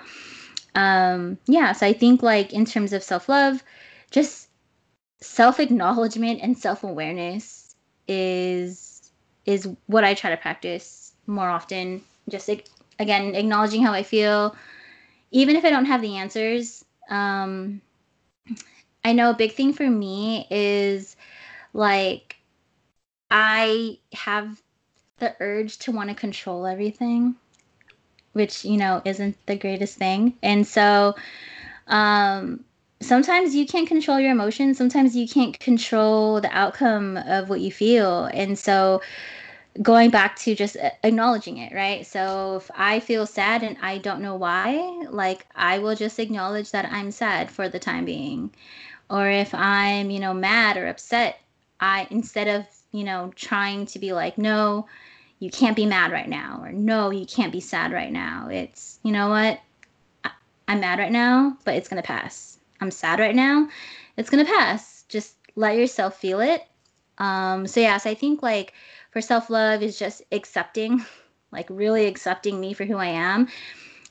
um 0.74 1.38
yeah, 1.46 1.72
so 1.72 1.86
I 1.86 1.92
think 1.92 2.22
like 2.22 2.52
in 2.52 2.64
terms 2.64 2.92
of 2.92 3.02
self-love, 3.02 3.62
just 4.10 4.48
self 5.20 5.60
acknowledgement 5.60 6.40
and 6.42 6.56
self 6.56 6.84
awareness 6.84 7.74
is 8.08 9.10
is 9.46 9.68
what 9.86 10.04
I 10.04 10.14
try 10.14 10.30
to 10.30 10.36
practice 10.36 11.12
more 11.26 11.48
often. 11.48 12.02
Just 12.28 12.48
again, 12.98 13.34
acknowledging 13.34 13.82
how 13.82 13.92
I 13.92 14.02
feel, 14.02 14.54
even 15.30 15.56
if 15.56 15.64
I 15.64 15.70
don't 15.70 15.86
have 15.86 16.02
the 16.02 16.16
answers. 16.16 16.84
Um, 17.08 17.80
I 19.04 19.12
know 19.12 19.30
a 19.30 19.34
big 19.34 19.52
thing 19.52 19.72
for 19.72 19.88
me 19.88 20.46
is 20.50 21.16
like 21.72 22.36
I 23.30 23.98
have 24.12 24.62
the 25.20 25.34
urge 25.40 25.78
to 25.78 25.92
want 25.92 26.08
to 26.10 26.14
control 26.14 26.66
everything, 26.66 27.36
which 28.32 28.64
you 28.64 28.76
know 28.76 29.02
isn't 29.04 29.36
the 29.46 29.56
greatest 29.56 29.96
thing, 29.98 30.34
and 30.42 30.66
so 30.66 31.14
um 31.88 32.64
sometimes 33.00 33.54
you 33.54 33.66
can't 33.66 33.88
control 33.88 34.20
your 34.20 34.30
emotions 34.30 34.76
sometimes 34.76 35.16
you 35.16 35.26
can't 35.26 35.58
control 35.58 36.40
the 36.40 36.50
outcome 36.56 37.16
of 37.16 37.48
what 37.48 37.60
you 37.60 37.72
feel. 37.72 38.24
And 38.26 38.58
so 38.58 39.00
going 39.82 40.10
back 40.10 40.36
to 40.36 40.54
just 40.54 40.76
acknowledging 41.04 41.58
it 41.58 41.72
right? 41.72 42.06
So 42.06 42.56
if 42.56 42.70
i 42.74 43.00
feel 43.00 43.26
sad 43.26 43.62
and 43.62 43.76
i 43.82 43.98
don't 43.98 44.20
know 44.20 44.34
why 44.36 45.04
like 45.10 45.46
i 45.56 45.78
will 45.78 45.94
just 45.94 46.18
acknowledge 46.18 46.70
that 46.72 46.86
i'm 46.92 47.10
sad 47.10 47.50
for 47.50 47.68
the 47.68 47.78
time 47.78 48.04
being. 48.04 48.50
Or 49.08 49.28
if 49.30 49.54
i'm 49.54 50.10
you 50.10 50.20
know 50.20 50.34
mad 50.34 50.76
or 50.76 50.86
upset 50.88 51.40
i 51.80 52.06
instead 52.10 52.48
of 52.48 52.66
you 52.92 53.04
know 53.04 53.32
trying 53.36 53.86
to 53.86 53.98
be 53.98 54.12
like 54.12 54.36
no 54.38 54.86
you 55.40 55.50
can't 55.50 55.76
be 55.76 55.86
mad 55.86 56.12
right 56.12 56.28
now 56.28 56.60
or 56.62 56.70
no 56.70 57.10
you 57.10 57.26
can't 57.26 57.52
be 57.52 57.60
sad 57.60 57.92
right 57.92 58.12
now 58.12 58.48
it's 58.48 59.00
you 59.02 59.10
know 59.10 59.28
what 59.28 59.60
I, 60.24 60.30
i'm 60.68 60.80
mad 60.80 60.98
right 61.00 61.10
now 61.10 61.56
but 61.64 61.74
it's 61.74 61.88
going 61.88 62.00
to 62.00 62.06
pass 62.06 62.50
I'm 62.80 62.90
sad 62.90 63.20
right 63.20 63.34
now, 63.34 63.68
it's 64.16 64.30
gonna 64.30 64.44
pass. 64.44 65.04
Just 65.08 65.36
let 65.56 65.76
yourself 65.76 66.16
feel 66.18 66.40
it. 66.40 66.64
Um, 67.18 67.66
so 67.66 67.80
yes, 67.80 68.06
I 68.06 68.14
think 68.14 68.42
like 68.42 68.72
for 69.10 69.20
self 69.20 69.50
love 69.50 69.82
is 69.82 69.98
just 69.98 70.22
accepting, 70.32 71.04
like 71.52 71.66
really 71.68 72.06
accepting 72.06 72.60
me 72.60 72.72
for 72.72 72.84
who 72.84 72.96
I 72.96 73.06
am, 73.06 73.48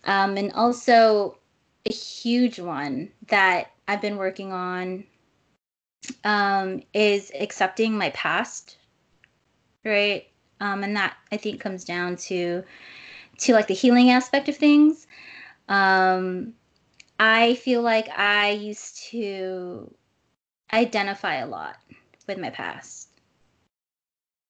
um, 0.06 0.38
and 0.38 0.52
also 0.54 1.38
a 1.86 1.94
huge 1.94 2.60
one 2.60 3.10
that 3.28 3.72
I've 3.88 4.02
been 4.02 4.18
working 4.18 4.52
on 4.52 5.04
um, 6.24 6.84
is 6.94 7.32
accepting 7.40 7.98
my 7.98 8.12
past, 8.12 8.78
right? 9.84 10.28
Um, 10.60 10.84
and 10.84 10.96
that 10.96 11.16
I 11.32 11.38
think 11.38 11.62
comes 11.62 11.84
down 11.86 12.18
to 12.18 12.64
to 13.40 13.54
like 13.54 13.68
the 13.68 13.74
healing 13.74 14.12
aspect 14.12 14.50
of 14.50 14.58
things. 14.58 15.08
Um, 15.70 16.54
I 17.20 17.56
feel 17.56 17.82
like 17.82 18.10
I 18.10 18.52
used 18.52 19.04
to 19.12 19.94
identify 20.74 21.36
a 21.36 21.48
lot 21.48 21.78
with 22.28 22.38
my 22.38 22.50
past. 22.50 23.10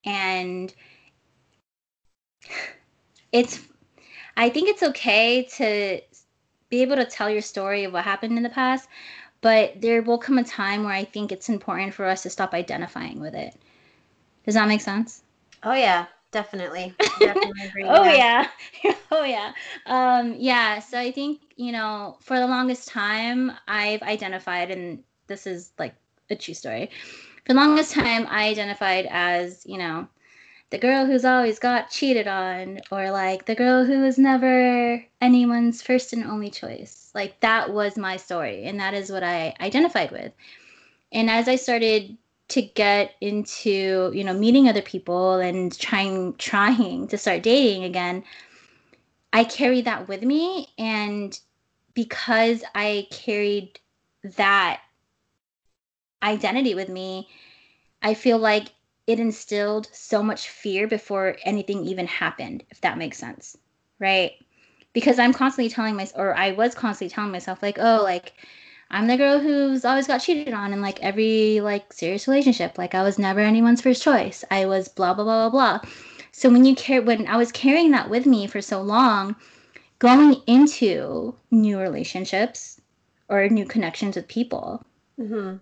And 0.06 0.74
it's 3.32 3.60
I 4.38 4.50
think 4.50 4.70
it's 4.70 4.84
okay 4.84 5.44
to 5.58 6.02
be 6.70 6.82
able 6.82 6.96
to 6.96 7.06
tell 7.06 7.30
your 7.30 7.42
story 7.42 7.84
of 7.84 7.94
what 7.94 8.04
happened 8.04 8.38
in 8.38 8.44
the 8.44 8.50
past, 8.50 8.88
but 9.42 9.82
there 9.82 10.02
will 10.02 10.18
come 10.18 10.38
a 10.38 10.44
time 10.44 10.84
where 10.84 10.94
I 10.94 11.04
think 11.04 11.32
it's 11.32 11.50
important 11.50 11.94
for 11.94 12.06
us 12.06 12.24
to 12.24 12.30
stop 12.30 12.54
identifying 12.54 13.20
with 13.20 13.36
it. 13.36 13.56
Does 14.46 14.56
that 14.56 14.68
make 14.68 14.82
sense? 14.82 15.24
Oh 15.64 15.74
yeah 15.74 16.06
definitely. 16.32 16.96
definitely 17.20 17.84
oh 17.84 18.04
yeah. 18.04 18.48
oh 19.12 19.24
yeah. 19.24 19.54
Um, 19.86 20.36
yeah. 20.38 20.80
So 20.80 20.98
I 20.98 21.12
think, 21.12 21.42
you 21.56 21.72
know, 21.72 22.18
for 22.22 22.38
the 22.40 22.48
longest 22.48 22.88
time 22.88 23.52
I've 23.68 24.02
identified 24.02 24.72
and 24.72 25.04
this 25.28 25.48
is 25.48 25.72
like 25.78 25.96
a 26.30 26.36
true 26.36 26.54
story. 26.54 26.90
For 27.46 27.54
the 27.54 27.60
longest 27.60 27.94
time 27.94 28.28
I 28.30 28.48
identified 28.48 29.08
as, 29.10 29.66
you 29.66 29.78
know, 29.78 30.08
the 30.70 30.78
girl 30.78 31.06
who's 31.06 31.26
always 31.26 31.58
got 31.58 31.90
cheated 31.90 32.28
on 32.28 32.80
or 32.92 33.10
like 33.10 33.46
the 33.46 33.56
girl 33.56 33.86
who 33.86 34.02
was 34.02 34.20
never 34.20 35.04
anyone's 35.20 35.82
first 35.82 36.14
and 36.14 36.24
only 36.26 36.52
choice. 36.52 37.12
Like 37.16 37.40
that 37.40 37.74
was 37.74 37.98
my 37.98 38.18
story 38.18 38.66
and 38.66 38.80
that 38.80 38.94
is 38.94 39.12
what 39.12 39.24
I 39.24 39.56
identified 39.60 40.12
with. 40.12 40.32
And 41.12 41.28
as 41.28 41.48
I 41.48 41.56
started 41.56 42.16
to 42.50 42.62
get 42.62 43.14
into 43.22 44.12
you 44.14 44.24
know 44.24 44.34
meeting 44.34 44.68
other 44.68 44.82
people 44.82 45.36
and 45.36 45.78
trying 45.80 46.34
trying 46.36 47.08
to 47.08 47.18
start 47.18 47.44
dating 47.44 47.84
again 47.84 48.24
i 49.32 49.44
carried 49.44 49.86
that 49.86 50.08
with 50.08 50.24
me. 50.24 50.68
And 50.78 51.40
because 51.94 52.64
i 52.76 53.08
carried 53.12 53.80
that 54.24 54.82
identity 56.22 56.76
with 56.76 56.90
me 56.90 57.28
i 58.02 58.14
feel 58.14 58.38
like 58.38 58.70
it 59.08 59.20
instilled 59.20 59.88
so 59.92 60.22
much 60.22 60.50
fear 60.50 60.88
before 60.88 61.38
anything 61.44 61.84
even 61.84 62.06
happened 62.06 62.64
if 62.70 62.82
that 62.82 62.98
makes 62.98 63.18
sense 63.18 63.58
right? 64.00 64.32
Because 64.94 65.20
i'm 65.20 65.34
constantly 65.34 65.70
telling 65.70 65.96
myself 65.96 66.20
or 66.20 66.36
i 66.36 66.52
was 66.52 66.74
constantly 66.74 67.14
telling 67.14 67.32
myself 67.32 67.62
like 67.62 67.78
oh 67.80 68.02
like 68.04 68.34
I'm 68.92 69.08
the 69.08 69.18
girl 69.18 69.40
who's 69.40 69.86
always 69.86 70.08
got 70.08 70.20
cheated 70.20 70.54
on 70.54 70.74
in 70.74 70.82
like 70.82 71.02
every 71.02 71.62
like 71.62 71.94
serious 71.94 72.28
relationship. 72.28 72.78
Like 72.78 72.96
I 72.96 73.04
was 73.04 73.20
never 73.20 73.40
anyone's 73.40 73.82
first 73.82 74.02
choice. 74.02 74.44
I 74.50 74.66
was 74.66 74.88
blah 74.88 75.14
blah 75.14 75.24
blah 75.24 75.50
blah 75.50 75.80
blah. 75.80 75.92
So 76.32 76.50
when 76.50 76.66
you 76.66 76.76
care 76.76 77.02
when 77.02 77.28
I 77.28 77.38
was 77.38 77.52
carrying 77.52 77.92
that 77.92 78.10
with 78.10 78.26
me 78.26 78.48
for 78.48 78.62
so 78.62 78.82
long, 78.82 79.36
going 80.00 80.42
into 80.48 81.36
new 81.52 81.80
relationships 81.80 82.82
or 83.28 83.48
new 83.50 83.66
connections 83.66 84.16
with 84.16 84.28
people, 84.28 84.84
mm-hmm. 85.20 85.58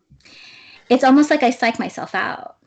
it's 0.90 1.04
almost 1.04 1.30
like 1.30 1.44
I 1.44 1.50
psych 1.50 1.80
myself 1.80 2.16
out. 2.16 2.58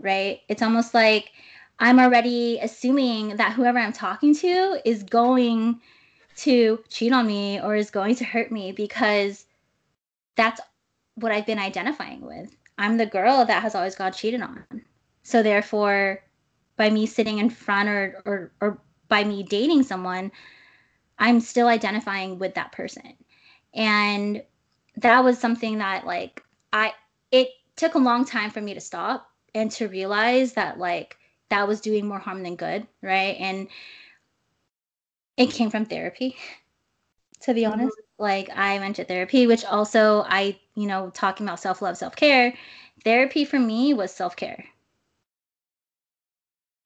Right? 0.00 0.40
It's 0.48 0.62
almost 0.62 0.94
like 0.94 1.32
I'm 1.78 1.98
already 1.98 2.58
assuming 2.62 3.36
that 3.36 3.52
whoever 3.52 3.78
I'm 3.78 3.92
talking 3.92 4.34
to 4.36 4.80
is 4.84 5.02
going 5.02 5.80
to 6.36 6.82
cheat 6.88 7.12
on 7.12 7.26
me 7.26 7.60
or 7.60 7.76
is 7.76 7.90
going 7.90 8.14
to 8.16 8.24
hurt 8.24 8.50
me 8.50 8.72
because 8.72 9.44
that's 10.36 10.60
what 11.16 11.32
I've 11.32 11.46
been 11.46 11.58
identifying 11.58 12.20
with. 12.20 12.54
I'm 12.78 12.96
the 12.96 13.06
girl 13.06 13.44
that 13.44 13.62
has 13.62 13.74
always 13.74 13.94
got 13.94 14.16
cheated 14.16 14.42
on. 14.42 14.64
So 15.22 15.42
therefore, 15.42 16.22
by 16.76 16.90
me 16.90 17.06
sitting 17.06 17.38
in 17.38 17.50
front 17.50 17.88
or 17.88 18.22
or 18.24 18.52
or 18.60 18.80
by 19.08 19.24
me 19.24 19.42
dating 19.42 19.84
someone, 19.84 20.32
I'm 21.18 21.40
still 21.40 21.68
identifying 21.68 22.38
with 22.38 22.54
that 22.54 22.72
person. 22.72 23.14
And 23.72 24.42
that 24.96 25.24
was 25.24 25.38
something 25.38 25.78
that 25.78 26.06
like 26.06 26.42
I 26.72 26.92
it 27.30 27.48
took 27.76 27.94
a 27.94 27.98
long 27.98 28.24
time 28.24 28.50
for 28.50 28.60
me 28.60 28.74
to 28.74 28.80
stop 28.80 29.30
and 29.54 29.70
to 29.72 29.88
realize 29.88 30.54
that 30.54 30.78
like 30.78 31.16
that 31.50 31.68
was 31.68 31.80
doing 31.80 32.06
more 32.06 32.18
harm 32.18 32.42
than 32.42 32.56
good, 32.56 32.86
right? 33.02 33.36
And 33.38 33.68
it 35.36 35.50
came 35.50 35.70
from 35.70 35.84
therapy, 35.84 36.36
to 37.42 37.54
be 37.54 37.66
honest 37.66 37.96
like 38.18 38.50
I 38.50 38.78
went 38.78 38.96
to 38.96 39.04
therapy, 39.04 39.46
which 39.46 39.64
also 39.64 40.24
I, 40.26 40.58
you 40.74 40.86
know, 40.86 41.10
talking 41.10 41.46
about 41.46 41.60
self 41.60 41.82
love, 41.82 41.96
self 41.96 42.16
care, 42.16 42.54
therapy 43.04 43.44
for 43.44 43.58
me 43.58 43.94
was 43.94 44.12
self 44.14 44.36
care. 44.36 44.64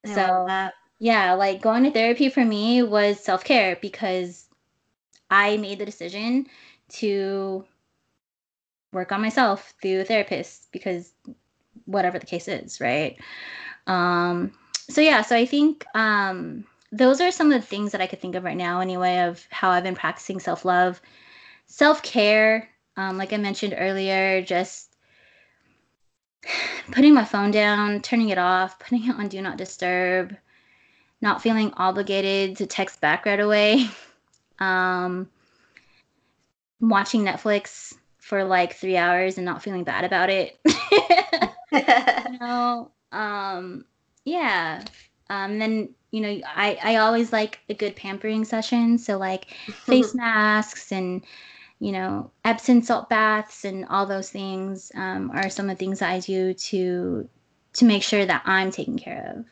So, 0.05 0.69
yeah, 0.99 1.33
like 1.33 1.61
going 1.61 1.83
to 1.83 1.91
therapy 1.91 2.29
for 2.29 2.43
me 2.43 2.83
was 2.83 3.19
self 3.19 3.43
care 3.43 3.77
because 3.81 4.47
I 5.29 5.57
made 5.57 5.79
the 5.79 5.85
decision 5.85 6.47
to 6.93 7.65
work 8.91 9.11
on 9.11 9.21
myself 9.21 9.73
through 9.81 10.01
a 10.01 10.05
therapist 10.05 10.71
because 10.71 11.13
whatever 11.85 12.17
the 12.17 12.25
case 12.25 12.47
is, 12.47 12.81
right? 12.81 13.17
Um, 13.87 14.51
so 14.89 15.01
yeah, 15.01 15.21
so 15.21 15.35
I 15.35 15.45
think 15.45 15.85
um, 15.93 16.65
those 16.91 17.21
are 17.21 17.31
some 17.31 17.51
of 17.51 17.61
the 17.61 17.67
things 17.67 17.91
that 17.91 18.01
I 18.01 18.07
could 18.07 18.21
think 18.21 18.35
of 18.35 18.43
right 18.43 18.57
now, 18.57 18.79
anyway, 18.79 19.19
of 19.19 19.45
how 19.49 19.69
I've 19.69 19.83
been 19.83 19.95
practicing 19.95 20.39
self 20.39 20.65
love. 20.65 21.01
Self 21.67 22.01
care, 22.01 22.69
um, 22.97 23.17
like 23.17 23.31
I 23.31 23.37
mentioned 23.37 23.75
earlier, 23.77 24.41
just 24.41 24.95
putting 26.91 27.13
my 27.13 27.25
phone 27.25 27.51
down, 27.51 28.01
turning 28.01 28.29
it 28.29 28.37
off, 28.37 28.79
putting 28.79 29.07
it 29.07 29.15
on 29.15 29.27
Do 29.27 29.41
Not 29.41 29.57
Disturb, 29.57 30.35
not 31.21 31.41
feeling 31.41 31.71
obligated 31.75 32.57
to 32.57 32.65
text 32.65 33.01
back 33.01 33.25
right 33.25 33.39
away, 33.39 33.87
um, 34.59 35.29
watching 36.81 37.23
Netflix 37.23 37.93
for 38.17 38.43
like 38.43 38.73
three 38.73 38.97
hours 38.97 39.37
and 39.37 39.45
not 39.45 39.61
feeling 39.61 39.83
bad 39.83 40.05
about 40.05 40.29
it. 40.29 40.59
you 41.71 42.39
know, 42.39 42.91
um, 43.11 43.85
yeah. 44.25 44.83
Um, 45.29 45.59
then 45.59 45.93
you 46.11 46.21
know, 46.21 46.41
I, 46.45 46.79
I 46.83 46.95
always 46.97 47.31
like 47.31 47.59
a 47.69 47.73
good 47.73 47.95
pampering 47.95 48.45
session. 48.45 48.97
So 48.97 49.17
like 49.17 49.51
face 49.85 50.13
masks 50.15 50.91
and, 50.91 51.23
you 51.79 51.91
know, 51.91 52.31
Epsom 52.45 52.81
salt 52.81 53.09
baths 53.09 53.65
and 53.65 53.85
all 53.85 54.05
those 54.05 54.29
things 54.29 54.91
um, 54.95 55.31
are 55.31 55.49
some 55.49 55.69
of 55.69 55.77
the 55.77 55.85
things 55.85 55.99
that 55.99 56.09
I 56.11 56.19
do 56.19 56.53
to 56.53 57.29
to 57.71 57.85
make 57.85 58.01
sure 58.03 58.25
that 58.25 58.41
I'm 58.45 58.71
taken 58.71 58.97
care 58.97 59.35
of, 59.37 59.45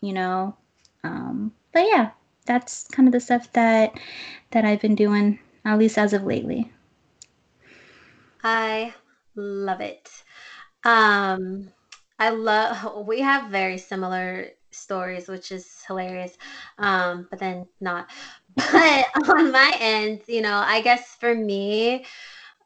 you 0.00 0.12
know. 0.12 0.56
Um, 1.04 1.52
but 1.72 1.80
yeah, 1.80 2.10
that's 2.46 2.88
kind 2.88 3.08
of 3.08 3.12
the 3.12 3.20
stuff 3.20 3.52
that 3.52 3.98
that 4.52 4.64
I've 4.64 4.80
been 4.80 4.94
doing, 4.94 5.38
at 5.64 5.78
least 5.78 5.98
as 5.98 6.12
of 6.12 6.24
lately. 6.24 6.72
I 8.42 8.94
love 9.34 9.80
it. 9.80 10.10
Um, 10.84 11.72
I 12.18 12.30
love. 12.30 13.04
We 13.06 13.20
have 13.20 13.50
very 13.50 13.78
similar 13.78 14.50
stories, 14.80 15.28
which 15.28 15.52
is 15.52 15.82
hilarious. 15.86 16.36
Um, 16.78 17.26
but 17.30 17.38
then 17.38 17.66
not. 17.80 18.08
But 18.56 19.06
on 19.28 19.52
my 19.52 19.76
end, 19.78 20.22
you 20.26 20.42
know, 20.42 20.56
I 20.66 20.80
guess 20.80 21.14
for 21.20 21.34
me, 21.34 22.04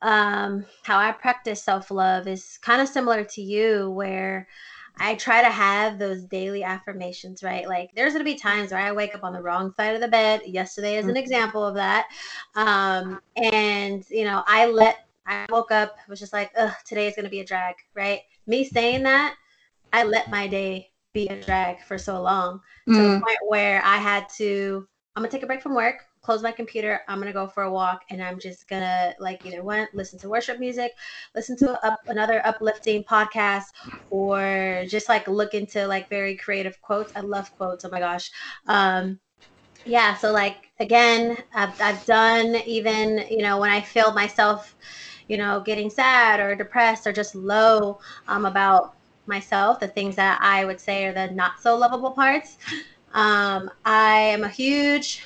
um, 0.02 0.64
how 0.82 0.98
I 0.98 1.12
practice 1.12 1.62
self 1.62 1.90
love 1.90 2.26
is 2.26 2.58
kind 2.62 2.80
of 2.80 2.88
similar 2.88 3.24
to 3.24 3.42
you, 3.42 3.90
where 3.90 4.48
I 4.98 5.16
try 5.16 5.42
to 5.42 5.50
have 5.50 5.98
those 5.98 6.22
daily 6.24 6.62
affirmations, 6.62 7.42
right? 7.42 7.66
Like 7.68 7.90
there's 7.94 8.12
going 8.12 8.24
to 8.24 8.30
be 8.30 8.38
times 8.38 8.70
where 8.70 8.80
I 8.80 8.92
wake 8.92 9.14
up 9.14 9.24
on 9.24 9.32
the 9.32 9.42
wrong 9.42 9.72
side 9.74 9.94
of 9.94 10.00
the 10.00 10.08
bed. 10.08 10.42
Yesterday 10.46 10.96
is 10.96 11.04
an 11.04 11.10
mm-hmm. 11.10 11.16
example 11.18 11.64
of 11.64 11.74
that. 11.74 12.06
Um, 12.54 13.20
and, 13.36 14.04
you 14.08 14.24
know, 14.24 14.44
I 14.46 14.66
let, 14.66 15.06
I 15.26 15.46
woke 15.48 15.72
up, 15.72 15.96
was 16.08 16.20
just 16.20 16.32
like, 16.32 16.52
ugh, 16.56 16.72
today 16.86 17.08
is 17.08 17.16
going 17.16 17.24
to 17.24 17.30
be 17.30 17.40
a 17.40 17.44
drag, 17.44 17.74
right? 17.94 18.20
Me 18.46 18.64
saying 18.64 19.02
that, 19.02 19.34
I 19.92 20.04
let 20.04 20.30
my 20.30 20.46
day 20.46 20.90
be 21.14 21.28
a 21.28 21.40
drag 21.40 21.80
for 21.80 21.96
so 21.96 22.20
long 22.20 22.60
mm. 22.86 22.94
to 22.94 23.00
the 23.00 23.08
mm. 23.08 23.22
point 23.22 23.38
where 23.48 23.82
I 23.82 23.96
had 23.96 24.28
to, 24.36 24.86
I'm 25.16 25.22
gonna 25.22 25.30
take 25.30 25.44
a 25.44 25.46
break 25.46 25.62
from 25.62 25.74
work, 25.74 26.04
close 26.20 26.42
my 26.42 26.52
computer, 26.52 27.00
I'm 27.08 27.18
gonna 27.20 27.32
go 27.32 27.46
for 27.46 27.62
a 27.62 27.70
walk, 27.70 28.02
and 28.10 28.22
I'm 28.22 28.38
just 28.38 28.68
gonna 28.68 29.14
like 29.20 29.46
either 29.46 29.62
one, 29.62 29.86
listen 29.94 30.18
to 30.18 30.28
worship 30.28 30.58
music, 30.58 30.92
listen 31.34 31.56
to 31.58 31.86
up, 31.86 32.00
another 32.08 32.44
uplifting 32.44 33.04
podcast, 33.04 33.66
or 34.10 34.84
just 34.88 35.08
like 35.08 35.28
look 35.28 35.54
into 35.54 35.86
like 35.86 36.10
very 36.10 36.36
creative 36.36 36.82
quotes. 36.82 37.12
I 37.14 37.20
love 37.20 37.54
quotes. 37.56 37.84
Oh 37.84 37.90
my 37.90 38.00
gosh. 38.00 38.30
Um, 38.66 39.20
yeah. 39.86 40.16
So 40.16 40.32
like 40.32 40.70
again, 40.80 41.36
I've 41.54 41.80
I've 41.80 42.04
done 42.06 42.56
even 42.66 43.24
you 43.30 43.42
know 43.42 43.58
when 43.60 43.70
I 43.70 43.80
feel 43.80 44.12
myself, 44.12 44.74
you 45.28 45.36
know, 45.36 45.60
getting 45.60 45.90
sad 45.90 46.40
or 46.40 46.56
depressed 46.56 47.06
or 47.06 47.12
just 47.12 47.34
low 47.34 48.00
um, 48.26 48.46
about 48.46 48.93
myself, 49.26 49.80
the 49.80 49.88
things 49.88 50.16
that 50.16 50.38
I 50.40 50.64
would 50.64 50.80
say 50.80 51.06
are 51.06 51.12
the 51.12 51.28
not 51.32 51.60
so 51.60 51.76
lovable 51.76 52.10
parts. 52.10 52.58
Um, 53.12 53.70
I 53.84 54.16
am 54.16 54.44
a 54.44 54.48
huge 54.48 55.22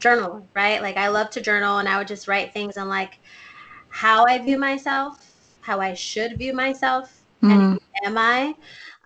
journaler, 0.00 0.42
right? 0.54 0.80
Like 0.80 0.96
I 0.96 1.08
love 1.08 1.30
to 1.30 1.40
journal 1.40 1.78
and 1.78 1.88
I 1.88 1.98
would 1.98 2.08
just 2.08 2.28
write 2.28 2.52
things 2.52 2.76
on 2.76 2.88
like 2.88 3.18
how 3.88 4.26
I 4.26 4.38
view 4.38 4.58
myself, 4.58 5.32
how 5.60 5.80
I 5.80 5.94
should 5.94 6.38
view 6.38 6.52
myself, 6.52 7.22
mm. 7.42 7.50
and 7.50 7.80
am 8.04 8.18
I. 8.18 8.54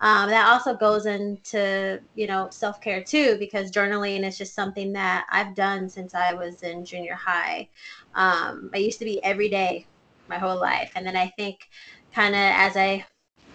Um, 0.01 0.31
that 0.31 0.47
also 0.47 0.75
goes 0.75 1.05
into 1.05 2.01
you 2.15 2.25
know 2.25 2.49
self 2.49 2.81
care 2.81 3.03
too 3.03 3.37
because 3.37 3.71
journaling 3.71 4.25
is 4.25 4.37
just 4.37 4.55
something 4.55 4.91
that 4.93 5.27
I've 5.29 5.53
done 5.55 5.87
since 5.87 6.15
I 6.15 6.33
was 6.33 6.63
in 6.63 6.83
junior 6.83 7.13
high. 7.13 7.69
Um, 8.15 8.71
I 8.73 8.77
used 8.77 8.99
to 8.99 9.05
be 9.05 9.23
every 9.23 9.47
day 9.47 9.85
my 10.27 10.37
whole 10.37 10.59
life, 10.59 10.91
and 10.95 11.05
then 11.05 11.15
I 11.15 11.27
think 11.37 11.69
kind 12.13 12.33
of 12.33 12.41
as 12.41 12.75
I 12.75 13.05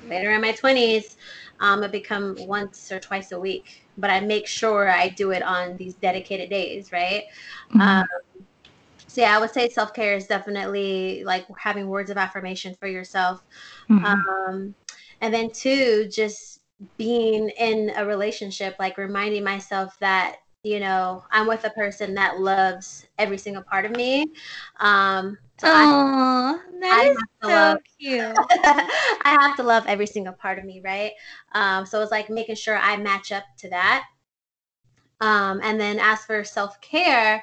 later 0.08 0.30
in 0.32 0.40
my 0.40 0.52
20s, 0.52 1.16
um, 1.60 1.82
I 1.82 1.88
become 1.88 2.36
once 2.40 2.92
or 2.92 3.00
twice 3.00 3.32
a 3.32 3.40
week, 3.40 3.82
but 3.96 4.10
I 4.10 4.20
make 4.20 4.46
sure 4.46 4.88
I 4.88 5.08
do 5.08 5.30
it 5.30 5.42
on 5.42 5.76
these 5.76 5.94
dedicated 5.94 6.50
days, 6.50 6.92
right? 6.92 7.24
Mm-hmm. 7.70 7.80
Um, 7.80 8.06
so 9.06 9.22
yeah, 9.22 9.34
I 9.34 9.40
would 9.40 9.50
say 9.50 9.68
self 9.70 9.94
care 9.94 10.14
is 10.14 10.26
definitely 10.26 11.24
like 11.24 11.46
having 11.58 11.88
words 11.88 12.10
of 12.10 12.18
affirmation 12.18 12.74
for 12.74 12.86
yourself, 12.86 13.42
mm-hmm. 13.88 14.04
um, 14.04 14.74
and 15.22 15.32
then 15.32 15.50
two, 15.50 16.06
just 16.08 16.60
being 16.98 17.48
in 17.58 17.92
a 17.96 18.04
relationship, 18.04 18.76
like 18.78 18.98
reminding 18.98 19.42
myself 19.42 19.96
that 20.00 20.36
you 20.62 20.80
know 20.80 21.24
I'm 21.30 21.46
with 21.46 21.64
a 21.64 21.70
person 21.70 22.12
that 22.14 22.40
loves 22.40 23.06
every 23.18 23.38
single 23.38 23.62
part 23.62 23.86
of 23.86 23.92
me. 23.92 24.26
Um, 24.80 25.38
Aww, 25.62 26.58
that 26.80 27.06
is 27.10 27.22
so 27.42 27.50
love, 27.50 27.78
cute. 27.98 28.46
I 28.50 29.36
have 29.40 29.56
to 29.56 29.62
love 29.62 29.84
every 29.86 30.06
single 30.06 30.32
part 30.34 30.58
of 30.58 30.64
me, 30.64 30.80
right? 30.84 31.12
Um, 31.52 31.86
so 31.86 32.02
it's 32.02 32.10
like 32.10 32.30
making 32.30 32.56
sure 32.56 32.76
I 32.76 32.96
match 32.96 33.32
up 33.32 33.44
to 33.58 33.70
that. 33.70 34.06
Um, 35.20 35.60
and 35.62 35.80
then 35.80 35.98
as 35.98 36.24
for 36.24 36.44
self 36.44 36.80
care, 36.80 37.42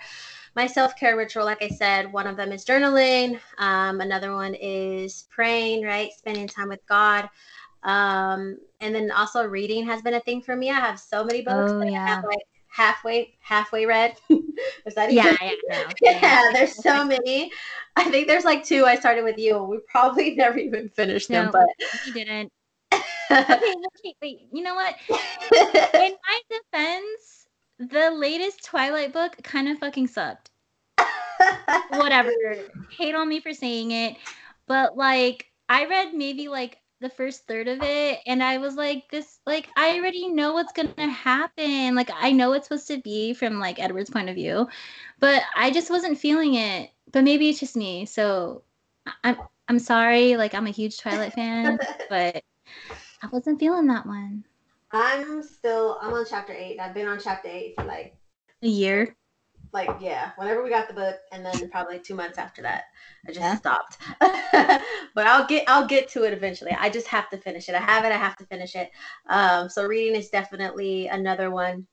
my 0.56 0.68
self 0.68 0.96
care 0.96 1.18
ritual, 1.18 1.46
like 1.46 1.64
I 1.64 1.70
said, 1.70 2.14
one 2.14 2.28
of 2.28 2.38
them 2.38 2.52
is 2.52 2.66
journaling. 2.66 3.40
Um, 3.58 4.02
another 4.02 4.34
one 4.34 4.56
is 4.56 5.26
praying, 5.32 5.84
right? 5.84 6.12
Spending 6.14 6.48
time 6.48 6.70
with 6.70 6.86
God. 6.88 7.30
Um, 7.84 8.60
and 8.82 8.96
then 8.96 9.12
also 9.12 9.46
reading 9.48 9.86
has 9.88 10.02
been 10.02 10.14
a 10.16 10.22
thing 10.22 10.42
for 10.42 10.56
me. 10.56 10.70
I 10.70 10.76
have 10.80 11.00
so 11.00 11.24
many 11.26 11.42
books 11.44 11.74
Oh 11.74 11.80
that 11.80 11.88
I 11.88 11.92
yeah. 11.92 12.08
have 12.12 12.24
like 12.24 12.48
halfway 12.74 13.38
halfway 13.40 13.86
read. 13.86 14.18
Is 14.86 14.96
that 14.96 15.14
Yeah, 15.14 15.38
yeah, 15.42 15.58
yeah, 16.02 16.20
Yeah. 16.22 16.50
there's 16.54 16.84
so 16.84 17.06
many. 17.06 17.52
I 17.96 18.10
think 18.10 18.28
there's 18.28 18.46
like 18.46 18.66
two 18.66 18.86
I 18.86 18.96
started 18.96 19.24
with 19.24 19.38
you. 19.38 19.62
We 19.64 19.78
probably 19.88 20.36
never 20.36 20.58
even 20.58 20.90
finished 20.90 21.30
them, 21.30 21.52
but 21.52 21.66
we 22.06 22.12
didn't. 22.12 22.52
Okay, 22.92 23.48
okay, 23.50 24.16
wait. 24.22 24.48
You 24.52 24.64
know 24.64 24.76
what? 24.76 24.96
In 25.10 26.16
my 26.28 26.42
defense, 26.50 27.48
the 27.80 28.12
latest 28.12 28.64
Twilight 28.64 29.14
book 29.14 29.38
kind 29.44 29.68
of 29.70 29.78
fucking 29.80 30.08
sucked. 30.08 30.50
Whatever. 31.90 32.32
Hate 32.90 33.16
on 33.16 33.30
me 33.30 33.40
for 33.40 33.54
saying 33.54 33.92
it. 33.92 34.18
But 34.68 34.98
like 34.98 35.52
I 35.70 35.86
read 35.86 36.14
maybe 36.14 36.48
like 36.48 36.78
the 37.04 37.10
first 37.10 37.46
third 37.46 37.68
of 37.68 37.80
it 37.84 38.20
and 38.26 38.42
I 38.42 38.58
was 38.60 38.76
like 38.76 39.12
this 39.12 39.40
like 39.46 39.68
I 39.76 39.98
already 39.98 40.30
know 40.30 40.54
what's 40.54 40.72
going 40.72 40.94
to 40.94 41.08
happen. 41.08 41.96
Like 41.96 42.10
I 42.14 42.32
know 42.32 42.54
it's 42.54 42.68
supposed 42.70 42.88
to 42.88 43.02
be 43.02 43.34
from 43.34 43.60
like 43.60 43.78
Edward's 43.78 44.10
point 44.10 44.30
of 44.30 44.36
view, 44.36 44.68
but 45.20 45.44
I 45.56 45.70
just 45.70 45.92
wasn't 45.92 46.18
feeling 46.18 46.56
it. 46.56 46.92
But 47.12 47.26
maybe 47.26 47.50
it's 47.50 47.60
just 47.60 47.76
me. 47.76 48.06
So 48.06 48.64
I'm 49.24 49.38
I'm 49.68 49.80
sorry. 49.80 50.38
Like 50.38 50.56
I'm 50.56 50.66
a 50.66 50.72
huge 50.72 50.98
Twilight 50.98 51.34
fan, 51.36 51.78
but 52.10 52.42
I 53.22 53.28
wasn't 53.34 53.60
feeling 53.60 53.88
that 53.88 54.06
one. 54.06 54.46
I'm 54.94 55.44
still 55.44 55.98
I'm 56.02 56.14
on 56.14 56.26
chapter 56.30 56.54
eight. 56.54 56.80
I've 56.80 56.94
been 56.94 57.08
on 57.08 57.20
chapter 57.20 57.50
eight 57.50 57.76
for 57.76 57.84
like 57.84 58.16
A 58.62 58.68
year. 58.68 59.14
Like 59.74 59.90
yeah, 60.00 60.32
whenever 60.38 60.64
we 60.64 60.70
got 60.70 60.88
the 60.88 60.94
book, 60.94 61.16
and 61.32 61.46
then 61.46 61.70
probably 61.70 62.00
two 62.00 62.16
months 62.16 62.38
after 62.38 62.62
that, 62.64 62.84
I 63.28 63.32
just 63.32 63.40
Yeah. 63.42 63.56
stopped. 63.56 63.98
but 64.22 65.28
I'll 65.28 65.46
get 65.48 65.66
I'll 65.68 65.88
get 65.88 66.10
to 66.10 66.24
it 66.24 66.34
eventually. 66.34 66.72
I 66.80 66.90
just 66.90 67.08
have 67.08 67.30
to 67.32 67.38
finish 67.38 67.70
it. 67.70 67.76
I 67.76 67.80
have 67.80 68.06
it. 68.06 68.12
I 68.12 68.18
have 68.18 68.38
to 68.38 68.46
finish 68.46 68.76
it. 68.76 68.90
Um, 69.30 69.70
so 69.70 69.86
reading 69.86 70.16
is 70.16 70.30
definitely 70.30 71.08
another 71.08 71.52
one. 71.52 71.88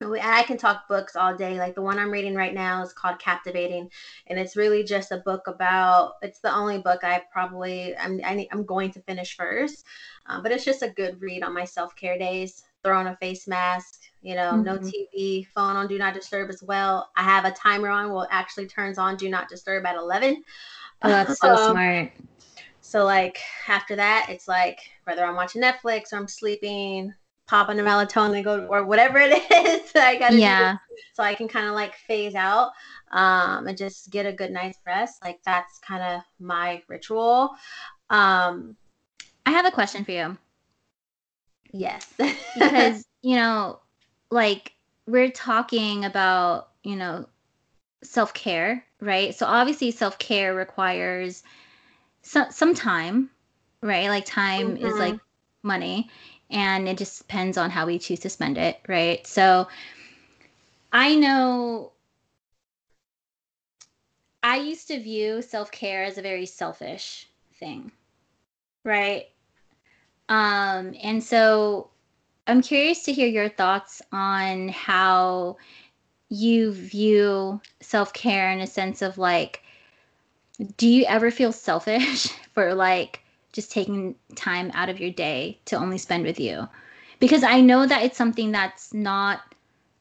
And 0.00 0.16
I 0.20 0.44
can 0.44 0.56
talk 0.58 0.86
books 0.88 1.16
all 1.16 1.36
day. 1.36 1.58
Like 1.58 1.74
the 1.74 1.82
one 1.82 1.98
I'm 1.98 2.12
reading 2.12 2.34
right 2.36 2.54
now 2.54 2.82
is 2.82 2.92
called 2.92 3.18
Captivating, 3.18 3.90
and 4.28 4.38
it's 4.38 4.56
really 4.56 4.84
just 4.84 5.10
a 5.10 5.18
book 5.24 5.48
about. 5.48 6.14
It's 6.22 6.38
the 6.40 6.54
only 6.54 6.78
book 6.78 7.02
I 7.02 7.22
probably 7.32 7.96
I'm 7.96 8.20
I 8.24 8.34
need, 8.34 8.48
I'm 8.52 8.64
going 8.64 8.92
to 8.92 9.00
finish 9.02 9.36
first, 9.36 9.84
um, 10.26 10.42
but 10.44 10.52
it's 10.52 10.64
just 10.64 10.82
a 10.82 10.90
good 10.90 11.20
read 11.20 11.42
on 11.42 11.52
my 11.54 11.64
self 11.64 11.96
care 11.96 12.16
days. 12.18 12.62
Throw 12.84 12.96
on 12.98 13.08
a 13.08 13.16
face 13.16 13.48
mask, 13.48 14.02
you 14.22 14.34
know, 14.34 14.60
no 14.60 14.78
Mhm. 14.78 14.78
TV, 14.78 15.46
phone 15.54 15.76
on 15.76 15.88
do 15.88 15.98
not 15.98 16.14
disturb 16.14 16.50
as 16.50 16.62
well. 16.62 17.10
I 17.16 17.22
have 17.22 17.44
a 17.44 17.52
timer 17.52 17.88
on. 17.88 18.10
Well, 18.10 18.22
it 18.22 18.28
actually 18.32 18.66
turns 18.66 18.98
on 18.98 19.16
do 19.16 19.28
not 19.28 19.48
disturb 19.48 19.86
at 19.86 19.96
eleven. 19.96 20.42
Oh, 21.02 21.08
that's 21.10 21.38
so 21.38 21.54
Um, 21.56 21.56
smart. 21.56 22.12
so 22.80 23.04
like 23.04 23.38
after 23.68 23.96
that, 23.96 24.26
it's 24.28 24.48
like 24.48 24.78
whether 25.04 25.24
I'm 25.24 25.36
watching 25.36 25.62
Netflix 25.62 26.12
or 26.12 26.16
I'm 26.16 26.28
sleeping, 26.28 27.12
popping 27.46 27.76
the 27.76 27.82
melatonin, 27.82 28.44
go 28.44 28.66
or 28.66 28.84
whatever 28.84 29.18
it 29.18 29.32
is 29.50 29.92
I 29.94 30.16
gotta 30.18 30.38
Yeah. 30.38 30.72
do, 30.72 30.76
so 31.14 31.22
I 31.22 31.34
can 31.34 31.48
kind 31.48 31.66
of 31.66 31.74
like 31.74 31.94
phase 31.96 32.34
out 32.34 32.70
um, 33.12 33.66
and 33.66 33.76
just 33.76 34.10
get 34.10 34.26
a 34.26 34.32
good 34.32 34.50
night's 34.50 34.78
rest. 34.86 35.22
Like 35.24 35.38
that's 35.44 35.78
kind 35.80 36.02
of 36.02 36.22
my 36.38 36.82
ritual. 36.88 37.50
Um, 38.10 38.76
I 39.46 39.50
have 39.50 39.66
a 39.66 39.70
question 39.70 40.04
for 40.04 40.12
you 40.12 40.38
yes, 41.72 42.14
because, 42.54 43.04
you 43.22 43.36
know, 43.36 43.80
like 44.30 44.72
we're 45.06 45.30
talking 45.30 46.04
about, 46.04 46.70
you 46.84 46.96
know, 46.96 47.26
self 48.02 48.34
care, 48.34 48.84
right? 49.00 49.34
So 49.34 49.46
obviously, 49.46 49.90
self 49.90 50.18
care 50.18 50.54
requires 50.54 51.42
some, 52.22 52.50
some 52.50 52.74
time, 52.74 53.30
right? 53.82 54.08
Like, 54.08 54.26
time 54.26 54.76
is 54.76 54.98
Mhm. 54.98 55.00
like 55.00 55.20
money 55.62 56.10
and 56.50 56.88
it 56.88 56.98
just 56.98 57.18
depends 57.20 57.58
on 57.58 57.70
how 57.70 57.86
we 57.86 57.98
choose 57.98 58.20
to 58.20 58.30
spend 58.30 58.58
it, 58.58 58.80
right? 58.88 59.26
So 59.26 59.68
I 60.92 61.14
know 61.16 61.92
I 64.42 64.56
used 64.56 64.88
to 64.88 64.98
view 65.00 65.42
self 65.42 65.70
care 65.70 66.02
as 66.04 66.18
a 66.18 66.22
very 66.22 66.44
selfish 66.46 67.28
thing, 67.54 67.92
right? 68.84 69.26
Um, 70.28 70.94
and 71.02 71.22
so 71.22 71.90
I'm 72.48 72.62
curious 72.62 73.04
to 73.04 73.12
hear 73.12 73.28
your 73.28 73.48
thoughts 73.48 74.02
on 74.12 74.68
how 74.70 75.58
you 76.30 76.72
view 76.72 77.60
self 77.80 78.12
care 78.12 78.50
in 78.52 78.60
a 78.60 78.66
sense 78.66 79.02
of 79.02 79.18
like, 79.18 79.62
do 80.76 80.88
you 80.88 81.04
ever 81.06 81.30
feel 81.30 81.52
selfish 81.52 82.28
for 82.54 82.74
like 82.74 83.22
just 83.52 83.72
taking 83.72 84.14
time 84.36 84.70
out 84.74 84.88
of 84.88 85.00
your 85.00 85.10
day 85.10 85.58
to 85.66 85.76
only 85.76 85.98
spend 85.98 86.24
with 86.24 86.40
you? 86.40 86.68
Because 87.20 87.42
I 87.42 87.60
know 87.60 87.86
that 87.86 88.02
it's 88.02 88.16
something 88.16 88.52
that's 88.52 88.94
not 88.94 89.40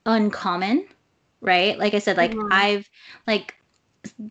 uncommon, 0.05 0.87
right? 1.41 1.77
Like 1.77 1.93
I 1.93 1.99
said, 1.99 2.17
like 2.17 2.35
Mhm. 2.35 2.47
I've 2.51 2.89
like 3.27 3.55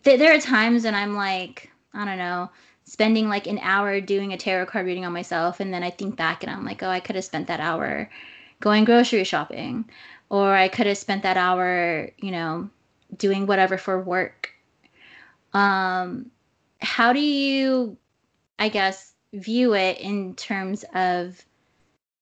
th- 0.03 0.19
there 0.19 0.35
are 0.35 0.39
times 0.41 0.83
when 0.85 0.95
I'm 0.95 1.15
like, 1.15 1.71
I 1.93 2.05
don't 2.05 2.17
know, 2.17 2.49
spending 2.87 3.27
like 3.27 3.47
an 3.47 3.59
hour 3.61 3.99
doing 3.99 4.31
a 4.31 4.37
tarot 4.37 4.65
card 4.65 4.85
reading 4.85 5.05
on 5.05 5.11
myself, 5.11 5.59
and 5.59 5.73
then 5.73 5.83
I 5.83 5.89
think 5.89 6.15
back 6.15 6.41
and 6.41 6.51
I'm 6.51 6.65
like, 6.65 6.81
oh, 6.81 6.89
I 6.89 7.01
could 7.01 7.15
have 7.15 7.25
spent 7.25 7.47
that 7.47 7.59
hour 7.59 8.09
going 8.61 8.85
grocery 8.85 9.25
shopping, 9.25 9.85
or 10.29 10.55
I 10.55 10.69
could 10.69 10.87
have 10.87 10.97
spent 10.97 11.23
that 11.23 11.37
hour, 11.37 12.09
you 12.17 12.31
know, 12.31 12.69
doing 13.17 13.45
whatever 13.45 13.77
for 13.77 14.01
work. 14.01 14.53
Um, 15.53 16.31
how 16.79 17.11
do 17.11 17.19
you, 17.19 17.97
I 18.57 18.69
guess, 18.69 19.13
view 19.33 19.75
it 19.75 19.99
in 19.99 20.33
terms 20.35 20.85
of 20.93 21.43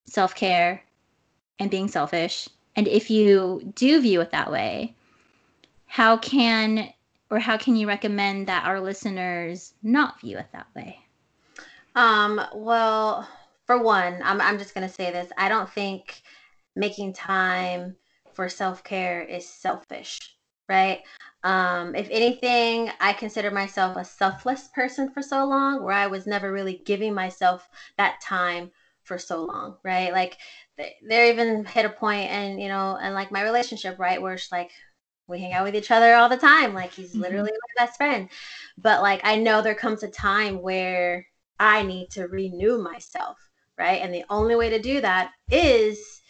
self 0.06 0.34
care 0.34 0.84
and 1.60 1.70
being 1.70 1.88
selfish? 1.88 2.50
And 2.76 2.88
if 2.88 3.12
you 3.12 3.72
do 3.76 4.02
view 4.02 4.20
it 4.22 4.32
that 4.32 4.52
way, 4.52 4.96
how 5.86 6.18
can 6.18 6.92
or 7.30 7.40
how 7.40 7.58
can 7.58 7.76
you 7.76 7.88
recommend 7.88 8.48
that 8.48 8.66
our 8.66 8.80
listeners 8.80 9.74
not 9.84 10.22
view 10.22 10.38
it 10.38 10.48
that 10.54 10.68
way? 10.76 11.00
Um, 11.96 12.42
well, 12.54 13.28
for 13.66 13.82
one, 13.82 14.22
I'm 14.24 14.42
I'm 14.42 14.58
just 14.58 14.74
gonna 14.74 14.90
say 14.90 15.12
this. 15.12 15.32
I 15.38 15.50
don't 15.50 15.70
think 15.70 16.22
making 16.76 17.14
time 17.14 17.96
for 18.34 18.50
self-care 18.50 19.24
is 19.24 19.48
selfish, 19.48 20.20
right? 20.68 21.02
Um, 21.44 21.96
if 21.96 22.10
anything, 22.12 22.90
I 23.00 23.14
consider 23.14 23.50
myself 23.50 23.96
a 23.98 24.04
selfless 24.04 24.68
person 24.74 25.10
for 25.10 25.22
so 25.22 25.46
long, 25.46 25.84
where 25.84 25.96
I 25.96 26.08
was 26.08 26.28
never 26.28 26.52
really 26.52 26.82
giving 26.86 27.14
myself 27.14 27.70
that 27.98 28.20
time 28.22 28.72
for 29.04 29.18
so 29.18 29.44
long, 29.44 29.78
right? 29.84 30.12
Like 30.12 30.38
th- 30.78 30.94
there 31.08 31.28
even 31.28 31.66
hit 31.66 31.86
a 31.86 31.90
point 31.90 32.30
and 32.30 32.62
you 32.62 32.68
know, 32.68 32.98
and 33.02 33.16
like 33.16 33.32
my 33.32 33.44
relationship, 33.44 34.00
right, 34.00 34.22
where 34.22 34.34
it's 34.34 34.52
like 34.52 34.72
we 35.28 35.40
hang 35.40 35.54
out 35.54 35.66
with 35.66 35.76
each 35.76 35.92
other 35.92 36.16
all 36.16 36.30
the 36.30 36.38
time. 36.38 36.74
Like 36.74 36.94
he's 36.94 37.14
Mhm. 37.14 37.20
literally 37.20 37.52
my 37.52 37.86
best 37.86 37.98
friend. 37.98 38.30
But 38.78 39.02
like 39.02 39.22
I 39.24 39.36
know 39.38 39.62
there 39.62 39.76
comes 39.76 40.04
a 40.04 40.10
time 40.10 40.62
where 40.62 41.26
I 41.60 41.84
need 41.84 42.10
to 42.12 42.28
renew 42.28 42.78
myself, 42.78 43.38
right? 43.78 44.02
And 44.02 44.14
the 44.14 44.26
only 44.30 44.56
way 44.56 44.70
to 44.70 44.80
do 44.80 45.02
that 45.02 45.32
is 45.50 46.22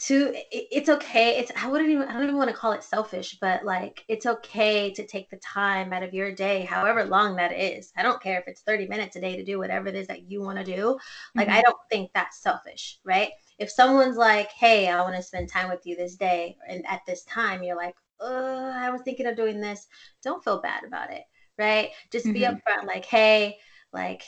to 0.00 0.32
it's 0.50 0.88
okay. 0.88 1.38
It's 1.38 1.52
I 1.56 1.68
wouldn't 1.68 1.90
even 1.90 2.08
I 2.08 2.12
don't 2.14 2.24
even 2.24 2.36
want 2.36 2.50
to 2.50 2.56
call 2.56 2.72
it 2.72 2.82
selfish, 2.82 3.38
but 3.40 3.64
like 3.64 4.04
it's 4.08 4.26
okay 4.26 4.92
to 4.94 5.06
take 5.06 5.30
the 5.30 5.36
time 5.38 5.92
out 5.92 6.02
of 6.02 6.12
your 6.12 6.34
day, 6.34 6.64
however 6.64 7.04
long 7.04 7.36
that 7.36 7.52
is. 7.52 7.92
I 7.96 8.02
don't 8.02 8.20
care 8.20 8.38
if 8.40 8.48
it's 8.48 8.62
30 8.62 8.88
minutes 8.88 9.14
a 9.16 9.20
day 9.20 9.36
to 9.36 9.44
do 9.44 9.58
whatever 9.58 9.86
it 9.88 9.94
is 9.94 10.08
that 10.08 10.22
you 10.28 10.42
want 10.42 10.58
to 10.58 10.64
do. 10.64 10.98
Like 11.36 11.48
I 11.48 11.62
don't 11.62 11.76
think 11.88 12.10
that's 12.14 12.42
selfish, 12.42 12.98
right? 13.04 13.30
If 13.58 13.70
someone's 13.70 14.16
like, 14.16 14.50
"Hey, 14.50 14.88
I 14.88 15.00
want 15.02 15.14
to 15.16 15.22
spend 15.22 15.48
time 15.50 15.68
with 15.68 15.80
you 15.86 15.94
this 15.96 16.16
day," 16.16 16.56
and 16.68 16.84
at 16.88 17.02
this 17.06 17.22
time 17.24 17.62
you're 17.62 17.76
like, 17.76 17.94
"Uh, 18.22 18.72
I 18.76 18.90
was 18.90 19.02
thinking 19.02 19.26
of 19.26 19.36
doing 19.36 19.60
this." 19.60 19.86
Don't 20.22 20.42
feel 20.44 20.60
bad 20.62 20.84
about 20.84 21.10
it, 21.12 21.24
right? 21.58 21.90
Just 22.10 22.32
be 22.32 22.40
Mhm. 22.40 22.46
upfront, 22.46 22.86
like, 22.86 23.04
"Hey, 23.06 23.58
like 23.92 24.24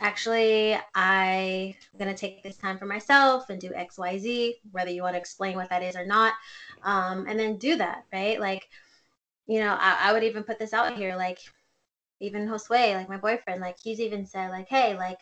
actually 0.00 0.76
i'm 0.94 1.72
going 1.98 2.08
to 2.12 2.14
take 2.14 2.42
this 2.42 2.58
time 2.58 2.76
for 2.76 2.84
myself 2.84 3.48
and 3.48 3.60
do 3.60 3.70
xyz 3.70 4.52
whether 4.70 4.90
you 4.90 5.02
want 5.02 5.14
to 5.14 5.18
explain 5.18 5.56
what 5.56 5.70
that 5.70 5.82
is 5.82 5.96
or 5.96 6.04
not 6.04 6.34
um, 6.82 7.24
and 7.26 7.38
then 7.38 7.56
do 7.56 7.76
that 7.76 8.02
right 8.12 8.38
like 8.40 8.66
you 9.46 9.60
know 9.60 9.76
I, 9.78 10.10
I 10.10 10.12
would 10.12 10.24
even 10.24 10.44
put 10.44 10.58
this 10.58 10.72
out 10.72 10.96
here 10.96 11.16
like 11.16 11.38
even 12.20 12.46
josue 12.48 12.94
like 12.94 13.08
my 13.08 13.18
boyfriend 13.18 13.60
like 13.60 13.76
he's 13.82 14.00
even 14.00 14.26
said 14.26 14.50
like 14.50 14.66
hey 14.68 14.96
like 14.96 15.18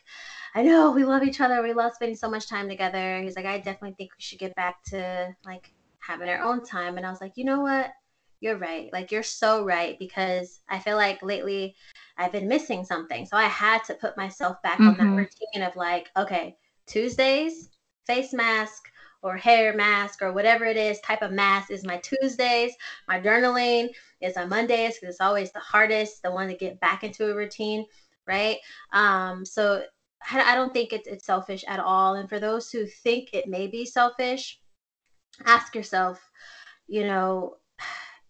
i 0.54 0.62
know 0.62 0.92
we 0.92 1.04
love 1.04 1.22
each 1.24 1.40
other 1.40 1.62
we 1.62 1.72
love 1.74 1.92
spending 1.94 2.16
so 2.16 2.30
much 2.30 2.48
time 2.48 2.68
together 2.68 3.20
he's 3.22 3.36
like 3.36 3.46
i 3.46 3.58
definitely 3.58 3.94
think 3.98 4.10
we 4.16 4.22
should 4.22 4.38
get 4.38 4.54
back 4.56 4.76
to 4.86 5.34
like 5.44 5.72
having 6.00 6.28
our 6.28 6.42
own 6.42 6.62
time 6.64 6.96
and 6.96 7.06
i 7.06 7.10
was 7.10 7.20
like 7.20 7.32
you 7.36 7.44
know 7.44 7.60
what 7.60 7.90
you're 8.44 8.58
right 8.58 8.90
like 8.92 9.10
you're 9.10 9.22
so 9.24 9.64
right 9.64 9.98
because 9.98 10.60
i 10.68 10.78
feel 10.78 10.96
like 10.96 11.22
lately 11.22 11.74
I've 12.16 12.32
been 12.32 12.48
missing 12.48 12.84
something. 12.84 13.26
So 13.26 13.36
I 13.36 13.46
had 13.46 13.82
to 13.84 13.94
put 13.94 14.16
myself 14.16 14.62
back 14.62 14.86
on 14.86 14.96
that 14.98 15.10
Mhm. 15.10 15.16
routine 15.16 15.62
of 15.62 15.74
like, 15.76 16.10
okay, 16.16 16.56
Tuesdays, 16.86 17.70
face 18.06 18.32
mask 18.32 18.84
or 19.22 19.36
hair 19.36 19.74
mask 19.74 20.22
or 20.22 20.32
whatever 20.32 20.64
it 20.64 20.76
is, 20.76 21.00
type 21.00 21.22
of 21.22 21.32
mask 21.32 21.70
is 21.70 21.84
my 21.84 21.98
Tuesdays. 21.98 22.72
My 23.08 23.18
journaling 23.20 23.88
is 24.20 24.36
on 24.36 24.48
Mondays 24.48 24.94
because 24.96 25.14
it's 25.14 25.20
always 25.20 25.50
the 25.52 25.60
hardest, 25.60 26.22
the 26.22 26.30
one 26.32 26.48
to 26.48 26.54
get 26.54 26.80
back 26.80 27.02
into 27.02 27.30
a 27.30 27.34
routine, 27.34 27.84
right? 28.26 28.58
Um, 28.92 29.44
so 29.44 29.82
I 30.30 30.54
don't 30.54 30.72
think 30.72 30.92
it's 30.92 31.08
it's 31.08 31.26
selfish 31.26 31.64
at 31.68 31.80
all. 31.80 32.14
And 32.14 32.28
for 32.28 32.38
those 32.40 32.70
who 32.70 32.86
think 32.86 33.30
it 33.32 33.46
may 33.48 33.66
be 33.66 33.84
selfish, 33.86 34.58
ask 35.46 35.74
yourself, 35.74 36.30
you 36.88 37.04
know, 37.04 37.54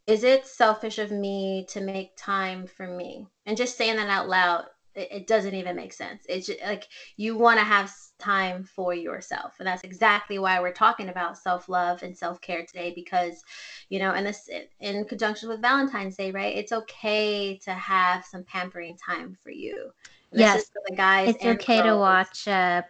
is 0.06 0.24
it 0.24 0.46
selfish 0.46 0.98
of 0.98 1.10
me 1.10 1.66
to 1.70 1.80
make 1.80 2.16
time 2.16 2.66
for 2.66 2.86
me? 2.86 3.26
And 3.46 3.56
just 3.56 3.76
saying 3.76 3.96
that 3.96 4.08
out 4.08 4.28
loud, 4.28 4.66
it, 4.94 5.08
it 5.10 5.26
doesn't 5.26 5.54
even 5.54 5.76
make 5.76 5.92
sense. 5.92 6.24
It's 6.28 6.46
just, 6.46 6.60
like 6.62 6.86
you 7.16 7.36
want 7.36 7.58
to 7.58 7.64
have 7.64 7.92
time 8.18 8.64
for 8.64 8.94
yourself. 8.94 9.54
And 9.58 9.66
that's 9.66 9.82
exactly 9.82 10.38
why 10.38 10.60
we're 10.60 10.72
talking 10.72 11.08
about 11.08 11.38
self-love 11.38 12.02
and 12.02 12.16
self-care 12.16 12.66
today 12.66 12.92
because, 12.94 13.42
you 13.88 13.98
know, 13.98 14.12
and 14.12 14.26
this 14.26 14.48
in 14.80 15.04
conjunction 15.06 15.48
with 15.48 15.62
Valentine's 15.62 16.16
Day, 16.16 16.30
right? 16.30 16.56
It's 16.56 16.72
okay 16.72 17.58
to 17.64 17.72
have 17.72 18.24
some 18.24 18.44
pampering 18.44 18.96
time 18.96 19.36
for 19.42 19.50
you. 19.50 19.90
And 20.30 20.40
yes. 20.40 20.70
the 20.88 20.96
guys. 20.96 21.34
It's 21.34 21.44
okay 21.44 21.78
girls. 21.78 21.88
to 21.88 21.96
watch 21.96 22.48
uh, 22.48 22.82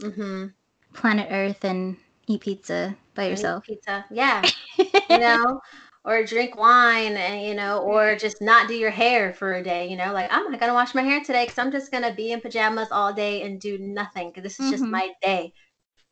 mm-hmm. 0.00 0.46
Planet 0.94 1.28
Earth 1.30 1.64
and 1.64 1.96
eat 2.28 2.40
pizza 2.40 2.96
by 3.14 3.28
yourself. 3.28 3.64
Pizza. 3.64 4.04
Yeah. 4.10 4.42
you 4.78 5.18
know, 5.18 5.60
or 6.04 6.24
drink 6.24 6.56
wine 6.56 7.16
and 7.16 7.42
you 7.42 7.54
know 7.54 7.78
or 7.80 8.16
just 8.16 8.40
not 8.40 8.68
do 8.68 8.74
your 8.74 8.90
hair 8.90 9.32
for 9.32 9.54
a 9.54 9.62
day 9.62 9.88
you 9.88 9.96
know 9.96 10.12
like 10.12 10.28
i'm 10.32 10.50
not 10.50 10.60
gonna 10.60 10.74
wash 10.74 10.94
my 10.94 11.02
hair 11.02 11.20
today 11.20 11.44
because 11.44 11.58
i'm 11.58 11.70
just 11.70 11.92
gonna 11.92 12.14
be 12.14 12.32
in 12.32 12.40
pajamas 12.40 12.88
all 12.90 13.12
day 13.12 13.42
and 13.42 13.60
do 13.60 13.78
nothing 13.78 14.30
because 14.30 14.42
this 14.42 14.58
is 14.58 14.66
mm-hmm. 14.66 14.72
just 14.72 14.84
my 14.84 15.10
day. 15.22 15.52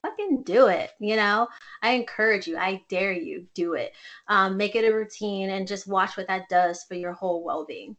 Fucking 0.02 0.44
do 0.44 0.68
it 0.68 0.90
you 0.98 1.16
know? 1.16 1.46
I 1.82 1.90
encourage 1.90 2.46
you 2.46 2.56
i 2.56 2.82
dare 2.88 3.12
you 3.12 3.46
do 3.54 3.74
it. 3.74 3.92
Um, 4.28 4.56
make 4.56 4.74
it 4.74 4.90
a 4.90 4.94
routine 4.94 5.50
and 5.50 5.68
just 5.68 5.86
watch 5.86 6.16
what 6.16 6.28
that 6.28 6.48
does 6.48 6.84
for 6.84 6.94
your 6.94 7.12
whole 7.12 7.44
well-being. 7.44 7.96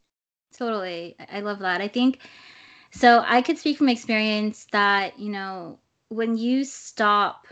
Totally 0.56 1.14
i 1.30 1.40
love 1.40 1.60
that. 1.60 1.80
I 1.80 1.88
think 1.88 2.20
so 2.90 3.22
i 3.26 3.40
could 3.40 3.58
speak 3.58 3.78
from 3.78 3.88
experience 3.88 4.66
that 4.72 5.18
you 5.18 5.30
know 5.30 5.78
when 6.08 6.36
you 6.36 6.64
stop 6.64 7.46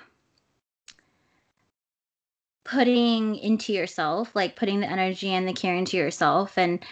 putting 2.70 3.34
into 3.36 3.72
yourself, 3.72 4.34
like 4.36 4.54
putting 4.54 4.80
the 4.80 4.90
energy 4.90 5.30
and 5.30 5.48
the 5.48 5.52
care 5.52 5.74
into 5.74 5.96
yourself 5.96 6.56
and 6.56 6.84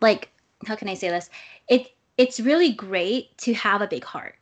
like 0.00 0.30
how 0.66 0.76
can 0.76 0.88
I 0.88 0.94
say 0.94 1.08
this? 1.08 1.28
It 1.68 1.92
it's 2.16 2.40
really 2.40 2.72
great 2.72 3.36
to 3.38 3.54
have 3.54 3.82
a 3.82 3.88
big 3.88 4.04
heart. 4.04 4.36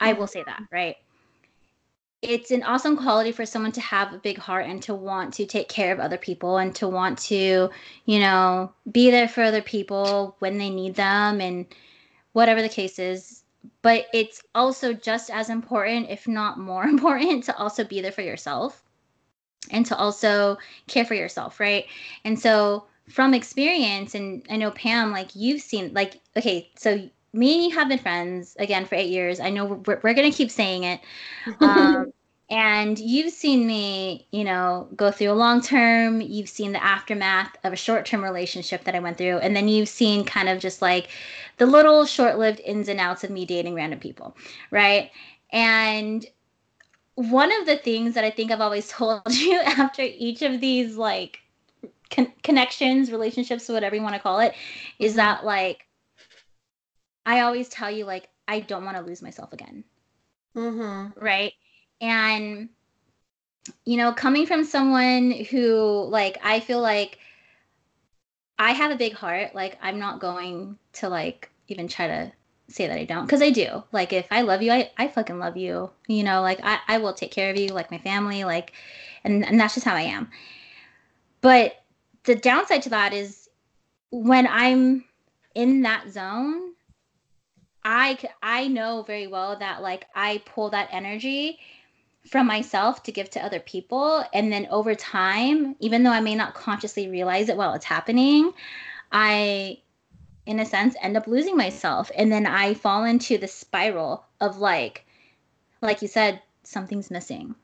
I 0.00 0.12
will 0.12 0.28
say 0.28 0.44
that, 0.44 0.60
mm-hmm. 0.62 0.74
right? 0.74 0.96
It's 2.22 2.50
an 2.50 2.62
awesome 2.62 2.96
quality 2.96 3.32
for 3.32 3.46
someone 3.46 3.72
to 3.72 3.80
have 3.80 4.12
a 4.12 4.18
big 4.18 4.38
heart 4.38 4.66
and 4.66 4.82
to 4.84 4.94
want 4.94 5.34
to 5.34 5.46
take 5.46 5.68
care 5.68 5.92
of 5.92 6.00
other 6.00 6.16
people 6.16 6.58
and 6.58 6.74
to 6.76 6.88
want 6.88 7.18
to, 7.18 7.70
you 8.06 8.18
know, 8.18 8.72
be 8.90 9.10
there 9.10 9.28
for 9.28 9.42
other 9.42 9.62
people 9.62 10.36
when 10.38 10.58
they 10.58 10.70
need 10.70 10.94
them 10.94 11.40
and 11.40 11.66
whatever 12.32 12.62
the 12.62 12.68
case 12.68 12.98
is. 12.98 13.42
But 13.82 14.06
it's 14.12 14.42
also 14.54 14.92
just 14.92 15.30
as 15.30 15.50
important, 15.50 16.10
if 16.10 16.26
not 16.26 16.58
more 16.58 16.84
important, 16.96 17.44
to 17.44 17.56
also 17.56 17.84
be 17.84 18.00
there 18.00 18.12
for 18.12 18.22
yourself 18.22 18.82
and 19.70 19.86
to 19.86 19.96
also 19.96 20.58
care 20.86 21.04
for 21.04 21.14
yourself, 21.14 21.60
right? 21.60 21.86
And 22.24 22.38
so 22.38 22.86
from 23.08 23.34
experience, 23.34 24.14
and 24.14 24.44
I 24.50 24.56
know 24.56 24.70
Pam, 24.70 25.12
like 25.12 25.34
you've 25.34 25.62
seen, 25.62 25.92
like, 25.94 26.20
okay, 26.36 26.70
so 26.76 27.08
me 27.32 27.54
and 27.54 27.64
you 27.64 27.78
have 27.78 27.88
been 27.88 27.98
friends 27.98 28.56
again 28.58 28.84
for 28.84 28.94
eight 28.94 29.10
years. 29.10 29.40
I 29.40 29.50
know 29.50 29.66
we're, 29.66 30.00
we're 30.02 30.14
going 30.14 30.30
to 30.30 30.36
keep 30.36 30.50
saying 30.50 30.84
it. 30.84 31.00
Um, 31.60 32.12
and 32.50 32.98
you've 32.98 33.32
seen 33.32 33.66
me, 33.66 34.26
you 34.32 34.42
know, 34.42 34.88
go 34.96 35.10
through 35.10 35.30
a 35.30 35.34
long 35.34 35.60
term, 35.60 36.22
you've 36.22 36.48
seen 36.48 36.72
the 36.72 36.82
aftermath 36.82 37.54
of 37.62 37.74
a 37.74 37.76
short 37.76 38.06
term 38.06 38.24
relationship 38.24 38.84
that 38.84 38.94
I 38.94 39.00
went 39.00 39.18
through, 39.18 39.38
and 39.38 39.54
then 39.54 39.68
you've 39.68 39.88
seen 39.88 40.24
kind 40.24 40.48
of 40.48 40.58
just 40.58 40.80
like 40.80 41.08
the 41.58 41.66
little 41.66 42.06
short 42.06 42.38
lived 42.38 42.60
ins 42.60 42.88
and 42.88 43.00
outs 43.00 43.22
of 43.22 43.28
me 43.30 43.44
dating 43.44 43.74
random 43.74 44.00
people, 44.00 44.34
right? 44.70 45.10
And 45.52 46.24
one 47.18 47.50
of 47.60 47.66
the 47.66 47.76
things 47.76 48.14
that 48.14 48.22
I 48.22 48.30
think 48.30 48.52
I've 48.52 48.60
always 48.60 48.88
told 48.98 49.22
you 49.26 49.58
after 49.58 50.02
each 50.02 50.42
of 50.42 50.60
these 50.60 50.96
like 50.96 51.40
con- 52.10 52.32
connections, 52.44 53.10
relationships, 53.10 53.68
whatever 53.68 53.96
you 53.96 54.02
want 54.02 54.14
to 54.14 54.20
call 54.20 54.38
it, 54.38 54.54
is 55.00 55.12
mm-hmm. 55.12 55.18
that 55.18 55.44
like 55.44 55.86
I 57.26 57.40
always 57.40 57.68
tell 57.68 57.90
you 57.90 58.04
like 58.04 58.28
I 58.46 58.60
don't 58.60 58.84
want 58.84 58.96
to 58.96 59.02
lose 59.02 59.20
myself 59.20 59.52
again. 59.52 59.82
Mm-hmm. 60.56 61.18
Right. 61.20 61.54
And 62.00 62.68
you 63.84 63.96
know, 63.96 64.12
coming 64.12 64.46
from 64.46 64.64
someone 64.64 65.32
who 65.32 66.06
like 66.08 66.38
I 66.44 66.60
feel 66.60 66.80
like 66.80 67.18
I 68.60 68.72
have 68.72 68.92
a 68.92 68.96
big 68.96 69.14
heart, 69.14 69.56
like 69.56 69.76
I'm 69.82 69.98
not 69.98 70.20
going 70.20 70.78
to 70.94 71.08
like 71.08 71.50
even 71.66 71.88
try 71.88 72.06
to 72.06 72.32
say 72.68 72.86
that 72.86 72.98
I 72.98 73.04
don't 73.04 73.24
because 73.24 73.42
I 73.42 73.50
do. 73.50 73.82
Like 73.92 74.12
if 74.12 74.26
I 74.30 74.42
love 74.42 74.62
you, 74.62 74.72
I, 74.72 74.90
I 74.96 75.08
fucking 75.08 75.38
love 75.38 75.56
you. 75.56 75.90
You 76.06 76.22
know, 76.22 76.42
like 76.42 76.60
I, 76.62 76.78
I 76.86 76.98
will 76.98 77.14
take 77.14 77.30
care 77.30 77.50
of 77.50 77.56
you 77.58 77.68
like 77.68 77.90
my 77.90 77.98
family, 77.98 78.44
like 78.44 78.72
and, 79.24 79.44
and 79.44 79.58
that's 79.58 79.74
just 79.74 79.86
how 79.86 79.94
I 79.94 80.02
am. 80.02 80.30
But 81.40 81.82
the 82.24 82.34
downside 82.34 82.82
to 82.82 82.90
that 82.90 83.12
is 83.12 83.48
when 84.10 84.46
I'm 84.46 85.04
in 85.54 85.82
that 85.82 86.10
zone, 86.10 86.72
I 87.84 88.18
I 88.42 88.68
know 88.68 89.02
very 89.02 89.26
well 89.26 89.58
that 89.58 89.82
like 89.82 90.06
I 90.14 90.42
pull 90.44 90.70
that 90.70 90.88
energy 90.92 91.58
from 92.28 92.46
myself 92.46 93.02
to 93.04 93.12
give 93.12 93.30
to 93.30 93.42
other 93.42 93.60
people 93.60 94.22
and 94.34 94.52
then 94.52 94.66
over 94.70 94.94
time, 94.94 95.74
even 95.80 96.02
though 96.02 96.10
I 96.10 96.20
may 96.20 96.34
not 96.34 96.54
consciously 96.54 97.08
realize 97.08 97.48
it 97.48 97.56
while 97.56 97.72
it's 97.72 97.86
happening, 97.86 98.52
I 99.10 99.78
in 100.48 100.58
a 100.58 100.66
sense 100.66 100.96
end 101.00 101.16
up 101.16 101.26
losing 101.26 101.56
myself. 101.56 102.10
And 102.16 102.32
then 102.32 102.46
i 102.46 102.74
fall 102.74 103.04
into 103.04 103.38
the 103.38 103.46
spiral 103.46 104.24
of 104.40 104.58
like 104.58 105.04
like 105.80 106.02
you 106.02 106.08
said 106.08 106.42
something's 106.64 107.10
missing. 107.10 107.54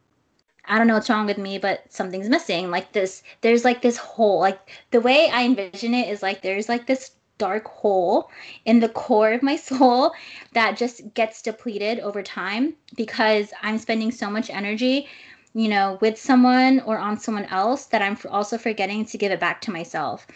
I 0.67 0.79
don't 0.79 0.87
know 0.87 0.95
what's 0.95 1.11
wrong 1.11 1.27
with 1.27 1.39
me 1.39 1.59
but 1.59 1.93
something's 1.93 2.29
missing. 2.29 2.71
Like 2.71 2.93
this 2.93 3.23
there's 3.41 3.65
like 3.65 3.83
this 3.83 3.97
hole. 3.97 4.39
Like 4.41 4.61
the 4.91 5.01
way 5.01 5.31
i 5.31 5.45
envision 5.45 5.95
it 5.95 6.09
is 6.09 6.23
like 6.23 6.43
there's 6.43 6.69
like 6.69 6.87
this 6.87 7.13
dark 7.39 7.67
hole 7.67 8.31
in 8.65 8.79
the 8.79 8.89
core 8.89 9.33
of 9.33 9.43
my 9.43 9.57
soul 9.71 10.13
that 10.53 10.77
just 10.77 11.15
gets 11.15 11.43
depleted 11.43 11.99
over 11.99 12.23
time 12.23 12.73
because 12.97 13.53
i'm 13.61 13.77
spending 13.77 14.13
so 14.13 14.31
much 14.31 14.49
energy 14.51 15.09
you 15.53 15.69
know 15.69 15.99
with 16.01 16.17
someone 16.17 16.79
or 16.87 16.97
on 16.97 17.19
someone 17.19 17.45
else 17.47 17.87
that 17.87 18.03
i'm 18.03 18.17
also 18.31 18.57
forgetting 18.57 19.05
to 19.05 19.19
give 19.19 19.33
it 19.33 19.41
back 19.41 19.61
to 19.61 19.73
myself. 19.73 20.27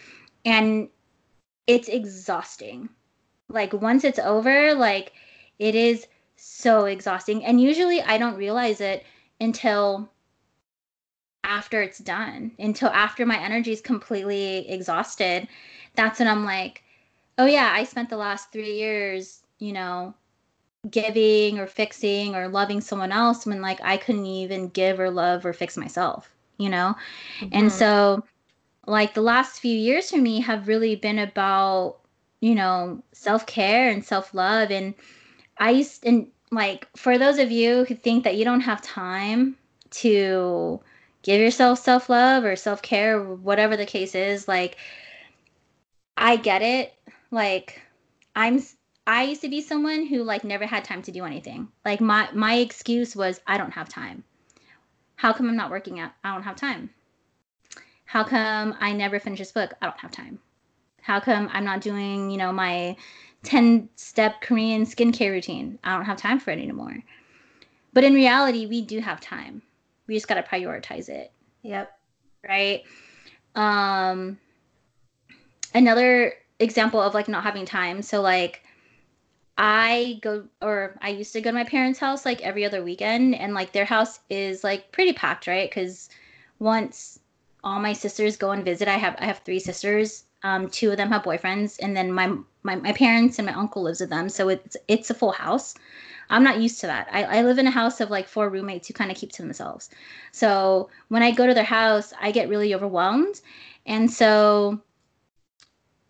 And 0.45 0.89
it's 1.69 1.87
exhausting. 1.87 2.89
Like 3.47 3.73
once 3.73 4.03
it's 4.03 4.17
over, 4.17 4.73
like 4.73 5.13
it 5.59 5.75
is 5.75 6.07
so 6.35 6.85
exhausting. 6.85 7.45
And 7.45 7.61
usually 7.61 8.01
I 8.01 8.17
don't 8.17 8.35
realize 8.35 8.81
it 8.81 9.05
until 9.39 10.09
after 11.43 11.83
it's 11.83 11.99
done, 11.99 12.51
until 12.57 12.89
after 12.89 13.23
my 13.23 13.39
energy 13.39 13.71
is 13.71 13.81
completely 13.81 14.67
exhausted. 14.67 15.47
That's 15.93 16.17
when 16.17 16.27
I'm 16.27 16.43
like, 16.43 16.81
oh 17.37 17.45
yeah, 17.45 17.69
I 17.71 17.83
spent 17.83 18.09
the 18.09 18.17
last 18.17 18.51
three 18.51 18.75
years, 18.75 19.43
you 19.59 19.71
know, 19.71 20.15
giving 20.89 21.59
or 21.59 21.67
fixing 21.67 22.33
or 22.35 22.47
loving 22.47 22.81
someone 22.81 23.11
else 23.11 23.45
when 23.45 23.61
like 23.61 23.79
I 23.83 23.97
couldn't 23.97 24.25
even 24.25 24.69
give 24.69 24.99
or 24.99 25.11
love 25.11 25.45
or 25.45 25.53
fix 25.53 25.77
myself, 25.77 26.33
you 26.57 26.69
know? 26.69 26.95
Mm-hmm. 27.41 27.49
And 27.51 27.71
so 27.71 28.23
like 28.89 29.13
the 29.13 29.21
last 29.21 29.59
few 29.59 29.77
years 29.77 30.09
for 30.09 30.17
me 30.17 30.41
have 30.41 30.67
really 30.67 30.95
been 30.95 31.19
about 31.19 31.97
you 32.39 32.55
know 32.55 33.01
self-care 33.11 33.91
and 33.91 34.03
self-love. 34.03 34.71
And 34.71 34.95
i 35.59 35.69
used 35.69 36.05
and 36.05 36.27
like 36.51 36.87
for 36.97 37.17
those 37.17 37.37
of 37.37 37.51
you 37.51 37.85
who 37.85 37.95
think 37.95 38.23
that 38.23 38.35
you 38.35 38.43
don't 38.43 38.61
have 38.61 38.81
time 38.81 39.55
to 39.91 40.81
give 41.21 41.39
yourself 41.39 41.79
self-love 41.79 42.43
or 42.43 42.55
self-care 42.55 43.19
or 43.19 43.35
whatever 43.35 43.77
the 43.77 43.85
case 43.85 44.15
is 44.15 44.47
like 44.47 44.77
i 46.17 46.35
get 46.35 46.61
it. 46.61 46.93
Like 47.31 47.79
i'm 48.35 48.59
i 49.05 49.23
used 49.23 49.41
to 49.41 49.49
be 49.49 49.61
someone 49.61 50.07
who 50.07 50.23
like 50.23 50.43
never 50.43 50.65
had 50.65 50.83
time 50.83 51.03
to 51.03 51.11
do 51.11 51.25
anything. 51.25 51.67
Like 51.85 52.01
my 52.01 52.27
my 52.33 52.55
excuse 52.55 53.15
was 53.15 53.39
i 53.45 53.55
don't 53.55 53.73
have 53.73 53.87
time. 53.87 54.23
How 55.15 55.31
come 55.31 55.47
i'm 55.47 55.55
not 55.55 55.69
working 55.69 55.99
out? 55.99 56.13
I 56.23 56.33
don't 56.33 56.43
have 56.43 56.55
time 56.55 56.89
how 58.09 58.23
come 58.23 58.75
I 58.79 58.91
never 58.91 59.19
finish 59.19 59.37
this 59.37 59.51
book? 59.51 59.71
I 59.79 59.85
don't 59.85 59.99
have 59.99 60.09
time. 60.09 60.39
How 60.99 61.19
come 61.19 61.47
I'm 61.53 61.63
not 61.63 61.79
doing, 61.79 62.31
you 62.31 62.39
know, 62.39 62.51
my 62.51 62.95
10 63.43 63.87
step 63.97 64.41
Korean 64.41 64.83
skincare 64.83 65.29
routine? 65.29 65.77
I 65.83 65.95
don't 65.95 66.05
have 66.05 66.17
time 66.17 66.39
for 66.39 66.49
it 66.49 66.57
anymore. 66.57 67.03
But 67.93 68.03
in 68.03 68.15
reality, 68.15 68.65
we 68.65 68.81
do 68.81 68.99
have 68.99 69.21
time. 69.21 69.61
We 70.07 70.15
just 70.15 70.27
got 70.27 70.35
to 70.35 70.41
prioritize 70.41 71.07
it. 71.07 71.31
Yep. 71.61 71.95
Right. 72.43 72.81
Um, 73.53 74.39
another 75.75 76.33
example 76.57 76.99
of 76.99 77.13
like 77.13 77.27
not 77.27 77.43
having 77.43 77.65
time. 77.65 78.01
So, 78.01 78.23
like, 78.23 78.63
I 79.55 80.17
go 80.23 80.47
or 80.63 80.97
I 81.03 81.09
used 81.09 81.33
to 81.33 81.41
go 81.41 81.51
to 81.51 81.55
my 81.55 81.63
parents' 81.63 81.99
house 81.99 82.25
like 82.25 82.41
every 82.41 82.65
other 82.65 82.83
weekend, 82.83 83.35
and 83.35 83.53
like 83.53 83.71
their 83.71 83.85
house 83.85 84.19
is 84.31 84.63
like 84.63 84.91
pretty 84.91 85.13
packed, 85.13 85.45
right? 85.45 85.69
Because 85.69 86.09
once 86.57 87.19
all 87.63 87.79
my 87.79 87.93
sisters 87.93 88.37
go 88.37 88.51
and 88.51 88.63
visit. 88.63 88.87
I 88.87 88.97
have 88.97 89.15
I 89.19 89.25
have 89.25 89.39
three 89.39 89.59
sisters. 89.59 90.25
Um, 90.43 90.69
two 90.69 90.91
of 90.91 90.97
them 90.97 91.09
have 91.09 91.23
boyfriends, 91.23 91.77
and 91.81 91.95
then 91.95 92.13
my, 92.13 92.33
my 92.63 92.75
my 92.75 92.93
parents 92.93 93.39
and 93.39 93.45
my 93.45 93.53
uncle 93.53 93.83
lives 93.83 93.99
with 93.99 94.09
them, 94.09 94.29
so 94.29 94.49
it's 94.49 94.77
it's 94.87 95.09
a 95.09 95.13
full 95.13 95.33
house. 95.33 95.75
I'm 96.29 96.43
not 96.43 96.61
used 96.61 96.79
to 96.81 96.87
that. 96.87 97.07
I, 97.11 97.23
I 97.23 97.41
live 97.41 97.57
in 97.57 97.67
a 97.67 97.71
house 97.71 97.99
of 98.01 98.11
like 98.11 98.27
four 98.27 98.49
roommates 98.49 98.87
who 98.87 98.93
kind 98.93 99.09
of 99.11 99.17
keep 99.17 99.31
to 99.33 99.41
themselves. 99.41 99.89
So 100.31 100.89
when 101.07 101.23
I 101.23 101.31
go 101.31 101.47
to 101.47 101.53
their 101.53 101.63
house, 101.63 102.13
I 102.21 102.31
get 102.31 102.49
really 102.49 102.75
overwhelmed. 102.75 103.41
And 103.87 104.11
so 104.11 104.79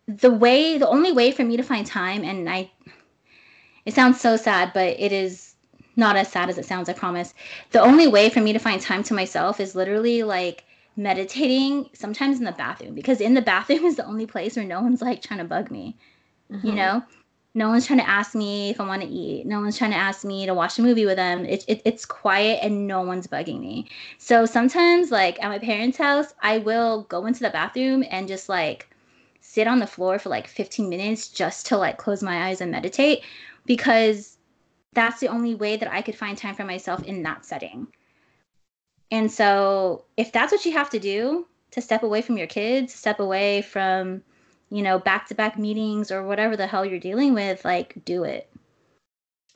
the 0.06 0.30
way, 0.30 0.76
the 0.76 0.88
only 0.88 1.12
way 1.12 1.32
for 1.32 1.42
me 1.42 1.56
to 1.56 1.62
find 1.62 1.86
time, 1.86 2.22
and 2.22 2.48
I, 2.50 2.70
it 3.86 3.94
sounds 3.94 4.20
so 4.20 4.36
sad, 4.36 4.72
but 4.74 5.00
it 5.00 5.12
is 5.12 5.54
not 5.96 6.16
as 6.16 6.28
sad 6.28 6.50
as 6.50 6.58
it 6.58 6.66
sounds, 6.66 6.88
I 6.88 6.92
promise. 6.92 7.32
The 7.70 7.80
only 7.80 8.06
way 8.06 8.28
for 8.28 8.40
me 8.40 8.52
to 8.52 8.58
find 8.58 8.80
time 8.80 9.02
to 9.04 9.14
myself 9.14 9.58
is 9.58 9.74
literally 9.74 10.22
like 10.22 10.64
meditating 10.96 11.88
sometimes 11.94 12.38
in 12.38 12.44
the 12.44 12.52
bathroom 12.52 12.94
because 12.94 13.20
in 13.20 13.34
the 13.34 13.42
bathroom 13.42 13.84
is 13.84 13.96
the 13.96 14.06
only 14.06 14.26
place 14.26 14.56
where 14.56 14.64
no 14.64 14.80
one's 14.80 15.02
like 15.02 15.22
trying 15.22 15.38
to 15.38 15.44
bug 15.44 15.70
me. 15.70 15.96
Mm-hmm. 16.50 16.66
You 16.66 16.74
know? 16.74 17.02
No 17.52 17.68
one's 17.68 17.84
trying 17.84 17.98
to 17.98 18.08
ask 18.08 18.36
me 18.36 18.70
if 18.70 18.80
I 18.80 18.86
want 18.86 19.02
to 19.02 19.08
eat. 19.08 19.44
No 19.44 19.60
one's 19.60 19.76
trying 19.76 19.90
to 19.90 19.96
ask 19.96 20.24
me 20.24 20.46
to 20.46 20.54
watch 20.54 20.78
a 20.78 20.82
movie 20.82 21.04
with 21.04 21.16
them. 21.16 21.44
It, 21.44 21.64
it, 21.66 21.82
it's 21.84 22.04
quiet 22.04 22.60
and 22.62 22.86
no 22.86 23.02
one's 23.02 23.26
bugging 23.26 23.60
me. 23.60 23.88
So 24.18 24.46
sometimes, 24.46 25.10
like 25.10 25.42
at 25.42 25.48
my 25.48 25.58
parents' 25.58 25.98
house, 25.98 26.32
I 26.42 26.58
will 26.58 27.02
go 27.04 27.26
into 27.26 27.40
the 27.40 27.50
bathroom 27.50 28.04
and 28.08 28.28
just 28.28 28.48
like 28.48 28.94
sit 29.40 29.66
on 29.66 29.80
the 29.80 29.86
floor 29.86 30.20
for 30.20 30.28
like 30.28 30.46
15 30.46 30.88
minutes 30.88 31.28
just 31.28 31.66
to 31.66 31.76
like 31.76 31.98
close 31.98 32.22
my 32.22 32.46
eyes 32.46 32.60
and 32.60 32.70
meditate 32.70 33.24
because 33.66 34.38
that's 34.92 35.18
the 35.18 35.28
only 35.28 35.56
way 35.56 35.76
that 35.76 35.92
I 35.92 36.02
could 36.02 36.16
find 36.16 36.38
time 36.38 36.54
for 36.54 36.64
myself 36.64 37.02
in 37.02 37.24
that 37.24 37.44
setting. 37.44 37.88
And 39.10 39.30
so, 39.30 40.04
if 40.16 40.32
that's 40.32 40.52
what 40.52 40.64
you 40.64 40.72
have 40.72 40.90
to 40.90 40.98
do 40.98 41.46
to 41.72 41.80
step 41.80 42.02
away 42.02 42.22
from 42.22 42.38
your 42.38 42.46
kids, 42.46 42.94
step 42.94 43.20
away 43.20 43.62
from 43.62 44.22
you 44.70 44.82
know, 44.82 44.98
back 44.98 45.26
to 45.26 45.34
back 45.34 45.58
meetings 45.58 46.10
or 46.10 46.22
whatever 46.22 46.56
the 46.56 46.66
hell 46.66 46.86
you're 46.86 47.00
dealing 47.00 47.34
with, 47.34 47.64
like 47.64 47.94
do 48.04 48.24
it. 48.24 48.48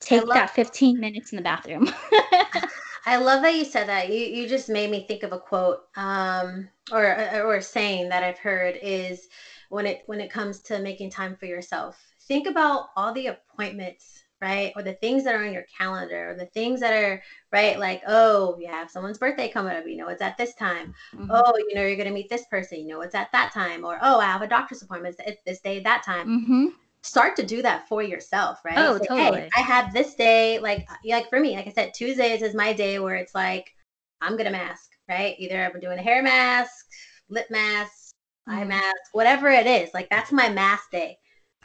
Take 0.00 0.22
love- 0.22 0.34
that 0.34 0.50
15 0.50 1.00
minutes 1.00 1.32
in 1.32 1.36
the 1.36 1.42
bathroom. 1.42 1.88
I 3.06 3.16
love 3.16 3.42
that 3.42 3.54
you 3.54 3.64
said 3.64 3.88
that. 3.88 4.08
You 4.08 4.18
you 4.18 4.48
just 4.48 4.68
made 4.68 4.90
me 4.90 5.06
think 5.06 5.22
of 5.22 5.32
a 5.32 5.38
quote 5.38 5.80
um, 5.96 6.68
or 6.90 7.04
or 7.42 7.56
a 7.56 7.62
saying 7.62 8.08
that 8.08 8.24
I've 8.24 8.38
heard 8.38 8.78
is 8.82 9.28
when 9.68 9.86
it 9.86 10.02
when 10.06 10.20
it 10.20 10.30
comes 10.30 10.60
to 10.62 10.80
making 10.80 11.10
time 11.10 11.36
for 11.36 11.46
yourself. 11.46 12.02
Think 12.26 12.46
about 12.46 12.86
all 12.96 13.12
the 13.12 13.26
appointments 13.28 14.23
right? 14.44 14.74
Or 14.76 14.82
the 14.82 14.92
things 14.92 15.24
that 15.24 15.34
are 15.34 15.42
on 15.42 15.54
your 15.54 15.64
calendar, 15.78 16.30
or 16.30 16.34
the 16.34 16.44
things 16.44 16.78
that 16.80 16.92
are 16.92 17.22
right, 17.50 17.78
like, 17.78 18.02
oh, 18.06 18.58
you 18.60 18.66
have 18.68 18.90
someone's 18.90 19.16
birthday 19.16 19.48
coming 19.48 19.74
up, 19.74 19.86
you 19.86 19.96
know, 19.96 20.08
it's 20.08 20.20
at 20.20 20.36
this 20.36 20.54
time. 20.54 20.94
Mm-hmm. 21.14 21.30
Oh, 21.30 21.54
you 21.56 21.74
know, 21.74 21.80
you're 21.80 21.96
going 21.96 22.08
to 22.08 22.14
meet 22.14 22.28
this 22.28 22.44
person, 22.50 22.80
you 22.80 22.88
know, 22.88 23.00
it's 23.00 23.14
at 23.14 23.32
that 23.32 23.54
time. 23.54 23.86
Or, 23.86 23.98
oh, 24.02 24.20
I 24.20 24.26
have 24.26 24.42
a 24.42 24.46
doctor's 24.46 24.82
appointment, 24.82 25.16
it's 25.26 25.40
this 25.46 25.60
day, 25.60 25.80
that 25.80 26.02
time. 26.02 26.28
Mm-hmm. 26.28 26.66
Start 27.02 27.36
to 27.36 27.46
do 27.46 27.62
that 27.62 27.88
for 27.88 28.02
yourself, 28.02 28.58
right? 28.66 28.76
Oh, 28.76 28.98
Say, 28.98 29.06
totally. 29.06 29.40
Hey, 29.40 29.50
I 29.56 29.60
have 29.60 29.94
this 29.94 30.14
day, 30.14 30.58
like, 30.58 30.86
like 31.06 31.30
for 31.30 31.40
me, 31.40 31.56
like 31.56 31.66
I 31.66 31.72
said, 31.72 31.94
Tuesdays 31.94 32.42
is 32.42 32.54
my 32.54 32.74
day 32.74 32.98
where 32.98 33.16
it's 33.16 33.34
like, 33.34 33.72
I'm 34.20 34.32
going 34.32 34.44
to 34.44 34.52
mask, 34.52 34.90
right? 35.08 35.34
Either 35.38 35.64
I'm 35.64 35.80
doing 35.80 35.98
a 35.98 36.02
hair 36.02 36.22
mask, 36.22 36.84
lip 37.30 37.46
mask, 37.48 38.12
eye 38.46 38.60
mm-hmm. 38.60 38.68
mask, 38.68 38.96
whatever 39.12 39.48
it 39.48 39.66
is. 39.66 39.88
Like, 39.94 40.10
that's 40.10 40.32
my 40.32 40.50
mask 40.50 40.90
day, 40.90 41.16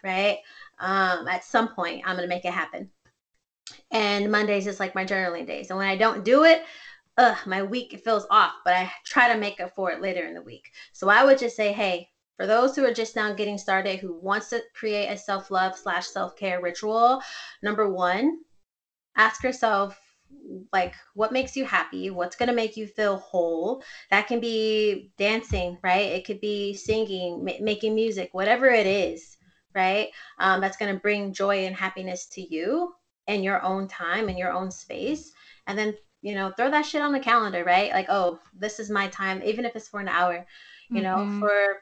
right? 0.01 0.37
Um, 0.79 1.27
at 1.27 1.43
some 1.43 1.67
point 1.69 2.01
i'm 2.05 2.15
going 2.15 2.27
to 2.27 2.29
make 2.29 2.45
it 2.45 2.53
happen. 2.53 2.89
And 3.91 4.31
mondays 4.31 4.67
is 4.67 4.79
like 4.79 4.95
my 4.95 5.05
journaling 5.05 5.45
days. 5.47 5.69
And 5.69 5.77
when 5.77 5.87
i 5.87 5.95
don't 5.95 6.23
do 6.23 6.43
it 6.43 6.61
ugh, 7.17 7.37
my 7.45 7.63
week 7.63 7.99
feels 8.03 8.25
off 8.29 8.53
but 8.65 8.73
i 8.73 8.89
try 9.05 9.27
to 9.27 9.39
make 9.39 9.59
up 9.59 9.71
for 9.75 9.91
it 9.91 10.01
later 10.01 10.25
in 10.25 10.33
the 10.33 10.41
week. 10.41 10.71
So 10.93 11.09
i 11.09 11.23
would 11.23 11.37
just 11.37 11.55
say 11.55 11.71
hey 11.71 12.07
for 12.37 12.45
those 12.47 12.75
who 12.75 12.85
are 12.85 12.91
just 12.91 13.15
now 13.15 13.33
getting 13.33 13.57
started 13.57 13.99
who 13.99 14.13
wants 14.13 14.49
to 14.49 14.61
create 14.73 15.07
a 15.07 15.17
self-love 15.17 15.75
slash 15.75 16.07
self-care 16.07 16.59
ritual 16.61 17.19
number 17.61 17.89
one 17.89 18.37
ask 19.17 19.43
yourself 19.43 19.99
like 20.71 20.95
what 21.15 21.31
makes 21.31 21.55
you 21.55 21.65
happy? 21.65 22.09
What's 22.09 22.35
going 22.35 22.47
to 22.49 22.53
make 22.55 22.77
you 22.77 22.87
feel 22.87 23.17
whole? 23.17 23.81
That 24.11 24.27
can 24.27 24.39
be 24.39 25.11
dancing 25.17 25.77
right? 25.83 26.09
It 26.09 26.25
could 26.25 26.39
be 26.39 26.73
singing 26.73 27.43
ma- 27.43 27.53
making 27.61 27.95
music 27.95 28.29
whatever 28.33 28.67
it 28.67 28.85
is 28.85 29.37
right? 29.75 30.09
Um, 30.39 30.61
that's 30.61 30.77
going 30.77 30.93
to 30.93 30.99
bring 30.99 31.33
joy 31.33 31.65
and 31.65 31.75
happiness 31.75 32.25
to 32.27 32.41
you 32.41 32.93
in 33.29 33.43
your 33.43 33.61
own 33.63 33.87
time 33.87 34.27
in 34.27 34.37
your 34.37 34.51
own 34.51 34.71
space. 34.71 35.31
And 35.67 35.77
then, 35.77 35.95
you 36.21 36.33
know, 36.33 36.51
throw 36.57 36.69
that 36.71 36.85
shit 36.85 37.01
on 37.01 37.11
the 37.11 37.19
calendar, 37.19 37.63
right? 37.63 37.91
Like, 37.91 38.07
oh, 38.09 38.39
this 38.57 38.79
is 38.79 38.89
my 38.89 39.07
time, 39.07 39.41
even 39.43 39.65
if 39.65 39.75
it's 39.75 39.87
for 39.87 39.99
an 39.99 40.07
hour, 40.07 40.45
you 40.89 41.01
mm-hmm. 41.01 41.39
know, 41.39 41.39
for 41.39 41.77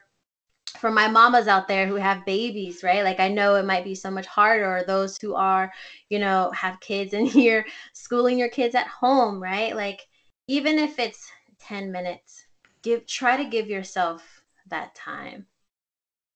for 0.78 0.90
my 0.90 1.08
mamas 1.08 1.48
out 1.48 1.66
there 1.66 1.86
who 1.86 1.94
have 1.94 2.26
babies, 2.26 2.82
right? 2.82 3.02
Like 3.02 3.20
I 3.20 3.28
know 3.28 3.54
it 3.54 3.64
might 3.64 3.84
be 3.84 3.94
so 3.94 4.10
much 4.10 4.26
harder, 4.26 4.84
those 4.86 5.16
who 5.20 5.34
are, 5.34 5.72
you 6.10 6.18
know, 6.18 6.50
have 6.54 6.78
kids 6.80 7.14
and 7.14 7.34
you're 7.34 7.64
schooling 7.94 8.38
your 8.38 8.50
kids 8.50 8.74
at 8.74 8.86
home, 8.86 9.42
right? 9.42 9.74
Like 9.74 10.06
even 10.46 10.78
if 10.78 10.98
it's 10.98 11.26
10 11.60 11.90
minutes, 11.90 12.44
give 12.82 13.06
try 13.06 13.36
to 13.36 13.48
give 13.48 13.68
yourself 13.68 14.44
that 14.68 14.94
time. 14.94 15.46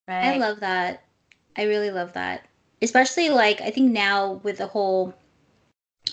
Right? 0.08 0.34
I 0.34 0.36
love 0.38 0.60
that. 0.60 1.04
I 1.56 1.64
really 1.64 1.90
love 1.90 2.12
that. 2.14 2.46
Especially 2.80 3.28
like 3.28 3.60
I 3.60 3.70
think 3.70 3.92
now 3.92 4.40
with 4.42 4.58
the 4.58 4.66
whole 4.66 5.14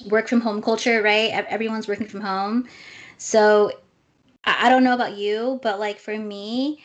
work 0.07 0.27
from 0.27 0.41
home 0.41 0.61
culture, 0.61 1.01
right? 1.01 1.31
Everyone's 1.31 1.87
working 1.87 2.07
from 2.07 2.21
home. 2.21 2.67
So 3.17 3.71
I 4.43 4.69
don't 4.69 4.83
know 4.83 4.93
about 4.93 5.17
you, 5.17 5.59
but 5.63 5.79
like 5.79 5.99
for 5.99 6.17
me, 6.17 6.81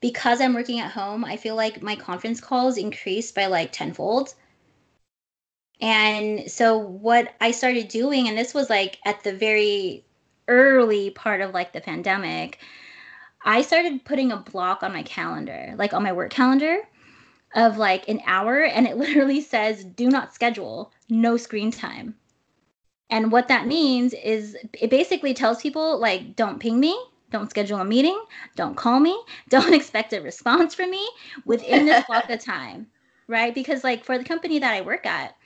because 0.00 0.40
I'm 0.40 0.54
working 0.54 0.80
at 0.80 0.90
home, 0.90 1.24
I 1.24 1.36
feel 1.36 1.54
like 1.54 1.82
my 1.82 1.96
conference 1.96 2.40
calls 2.40 2.76
increased 2.76 3.34
by 3.34 3.46
like 3.46 3.72
tenfold. 3.72 4.34
And 5.80 6.50
so 6.50 6.76
what 6.76 7.34
I 7.40 7.52
started 7.52 7.88
doing, 7.88 8.28
and 8.28 8.36
this 8.36 8.52
was 8.52 8.68
like 8.68 8.98
at 9.04 9.22
the 9.24 9.32
very 9.32 10.04
early 10.48 11.10
part 11.10 11.40
of 11.40 11.54
like 11.54 11.72
the 11.72 11.80
pandemic, 11.80 12.58
I 13.44 13.62
started 13.62 14.04
putting 14.04 14.32
a 14.32 14.36
block 14.36 14.82
on 14.82 14.92
my 14.92 15.02
calendar, 15.02 15.74
like 15.78 15.94
on 15.94 16.02
my 16.02 16.12
work 16.12 16.30
calendar 16.30 16.80
of 17.54 17.76
like 17.76 18.08
an 18.08 18.20
hour 18.26 18.62
and 18.62 18.86
it 18.86 18.96
literally 19.04 19.40
says 19.40 19.84
do 19.84 20.08
not 20.08 20.34
schedule. 20.34 20.92
No 21.08 21.36
screen 21.36 21.70
time. 21.70 22.14
And 23.08 23.32
what 23.32 23.48
that 23.48 23.66
means 23.66 24.14
is 24.14 24.56
it 24.72 24.90
basically 24.90 25.34
tells 25.34 25.60
people 25.60 25.98
like 25.98 26.36
don't 26.36 26.60
ping 26.60 26.78
me. 26.78 26.98
Don't 27.30 27.50
schedule 27.50 27.78
a 27.78 27.84
meeting. 27.84 28.20
Don't 28.56 28.76
call 28.76 28.98
me. 28.98 29.16
Don't 29.48 29.72
expect 29.72 30.12
a 30.12 30.20
response 30.20 30.74
from 30.74 30.90
me 30.90 31.08
within 31.44 31.86
this 31.86 32.04
block 32.06 32.28
of 32.30 32.40
time. 32.40 32.86
Right? 33.28 33.54
Because 33.54 33.84
like 33.84 34.04
for 34.04 34.18
the 34.18 34.24
company 34.24 34.58
that 34.58 34.74
i 34.74 34.80
work 34.80 35.06
at 35.06 35.36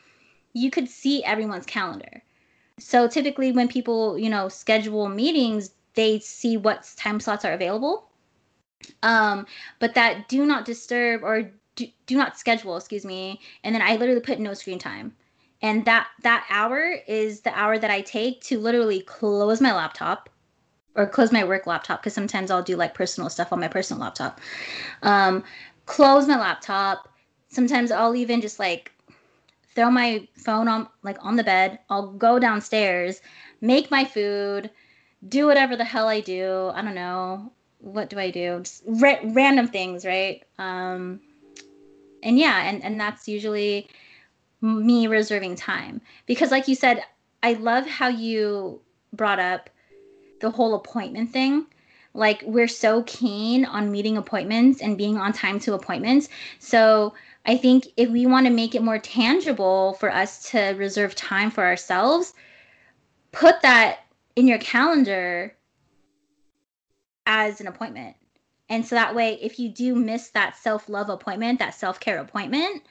you 0.54 0.70
could 0.70 0.88
see 0.88 1.22
everyone's 1.22 1.66
calendar. 1.66 2.22
So 2.78 3.06
typically 3.06 3.52
when 3.52 3.68
people 3.68 4.18
you 4.18 4.30
know 4.30 4.48
schedule 4.48 5.06
meetings 5.10 5.70
they 5.92 6.18
see 6.20 6.56
what 6.56 6.90
time 6.96 7.20
slots 7.20 7.44
are 7.44 7.52
available. 7.52 8.08
Um, 9.02 9.46
but 9.80 9.94
that 9.94 10.28
do 10.28 10.46
not 10.46 10.64
disturb 10.64 11.22
or 11.22 11.52
do, 11.76 11.86
do 12.06 12.16
not 12.16 12.38
schedule, 12.38 12.76
excuse 12.76 13.04
me. 13.04 13.40
And 13.62 13.74
then 13.74 13.82
I 13.82 13.96
literally 13.96 14.20
put 14.20 14.38
no 14.38 14.54
screen 14.54 14.78
time. 14.78 15.14
And 15.62 15.84
that 15.86 16.08
that 16.22 16.46
hour 16.50 16.96
is 17.06 17.40
the 17.40 17.58
hour 17.58 17.78
that 17.78 17.90
I 17.90 18.02
take 18.02 18.42
to 18.42 18.58
literally 18.58 19.00
close 19.00 19.60
my 19.60 19.74
laptop 19.74 20.28
or 20.94 21.06
close 21.06 21.32
my 21.32 21.44
work 21.44 21.66
laptop 21.66 22.00
because 22.00 22.14
sometimes 22.14 22.50
I'll 22.50 22.62
do 22.62 22.76
like 22.76 22.94
personal 22.94 23.30
stuff 23.30 23.52
on 23.52 23.60
my 23.60 23.68
personal 23.68 24.02
laptop. 24.02 24.40
Um, 25.02 25.42
close 25.86 26.28
my 26.28 26.38
laptop. 26.38 27.08
Sometimes 27.48 27.90
I'll 27.90 28.14
even 28.14 28.40
just 28.40 28.58
like 28.58 28.92
throw 29.74 29.90
my 29.90 30.26
phone 30.34 30.68
on 30.68 30.88
like 31.02 31.16
on 31.20 31.36
the 31.36 31.44
bed. 31.44 31.78
I'll 31.90 32.12
go 32.12 32.38
downstairs, 32.38 33.20
make 33.60 33.90
my 33.90 34.04
food, 34.04 34.70
do 35.28 35.46
whatever 35.46 35.76
the 35.76 35.84
hell 35.84 36.08
I 36.08 36.20
do. 36.20 36.70
I 36.74 36.82
don't 36.82 36.94
know. 36.94 37.52
What 37.78 38.10
do 38.10 38.18
I 38.18 38.30
do? 38.30 38.60
Just 38.60 38.82
ra- 38.86 39.20
random 39.24 39.68
things, 39.68 40.04
right? 40.04 40.42
Um, 40.58 41.20
and 42.24 42.38
yeah 42.38 42.68
and 42.68 42.82
and 42.82 42.98
that's 42.98 43.28
usually 43.28 43.88
me 44.60 45.06
reserving 45.06 45.54
time. 45.54 46.00
Because 46.26 46.50
like 46.50 46.66
you 46.68 46.74
said 46.74 47.04
i 47.42 47.52
love 47.54 47.86
how 47.86 48.08
you 48.08 48.80
brought 49.12 49.38
up 49.38 49.70
the 50.40 50.50
whole 50.50 50.74
appointment 50.74 51.30
thing. 51.30 51.66
Like 52.14 52.42
we're 52.44 52.68
so 52.68 53.02
keen 53.04 53.64
on 53.64 53.90
meeting 53.92 54.16
appointments 54.16 54.80
and 54.80 54.96
being 54.96 55.18
on 55.18 55.32
time 55.32 55.60
to 55.60 55.74
appointments. 55.74 56.28
So 56.58 57.14
i 57.46 57.56
think 57.56 57.88
if 57.96 58.08
we 58.08 58.26
want 58.26 58.46
to 58.46 58.52
make 58.52 58.74
it 58.74 58.82
more 58.82 58.98
tangible 58.98 59.94
for 59.94 60.10
us 60.10 60.50
to 60.50 60.74
reserve 60.78 61.14
time 61.14 61.50
for 61.50 61.64
ourselves 61.64 62.32
put 63.34 63.60
that 63.62 64.06
in 64.36 64.46
your 64.46 64.58
calendar 64.58 65.54
as 67.26 67.60
an 67.60 67.66
appointment 67.66 68.16
and 68.68 68.86
so 68.86 68.94
that 68.94 69.14
way, 69.14 69.38
if 69.42 69.58
you 69.58 69.68
do 69.68 69.94
miss 69.94 70.30
that 70.30 70.56
self 70.56 70.88
love 70.88 71.10
appointment, 71.10 71.58
that 71.58 71.74
self 71.74 72.00
care 72.00 72.18
appointment, 72.18 72.82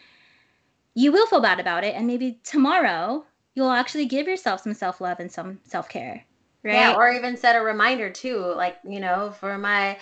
you 0.93 1.11
will 1.11 1.27
feel 1.27 1.41
bad 1.41 1.59
about 1.59 1.83
it. 1.83 1.95
And 1.95 2.05
maybe 2.05 2.39
tomorrow 2.43 3.25
you'll 3.55 3.71
actually 3.71 4.05
give 4.05 4.27
yourself 4.27 4.61
some 4.61 4.73
self 4.73 5.01
love 5.01 5.19
and 5.19 5.31
some 5.31 5.59
self 5.65 5.89
care. 5.89 6.25
Right. 6.63 6.73
Yeah. 6.73 6.95
Or 6.95 7.11
even 7.11 7.35
set 7.35 7.55
a 7.55 7.61
reminder 7.61 8.09
too. 8.09 8.37
Like, 8.55 8.77
you 8.87 8.99
know, 8.99 9.31
for 9.31 9.57
my 9.57 9.97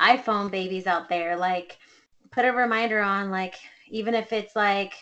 iPhone 0.00 0.50
babies 0.50 0.86
out 0.86 1.08
there, 1.08 1.36
like, 1.36 1.78
put 2.30 2.44
a 2.44 2.52
reminder 2.52 3.00
on, 3.00 3.30
like, 3.30 3.54
even 3.88 4.14
if 4.14 4.32
it's 4.32 4.56
like, 4.56 4.94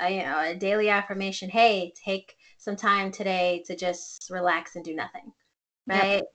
a, 0.00 0.10
you 0.10 0.22
know, 0.22 0.40
a 0.40 0.54
daily 0.54 0.88
affirmation, 0.88 1.50
hey, 1.50 1.92
take 2.02 2.34
some 2.56 2.76
time 2.76 3.12
today 3.12 3.62
to 3.66 3.76
just 3.76 4.30
relax 4.30 4.74
and 4.76 4.84
do 4.84 4.94
nothing. 4.94 5.32
Right. 5.86 6.16
Yep. 6.16 6.32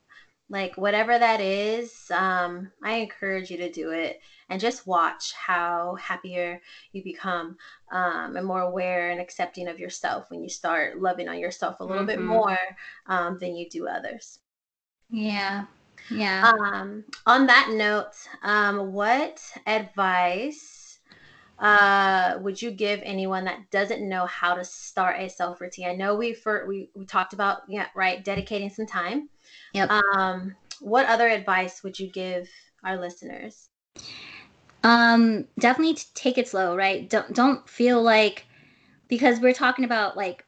Like, 0.49 0.75
whatever 0.77 1.17
that 1.17 1.41
is, 1.41 2.11
um, 2.11 2.71
I 2.83 2.95
encourage 2.95 3.49
you 3.49 3.57
to 3.57 3.71
do 3.71 3.91
it 3.91 4.21
and 4.49 4.61
just 4.61 4.85
watch 4.85 5.33
how 5.33 5.95
happier 5.95 6.61
you 6.91 7.03
become 7.03 7.57
um, 7.91 8.35
and 8.35 8.45
more 8.45 8.61
aware 8.61 9.09
and 9.09 9.19
accepting 9.19 9.67
of 9.67 9.79
yourself 9.79 10.29
when 10.29 10.43
you 10.43 10.49
start 10.49 11.01
loving 11.01 11.27
on 11.27 11.39
yourself 11.39 11.79
a 11.79 11.83
little 11.83 12.05
mm-hmm. 12.05 12.07
bit 12.07 12.21
more 12.21 12.57
um, 13.07 13.37
than 13.39 13.55
you 13.55 13.69
do 13.69 13.87
others. 13.87 14.39
Yeah. 15.09 15.65
Yeah. 16.09 16.51
Um, 16.51 17.05
on 17.25 17.47
that 17.47 17.69
note, 17.71 18.13
um, 18.43 18.93
what 18.93 19.41
advice 19.65 20.99
uh, 21.59 22.37
would 22.41 22.61
you 22.61 22.71
give 22.71 22.99
anyone 23.03 23.45
that 23.45 23.71
doesn't 23.71 24.07
know 24.07 24.25
how 24.25 24.53
to 24.53 24.65
start 24.65 25.19
a 25.19 25.29
self 25.29 25.61
routine? 25.61 25.87
I 25.87 25.95
know 25.95 26.15
we 26.15 26.33
for 26.33 26.65
we, 26.67 26.89
we 26.93 27.05
talked 27.05 27.33
about 27.33 27.61
yeah 27.69 27.87
right 27.95 28.23
dedicating 28.23 28.69
some 28.69 28.85
time. 28.85 29.29
Yep. 29.73 29.89
Um, 29.89 30.55
what 30.79 31.05
other 31.05 31.27
advice 31.27 31.83
would 31.83 31.99
you 31.99 32.11
give 32.11 32.49
our 32.83 32.97
listeners? 32.97 33.69
Um, 34.83 35.47
definitely 35.59 35.97
take 36.13 36.37
it 36.37 36.47
slow, 36.47 36.75
right? 36.75 37.09
Don't 37.09 37.33
don't 37.33 37.67
feel 37.69 38.01
like 38.01 38.45
because 39.07 39.39
we're 39.39 39.53
talking 39.53 39.85
about 39.85 40.17
like 40.17 40.45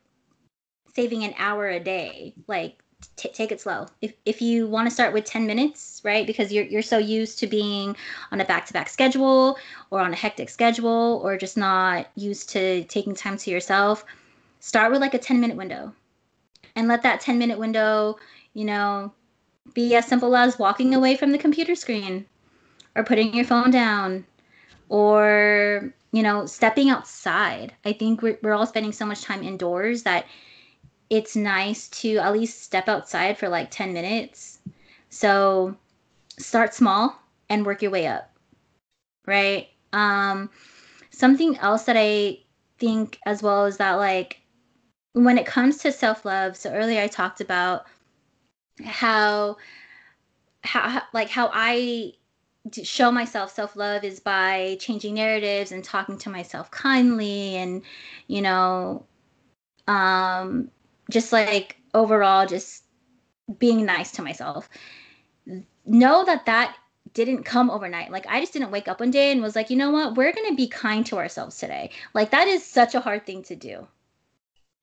saving 0.93 1.23
an 1.23 1.33
hour 1.37 1.67
a 1.67 1.79
day, 1.79 2.33
like 2.47 2.81
t- 3.15 3.29
take 3.29 3.51
it 3.51 3.61
slow. 3.61 3.85
If, 4.01 4.13
if 4.25 4.41
you 4.41 4.67
want 4.67 4.87
to 4.87 4.93
start 4.93 5.13
with 5.13 5.25
10 5.25 5.45
minutes, 5.45 6.01
right, 6.03 6.25
because 6.25 6.51
you're, 6.51 6.65
you're 6.65 6.81
so 6.81 6.97
used 6.97 7.39
to 7.39 7.47
being 7.47 7.95
on 8.31 8.41
a 8.41 8.45
back 8.45 8.65
to 8.67 8.73
back 8.73 8.89
schedule 8.89 9.57
or 9.91 9.99
on 9.99 10.13
a 10.13 10.15
hectic 10.15 10.49
schedule 10.49 11.21
or 11.23 11.37
just 11.37 11.57
not 11.57 12.07
used 12.15 12.49
to 12.51 12.83
taking 12.85 13.13
time 13.13 13.37
to 13.37 13.51
yourself, 13.51 14.05
start 14.59 14.91
with 14.91 15.01
like 15.01 15.13
a 15.13 15.19
10 15.19 15.39
minute 15.39 15.57
window 15.57 15.93
and 16.75 16.87
let 16.87 17.03
that 17.03 17.21
10 17.21 17.37
minute 17.37 17.59
window, 17.59 18.17
you 18.55 18.65
know, 18.65 19.13
be 19.75 19.95
as 19.95 20.07
simple 20.07 20.35
as 20.35 20.57
walking 20.57 20.95
away 20.95 21.15
from 21.15 21.31
the 21.31 21.37
computer 21.37 21.75
screen 21.75 22.25
or 22.95 23.03
putting 23.03 23.35
your 23.35 23.45
phone 23.45 23.69
down 23.69 24.25
or 24.89 25.93
you 26.11 26.23
know 26.23 26.45
stepping 26.45 26.89
outside 26.89 27.73
i 27.83 27.91
think 27.91 28.21
we're, 28.21 28.37
we're 28.43 28.53
all 28.53 28.67
spending 28.67 28.91
so 28.91 29.05
much 29.05 29.23
time 29.23 29.41
indoors 29.43 30.03
that 30.03 30.25
it's 31.09 31.35
nice 31.35 31.87
to 31.89 32.17
at 32.17 32.33
least 32.33 32.63
step 32.63 32.87
outside 32.87 33.37
for 33.37 33.49
like 33.49 33.69
10 33.71 33.93
minutes. 33.93 34.59
So 35.09 35.75
start 36.37 36.73
small 36.73 37.19
and 37.49 37.65
work 37.65 37.81
your 37.81 37.91
way 37.91 38.07
up. 38.07 38.31
Right? 39.25 39.69
Um 39.93 40.49
something 41.11 41.57
else 41.57 41.83
that 41.83 41.95
I 41.97 42.39
think 42.77 43.19
as 43.25 43.41
well 43.41 43.65
is 43.65 43.77
that 43.77 43.93
like 43.93 44.41
when 45.13 45.37
it 45.37 45.45
comes 45.45 45.77
to 45.77 45.91
self-love, 45.91 46.57
so 46.57 46.73
earlier 46.73 47.01
I 47.01 47.07
talked 47.07 47.39
about 47.39 47.85
how 48.83 49.57
how 50.63 51.01
like 51.13 51.29
how 51.29 51.49
I 51.53 52.13
show 52.83 53.11
myself 53.11 53.53
self-love 53.53 54.03
is 54.03 54.19
by 54.19 54.77
changing 54.79 55.13
narratives 55.15 55.71
and 55.71 55.83
talking 55.83 56.17
to 56.17 56.29
myself 56.29 56.71
kindly 56.71 57.55
and 57.57 57.83
you 58.27 58.41
know 58.41 59.05
um 59.87 60.71
just 61.11 61.31
like 61.31 61.77
overall 61.93 62.47
just 62.47 62.83
being 63.59 63.85
nice 63.85 64.11
to 64.13 64.23
myself. 64.23 64.67
Know 65.85 66.25
that 66.25 66.47
that 66.47 66.75
didn't 67.13 67.43
come 67.43 67.69
overnight. 67.69 68.11
Like 68.11 68.25
i 68.27 68.39
just 68.39 68.53
didn't 68.53 68.71
wake 68.71 68.87
up 68.87 68.99
one 68.99 69.11
day 69.11 69.31
and 69.31 69.41
was 69.41 69.55
like 69.55 69.69
you 69.69 69.77
know 69.77 69.91
what? 69.91 70.15
We're 70.15 70.33
going 70.33 70.49
to 70.49 70.55
be 70.55 70.67
kind 70.67 71.05
to 71.07 71.17
ourselves 71.17 71.57
today. 71.57 71.91
Like 72.13 72.31
that 72.31 72.47
is 72.47 72.65
such 72.65 72.95
a 72.95 72.99
hard 72.99 73.25
thing 73.25 73.43
to 73.43 73.55
do 73.55 73.87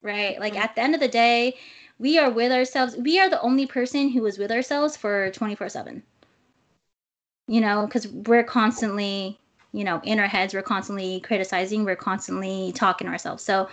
right? 0.03 0.39
Like 0.39 0.55
mm-hmm. 0.55 0.63
at 0.63 0.75
the 0.75 0.83
end 0.83 0.95
of 0.95 1.01
the 1.01 1.09
day 1.09 1.57
we 1.99 2.19
are 2.19 2.31
with 2.31 2.53
ourselves 2.53 2.97
we 2.97 3.19
are 3.21 3.31
the 3.31 3.41
only 3.41 3.67
person 3.67 4.09
who 4.09 4.25
is 4.27 4.39
with 4.39 4.51
ourselves 4.51 4.97
for 4.97 5.31
24 5.31 5.69
7 5.69 6.03
you 7.49 7.61
know 7.61 7.87
because 7.87 8.09
we're 8.09 8.45
constantly 8.45 9.39
you 9.73 9.85
know 9.85 10.01
in 10.05 10.19
our 10.19 10.27
heads 10.27 10.55
we're 10.55 10.63
constantly 10.63 11.21
criticizing 11.21 11.85
we're 11.85 11.97
constantly 11.97 12.73
talking 12.73 13.07
to 13.07 13.13
ourselves 13.13 13.43
so 13.43 13.69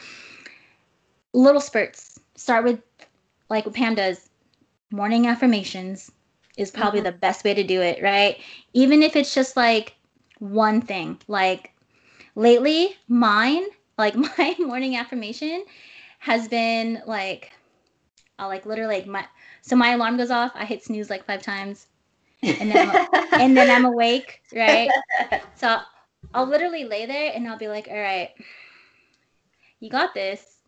little 1.34 1.62
spurts 1.62 2.20
start 2.36 2.64
with 2.64 2.80
like 3.50 3.66
what 3.66 3.76
Pam 3.76 3.96
does, 3.96 4.30
morning 4.92 5.28
affirmations 5.28 6.12
is 6.58 6.72
probably 6.72 7.00
mm-hmm. 7.00 7.06
the 7.06 7.18
best 7.18 7.44
way 7.44 7.54
to 7.54 7.64
do 7.64 7.82
it, 7.82 8.02
right? 8.02 8.38
Even 8.74 9.04
if 9.04 9.16
it's 9.16 9.34
just 9.34 9.56
like 9.58 9.96
one 10.40 10.82
thing. 10.82 11.20
Like 11.28 11.72
lately, 12.36 12.96
mine, 13.08 13.64
like 13.98 14.16
my 14.38 14.56
morning 14.60 14.96
affirmation 14.96 15.66
has 16.20 16.48
been 16.48 17.02
like 17.06 17.52
I'll 18.40 18.48
like 18.48 18.66
literally 18.66 18.96
like 18.96 19.08
my 19.08 19.26
so 19.62 19.76
my 19.76 19.92
alarm 19.92 20.18
goes 20.18 20.32
off, 20.32 20.52
I 20.56 20.66
hit 20.66 20.84
snooze 20.84 21.10
like 21.10 21.26
five 21.26 21.42
times. 21.42 21.88
And 22.42 22.72
then 22.72 22.90
I'm, 22.90 23.08
and 23.34 23.58
then 23.58 23.70
I'm 23.70 23.86
awake, 23.86 24.42
right? 24.56 24.90
So 25.56 25.80
I'll 26.34 26.48
literally 26.48 26.86
lay 26.86 27.06
there 27.06 27.32
and 27.36 27.48
I'll 27.48 27.58
be 27.58 27.68
like, 27.68 27.88
"All 27.90 27.98
right. 27.98 28.30
You 29.80 29.90
got 29.90 30.14
this 30.14 30.60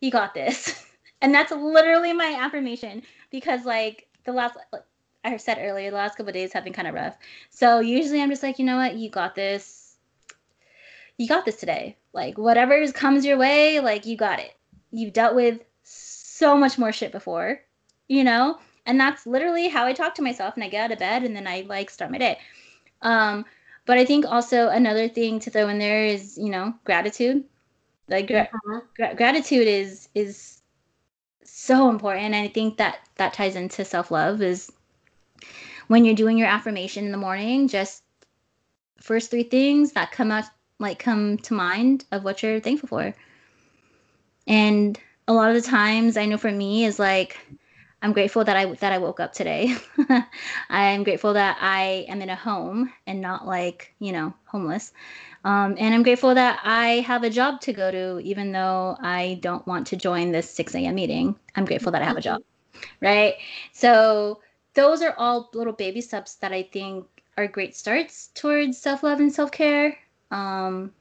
you 0.00 0.10
got 0.10 0.34
this. 0.34 0.86
and 1.22 1.34
that's 1.34 1.52
literally 1.52 2.12
my 2.12 2.36
affirmation 2.40 3.02
because 3.30 3.64
like 3.64 4.08
the 4.24 4.32
last 4.32 4.56
like 4.72 4.82
I 5.24 5.36
said 5.36 5.58
earlier, 5.60 5.90
the 5.90 5.96
last 5.96 6.16
couple 6.16 6.32
days 6.32 6.52
have 6.54 6.64
been 6.64 6.72
kind 6.72 6.88
of 6.88 6.94
rough. 6.94 7.16
So 7.50 7.80
usually 7.80 8.22
I'm 8.22 8.30
just 8.30 8.42
like, 8.42 8.58
you 8.58 8.64
know 8.64 8.76
what, 8.76 8.96
you 8.96 9.10
got 9.10 9.34
this. 9.34 9.96
You 11.18 11.28
got 11.28 11.44
this 11.44 11.56
today. 11.56 11.98
Like 12.12 12.38
whatever 12.38 12.90
comes 12.92 13.24
your 13.24 13.36
way, 13.36 13.80
like 13.80 14.06
you 14.06 14.16
got 14.16 14.40
it. 14.40 14.54
You've 14.90 15.12
dealt 15.12 15.34
with 15.34 15.60
so 16.40 16.56
much 16.56 16.78
more 16.78 16.90
shit 16.90 17.12
before, 17.12 17.60
you 18.08 18.24
know? 18.24 18.58
And 18.86 18.98
that's 18.98 19.26
literally 19.26 19.68
how 19.68 19.84
I 19.84 19.92
talk 19.92 20.14
to 20.14 20.22
myself 20.22 20.54
and 20.54 20.64
I 20.64 20.68
get 20.68 20.84
out 20.84 20.92
of 20.92 20.98
bed 20.98 21.22
and 21.22 21.36
then 21.36 21.46
I 21.46 21.66
like 21.68 21.90
start 21.90 22.10
my 22.10 22.18
day. 22.18 22.38
Um, 23.02 23.44
but 23.84 23.98
I 23.98 24.04
think 24.06 24.24
also 24.24 24.68
another 24.68 25.06
thing 25.06 25.38
to 25.40 25.50
throw 25.50 25.68
in 25.68 25.78
there 25.78 26.06
is, 26.06 26.38
you 26.38 26.48
know, 26.48 26.74
gratitude. 26.84 27.44
Like 28.08 28.26
gra- 28.26 28.48
uh-huh. 28.52 28.80
gra- 28.96 29.14
gratitude 29.14 29.68
is 29.68 30.08
is 30.14 30.62
so 31.44 31.88
important, 31.90 32.26
and 32.26 32.34
I 32.34 32.48
think 32.48 32.76
that 32.78 32.98
that 33.16 33.32
ties 33.34 33.54
into 33.54 33.84
self 33.84 34.10
love. 34.10 34.42
Is 34.42 34.70
when 35.86 36.04
you're 36.04 36.14
doing 36.14 36.36
your 36.36 36.48
affirmation 36.48 37.04
in 37.04 37.12
the 37.12 37.18
morning, 37.18 37.68
just 37.68 38.02
first 39.00 39.30
three 39.30 39.44
things 39.44 39.92
that 39.92 40.10
come 40.10 40.32
out 40.32 40.44
like 40.80 40.98
come 40.98 41.36
to 41.38 41.54
mind 41.54 42.04
of 42.10 42.24
what 42.24 42.42
you're 42.42 42.58
thankful 42.58 42.88
for. 42.88 43.14
And 44.46 44.98
a 45.30 45.32
lot 45.32 45.48
of 45.48 45.62
the 45.62 45.68
times, 45.68 46.16
I 46.16 46.26
know 46.26 46.36
for 46.36 46.50
me 46.50 46.84
is 46.84 46.98
like 46.98 47.38
I'm 48.02 48.12
grateful 48.12 48.42
that 48.42 48.56
I 48.56 48.64
that 48.66 48.92
I 48.92 48.98
woke 48.98 49.20
up 49.20 49.32
today. 49.32 49.76
I'm 50.70 51.04
grateful 51.04 51.34
that 51.34 51.56
I 51.60 52.04
am 52.08 52.20
in 52.20 52.30
a 52.30 52.34
home 52.34 52.92
and 53.06 53.20
not 53.20 53.46
like 53.46 53.94
you 54.00 54.10
know 54.10 54.34
homeless. 54.46 54.92
Um, 55.44 55.76
and 55.78 55.94
I'm 55.94 56.02
grateful 56.02 56.34
that 56.34 56.58
I 56.64 57.00
have 57.06 57.22
a 57.22 57.30
job 57.30 57.60
to 57.62 57.72
go 57.72 57.92
to, 57.92 58.18
even 58.20 58.50
though 58.50 58.96
I 59.00 59.38
don't 59.40 59.64
want 59.68 59.86
to 59.88 59.96
join 59.96 60.32
this 60.32 60.50
6 60.50 60.74
a.m. 60.74 60.96
meeting. 60.96 61.36
I'm 61.54 61.64
grateful 61.64 61.92
that 61.92 62.02
I 62.02 62.06
have 62.06 62.16
a 62.16 62.20
job, 62.20 62.42
right? 63.00 63.34
So 63.72 64.40
those 64.74 65.00
are 65.00 65.14
all 65.16 65.48
little 65.54 65.72
baby 65.74 66.00
steps 66.00 66.34
that 66.36 66.52
I 66.52 66.64
think 66.64 67.06
are 67.36 67.46
great 67.46 67.76
starts 67.76 68.30
towards 68.34 68.78
self 68.78 69.04
love 69.04 69.20
and 69.20 69.32
self 69.32 69.52
care. 69.52 69.96
Um, 70.32 70.92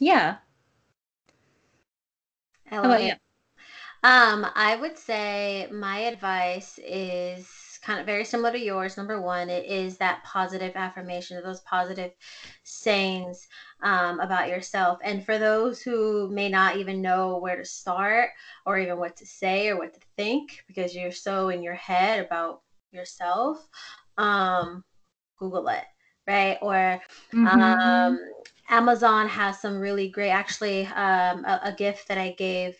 yeah. 0.00 0.38
How 2.80 2.88
about 2.88 3.04
you? 3.04 3.12
Um, 4.06 4.46
I 4.54 4.76
would 4.76 4.96
say 4.96 5.66
my 5.72 5.98
advice 5.98 6.78
is 6.78 7.50
kind 7.82 7.98
of 7.98 8.06
very 8.06 8.24
similar 8.24 8.52
to 8.52 8.58
yours. 8.58 8.96
Number 8.96 9.20
one, 9.20 9.50
it 9.50 9.64
is 9.64 9.96
that 9.96 10.22
positive 10.22 10.76
affirmation, 10.76 11.42
those 11.42 11.62
positive 11.62 12.12
sayings 12.62 13.48
um, 13.82 14.20
about 14.20 14.48
yourself. 14.48 15.00
And 15.02 15.26
for 15.26 15.38
those 15.38 15.82
who 15.82 16.30
may 16.30 16.48
not 16.48 16.76
even 16.76 17.02
know 17.02 17.38
where 17.38 17.56
to 17.56 17.64
start 17.64 18.30
or 18.64 18.78
even 18.78 18.96
what 18.96 19.16
to 19.16 19.26
say 19.26 19.70
or 19.70 19.76
what 19.76 19.92
to 19.94 20.00
think 20.16 20.62
because 20.68 20.94
you're 20.94 21.10
so 21.10 21.48
in 21.48 21.60
your 21.60 21.74
head 21.74 22.24
about 22.24 22.60
yourself, 22.92 23.66
um, 24.18 24.84
Google 25.36 25.66
it, 25.66 25.84
right? 26.28 26.58
Or 26.62 27.02
mm-hmm. 27.34 27.44
um, 27.44 28.20
Amazon 28.68 29.26
has 29.26 29.60
some 29.60 29.80
really 29.80 30.10
great, 30.10 30.30
actually, 30.30 30.86
um, 30.86 31.44
a, 31.44 31.60
a 31.64 31.74
gift 31.76 32.06
that 32.06 32.18
I 32.18 32.36
gave 32.38 32.76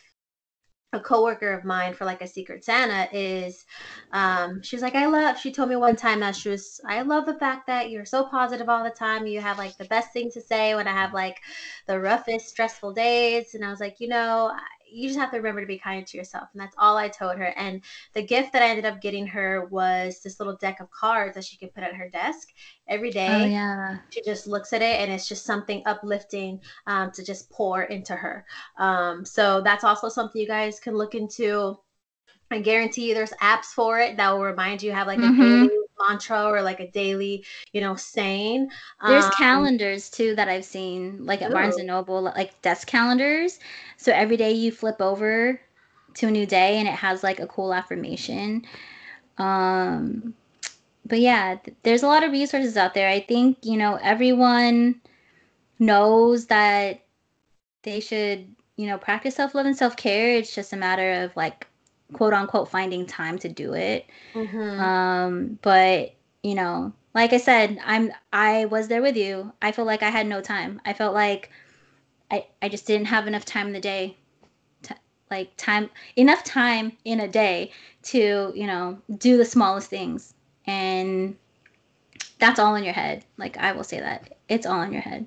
a 0.97 1.01
coworker 1.01 1.53
of 1.53 1.64
mine 1.64 1.94
for 1.94 2.05
like 2.05 2.22
a 2.22 2.26
secret 2.26 2.64
Santa 2.64 3.09
is 3.16 3.64
um 4.12 4.62
she 4.62 4.76
was 4.76 4.82
like 4.82 4.94
I 4.94 5.07
love 5.07 5.38
she 5.38 5.53
told 5.53 5.68
me 5.68 5.76
one 5.76 5.97
time 5.97 6.20
that 6.20 6.36
she 6.36 6.49
was 6.49 6.80
I 6.88 7.03
love 7.03 7.26
the 7.26 7.34
fact 7.38 7.66
that 7.68 7.90
you're 7.90 8.05
so 8.05 8.24
positive 8.24 8.68
all 8.68 8.84
the 8.84 8.90
time. 8.90 9.26
You 9.26 9.40
have 9.40 9.59
like 9.59 9.76
the 9.78 9.84
best 9.84 10.12
thing 10.12 10.30
to 10.32 10.40
say 10.40 10.74
when 10.74 10.88
I 10.88 10.92
have 10.92 11.12
like 11.12 11.40
the 11.86 12.01
roughest 12.01 12.49
stressful 12.49 12.92
days. 12.92 13.55
And 13.55 13.64
I 13.64 13.70
was 13.70 13.80
like 13.80 14.01
you 14.01 14.09
know 14.09 14.53
you 14.89 15.09
just 15.09 15.18
have 15.18 15.30
to 15.30 15.37
remember 15.37 15.61
to 15.61 15.66
be 15.66 15.78
kind 15.78 16.07
to 16.07 16.16
yourself. 16.16 16.49
And 16.53 16.61
that's 16.61 16.74
all 16.78 16.97
I 16.97 17.09
told 17.09 17.37
her. 17.37 17.53
And 17.57 17.82
the 18.14 18.22
gift 18.22 18.53
that 18.53 18.62
I 18.62 18.68
ended 18.68 18.84
up 18.84 19.01
getting 19.01 19.26
her 19.28 19.66
was 19.66 20.20
this 20.22 20.39
little 20.41 20.57
deck 20.57 20.80
of 20.80 20.91
cards 20.91 21.34
that 21.34 21.45
she 21.45 21.57
could 21.57 21.74
put 21.74 21.84
at 21.84 21.95
her 21.95 22.09
desk 22.09 22.49
every 22.89 23.11
day. 23.11 23.28
oh. 23.28 23.43
Oh, 23.43 23.47
yeah. 23.47 23.99
She 24.11 24.22
just 24.22 24.47
looks 24.47 24.72
at 24.72 24.82
it 24.82 25.01
and 25.01 25.11
it's 25.11 25.28
just 25.28 25.45
something 25.45 25.82
uplifting 25.87 26.61
um, 26.87 27.11
to 27.12 27.24
just 27.24 27.51
pour 27.51 27.84
into 27.84 28.14
her. 28.14 28.45
Um, 28.78 29.24
so 29.24 29.61
that's 29.61 29.84
also 29.84 30.09
something 30.09 30.41
you 30.41 30.47
guys 30.47 30.80
can 30.80 30.95
look 30.97 31.14
into. 31.14 31.78
I 32.51 32.61
guarantee 32.61 33.09
you 33.09 33.14
there's 33.14 33.32
apps 33.43 33.66
for 33.66 33.99
it 33.99 34.16
that 34.16 34.30
will 34.30 34.43
remind 34.43 34.82
you 34.82 34.93
have 34.93 35.09
like 35.09 35.18
mm-hmm. 35.18 35.41
a 35.41 35.45
daily 35.45 35.86
mantra 35.99 36.44
or 36.44 36.62
like 36.62 36.80
a 36.80 36.90
daily, 36.90 37.44
you 37.72 37.80
know, 37.80 37.97
saying. 37.97 38.68
There's 39.07 39.24
um, 39.24 39.30
calendars 39.32 40.11
too 40.11 40.34
that 40.36 40.49
I've 40.49 40.64
seen, 40.64 41.24
like 41.24 41.42
at 41.42 41.51
ooh. 41.51 41.55
Barnes 41.55 41.76
and 41.76 41.86
Noble, 41.86 42.22
like 42.22 42.61
desk 42.62 42.86
calendars. 42.86 43.59
So 43.97 44.12
every 44.12 44.36
day 44.36 44.53
you 44.53 44.72
flip 44.72 45.01
over 45.01 45.61
to 46.14 46.28
a 46.28 46.30
new 46.30 46.47
day 46.47 46.78
and 46.78 46.88
it 46.88 46.94
has 46.94 47.22
like 47.22 47.40
a 47.40 47.47
cool 47.47 47.74
affirmation. 47.74 48.64
Um, 49.38 50.34
but 51.05 51.20
yeah, 51.20 51.59
there's 51.82 52.03
a 52.03 52.09
lot 52.09 52.24
of 52.24 52.32
resources 52.32 52.76
out 52.76 52.94
there. 52.94 53.09
I 53.09 53.20
think, 53.20 53.59
you 53.62 53.76
know, 53.76 53.99
everyone 54.03 55.01
knows 55.78 56.47
that 56.47 57.05
they 57.82 58.01
should, 58.01 58.55
you 58.76 58.86
know, 58.86 58.99
practice 58.99 59.36
self 59.36 59.55
love 59.55 59.66
and 59.66 59.76
self 59.76 59.97
care. 59.97 60.30
It's 60.30 60.55
just 60.55 60.72
a 60.72 60.76
matter 60.76 61.24
of 61.24 61.36
like 61.36 61.66
quote 62.12 62.32
unquote 62.32 62.70
finding 62.70 63.07
time 63.07 63.38
to 63.38 63.48
do 63.48 63.74
it. 63.74 64.07
Mm-hmm. 64.34 64.80
Um, 64.80 65.59
but 65.62 66.14
you 66.42 66.54
know, 66.54 66.92
like 67.14 67.32
I 67.32 67.38
said, 67.38 67.78
I'm 67.84 68.12
I 68.32 68.66
was 68.66 68.88
there 68.88 69.02
with 69.02 69.16
you. 69.16 69.52
I 69.62 69.72
felt 69.72 69.86
like 69.86 70.02
I 70.02 70.11
had 70.11 70.26
no 70.26 70.40
time. 70.40 70.80
I 70.84 70.92
felt 70.92 71.14
like 71.14 71.50
I 72.30 72.46
I 72.62 72.68
just 72.68 72.86
didn't 72.86 73.07
have 73.07 73.26
enough 73.26 73.44
time 73.44 73.68
in 73.68 73.72
the 73.72 73.80
day. 73.80 74.16
To, 74.82 74.94
like 75.30 75.57
time 75.57 75.90
enough 76.14 76.44
time 76.44 76.92
in 77.04 77.20
a 77.20 77.28
day 77.28 77.72
to, 78.04 78.52
you 78.54 78.66
know, 78.66 78.98
do 79.18 79.36
the 79.36 79.44
smallest 79.44 79.90
things. 79.90 80.34
And 80.66 81.36
that's 82.38 82.59
all 82.59 82.74
in 82.74 82.84
your 82.84 82.92
head. 82.92 83.24
Like 83.36 83.57
I 83.57 83.72
will 83.72 83.84
say 83.84 84.00
that. 84.00 84.36
It's 84.48 84.66
all 84.66 84.82
in 84.82 84.92
your 84.92 85.02
head. 85.02 85.26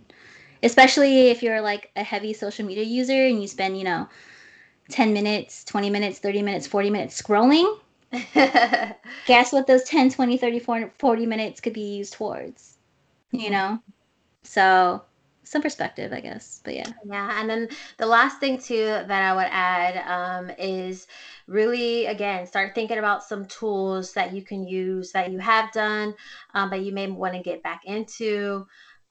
Especially 0.61 1.29
if 1.29 1.41
you're 1.41 1.61
like 1.61 1.91
a 1.95 2.03
heavy 2.03 2.33
social 2.33 2.65
media 2.65 2.83
user 2.83 3.25
and 3.25 3.41
you 3.41 3.47
spend, 3.47 3.77
you 3.77 3.83
know, 3.83 4.07
10 4.89 5.13
minutes, 5.13 5.63
20 5.65 5.89
minutes, 5.89 6.19
30 6.19 6.41
minutes, 6.41 6.67
40 6.67 6.89
minutes 6.89 7.21
scrolling, 7.21 7.79
guess 9.25 9.53
what 9.53 9.67
those 9.67 9.83
10, 9.83 10.11
20, 10.11 10.37
30, 10.37 10.89
40 10.97 11.25
minutes 11.25 11.61
could 11.61 11.73
be 11.73 11.97
used 11.97 12.13
towards? 12.13 12.77
You 13.31 13.41
mm-hmm. 13.41 13.51
know? 13.51 13.79
So, 14.43 15.03
some 15.43 15.61
perspective, 15.61 16.13
I 16.13 16.19
guess. 16.19 16.61
But 16.63 16.75
yeah. 16.75 16.91
Yeah. 17.05 17.39
And 17.39 17.49
then 17.49 17.69
the 17.97 18.05
last 18.05 18.39
thing, 18.39 18.59
too, 18.59 18.85
that 18.85 19.11
I 19.11 19.35
would 19.35 19.47
add 19.49 19.97
um, 20.07 20.51
is 20.57 21.07
really, 21.47 22.05
again, 22.07 22.45
start 22.47 22.73
thinking 22.73 22.97
about 22.97 23.23
some 23.23 23.45
tools 23.45 24.13
that 24.13 24.33
you 24.33 24.41
can 24.41 24.67
use 24.67 25.11
that 25.11 25.31
you 25.31 25.39
have 25.39 25.71
done, 25.71 26.15
um, 26.53 26.69
but 26.69 26.81
you 26.81 26.91
may 26.91 27.07
want 27.07 27.33
to 27.33 27.41
get 27.41 27.63
back 27.63 27.81
into 27.85 28.67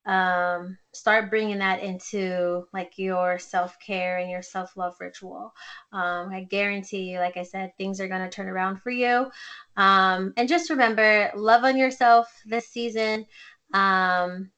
um, 0.09 0.78
start 0.94 1.28
bringing 1.30 1.59
that 1.59 1.82
into 1.82 2.64
like 2.72 2.92
your 2.96 3.38
self-care 3.38 4.18
and 4.18 4.30
your 4.30 4.40
self-love 4.42 4.94
ritual. 5.00 5.52
Um, 5.92 6.30
i 6.32 6.46
guarantee 6.48 7.11
you 7.11 7.18
like 7.18 7.36
i 7.36 7.42
said 7.42 7.70
things 7.76 8.00
are 8.00 8.09
going 8.09 8.22
to 8.22 8.28
turn 8.30 8.48
around 8.48 8.80
for 8.80 8.90
you. 8.90 9.26
Um, 9.76 10.32
and 10.36 10.48
just 10.48 10.70
remember 10.70 11.30
love 11.36 11.62
on 11.64 11.76
yourself 11.76 12.26
this 12.46 12.68
season. 12.68 13.26
Um, 13.74 14.50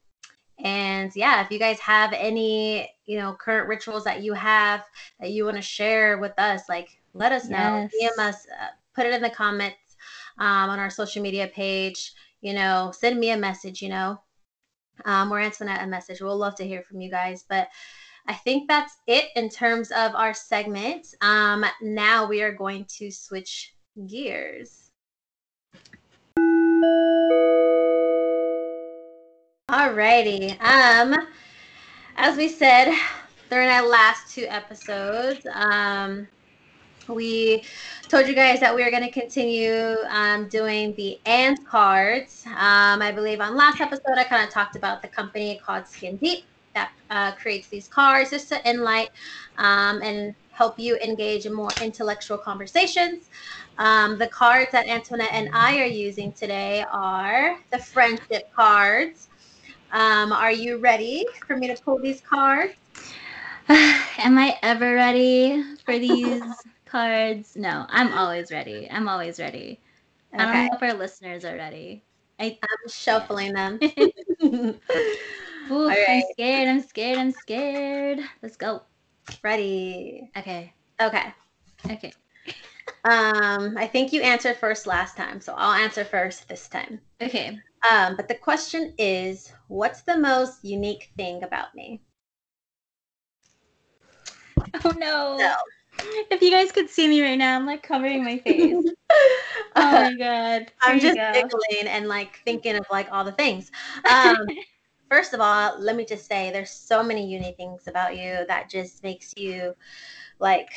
and 0.63 1.11
yeah 1.17 1.43
if 1.43 1.51
you 1.51 1.59
guys 1.59 1.81
have 1.81 2.13
any 2.13 2.89
you 3.07 3.19
know 3.19 3.33
current 3.35 3.67
rituals 3.67 4.05
that 4.05 4.23
you 4.23 4.35
have 4.35 4.83
that 5.19 5.31
you 5.31 5.45
want 5.45 5.57
to 5.57 5.63
share 5.63 6.19
with 6.19 6.39
us 6.39 6.63
like 6.69 6.89
let 7.15 7.33
us 7.33 7.49
know. 7.51 7.89
Yes. 7.99 8.13
dm 8.19 8.29
us 8.29 8.47
uh, 8.61 8.69
put 8.95 9.07
it 9.07 9.15
in 9.15 9.23
the 9.23 9.31
comments 9.31 9.97
um, 10.39 10.71
on 10.71 10.79
our 10.79 10.91
social 10.91 11.23
media 11.23 11.49
page. 11.49 12.13
You 12.41 12.55
know 12.55 12.93
send 12.97 13.19
me 13.19 13.31
a 13.31 13.37
message 13.37 13.83
you 13.83 13.89
know 13.89 14.21
um, 15.05 15.33
or 15.33 15.41
Antoinette 15.41 15.83
a 15.83 15.87
message. 15.87 16.21
We'll 16.21 16.37
love 16.37 16.55
to 16.57 16.67
hear 16.67 16.83
from 16.83 17.01
you 17.01 17.11
guys. 17.11 17.45
But 17.49 17.69
I 18.27 18.35
think 18.35 18.69
that's 18.69 18.97
it 19.07 19.27
in 19.37 19.49
terms 19.49 19.91
of 19.91 20.15
our 20.15 20.35
segment. 20.35 21.15
Um, 21.21 21.65
now 21.81 22.27
we 22.27 22.43
are 22.43 22.53
going 22.53 22.87
to 22.99 23.11
switch 23.11 23.75
gears. 24.07 24.91
Alrighty. 29.71 30.61
Um, 30.61 31.15
as 32.17 32.37
we 32.37 32.49
said 32.49 32.93
during 33.51 33.69
our 33.69 33.87
last 33.89 34.35
two 34.35 34.47
episodes, 34.49 35.47
um, 35.53 36.27
we 37.11 37.65
told 38.09 38.27
you 38.27 38.35
guys 38.35 38.61
that 38.61 38.75
we 38.75 38.83
are 38.83 38.91
going 38.91 39.03
to 39.03 39.11
continue 39.11 39.97
um, 40.09 40.49
doing 40.49 40.95
the 40.95 41.19
and 41.27 41.65
cards. 41.67 42.45
Um, 42.47 43.03
I 43.03 43.13
believe 43.13 43.41
on 43.41 43.57
last 43.57 43.81
episode, 43.81 44.17
I 44.17 44.25
kind 44.25 44.45
of 44.45 44.51
talked 44.51 44.77
about 44.77 45.03
the 45.03 45.09
company 45.09 45.61
called 45.65 45.87
Skin 45.87 46.17
Deep 46.17 46.45
that 46.75 46.93
uh, 47.11 47.33
creates 47.33 47.69
these 47.69 47.89
cards 47.89 48.31
just 48.31 48.49
to 48.49 48.69
enlighten 48.69 49.13
um, 49.59 50.01
and 50.03 50.35
help 50.53 50.79
you 50.79 50.97
engage 50.99 51.47
in 51.47 51.55
more 51.55 51.71
intellectual 51.81 52.39
conversations. 52.39 53.31
Um, 53.79 54.19
the 54.19 54.29
cards 54.29 54.71
that 54.73 54.87
Antoinette 54.87 55.33
and 55.33 55.49
I 55.53 55.81
are 55.81 55.87
using 55.87 56.33
today 56.33 56.85
are 56.93 57.59
the 57.71 57.79
friendship 57.79 58.53
cards. 58.55 59.29
Um, 59.93 60.33
are 60.33 60.53
you 60.53 60.79
ready 60.79 61.25
for 61.47 61.57
me 61.57 61.67
to 61.69 61.83
pull 61.83 61.99
these 61.99 62.21
cards? 62.21 62.75
Am 63.69 64.39
I 64.39 64.59
ever 64.63 64.95
ready 64.95 65.63
for 65.85 65.99
these 65.99 66.43
cards. 66.91 67.57
No, 67.57 67.87
I'm 67.89 68.13
always 68.13 68.51
ready. 68.51 68.89
I'm 68.91 69.09
always 69.09 69.39
ready. 69.39 69.81
Okay. 70.35 70.43
I 70.43 70.53
don't 70.53 70.67
know 70.67 70.77
if 70.77 70.83
our 70.83 70.95
listeners 70.95 71.45
are 71.45 71.57
ready. 71.57 72.03
I, 72.39 72.59
am 72.63 72.89
shuffling 72.89 73.53
them. 73.53 73.79
Ooh, 74.43 75.89
right. 75.89 76.09
I'm 76.09 76.23
scared. 76.33 76.69
I'm 76.69 76.83
scared. 76.83 77.19
I'm 77.19 77.33
scared. 77.33 78.21
Let's 78.43 78.57
go. 78.57 78.83
Ready. 79.43 80.31
Okay. 80.37 80.73
Okay. 81.01 81.33
Okay. 81.91 82.13
Um, 83.05 83.77
I 83.79 83.87
think 83.87 84.13
you 84.13 84.21
answered 84.23 84.57
first 84.57 84.87
last 84.87 85.17
time, 85.17 85.41
so 85.41 85.55
I'll 85.57 85.73
answer 85.73 86.05
first 86.05 86.49
this 86.49 86.69
time. 86.69 87.01
Okay. 87.23 87.59
Um, 87.91 88.17
but 88.17 88.29
the 88.29 88.35
question 88.35 88.93
is, 88.99 89.53
what's 89.69 90.03
the 90.03 90.19
most 90.19 90.65
unique 90.65 91.11
thing 91.17 91.43
about 91.43 91.75
me? 91.75 92.03
Oh 94.85 94.93
no. 94.99 95.39
So, 95.39 95.55
if 96.31 96.43
you 96.43 96.51
guys 96.51 96.73
could 96.73 96.89
see 96.89 97.09
me 97.09 97.23
right 97.23 97.37
now, 97.37 97.57
I'm 97.57 97.67
like 97.67 97.83
covering 97.83 98.25
my 98.25 98.39
face. 98.39 98.75
oh 99.77 99.93
my 99.93 100.15
god. 100.17 100.73
I'm 100.83 101.01
just 101.01 101.17
go. 101.17 101.33
giggling 101.33 101.89
and 101.89 102.09
like 102.09 102.41
thinking 102.45 102.77
of 102.77 102.87
like 102.91 103.11
all 103.13 103.25
the 103.25 103.33
things. 103.33 103.71
Um, 104.09 104.37
first 105.11 105.35
of 105.35 105.41
all, 105.41 105.79
let 105.81 105.97
me 105.97 106.05
just 106.05 106.27
say 106.27 106.51
there's 106.51 106.71
so 106.71 107.03
many 107.03 107.31
unique 107.31 107.57
things 107.57 107.89
about 107.89 108.17
you 108.17 108.45
that 108.49 108.71
just 108.71 109.03
makes 109.03 109.35
you 109.37 109.75
like 110.39 110.71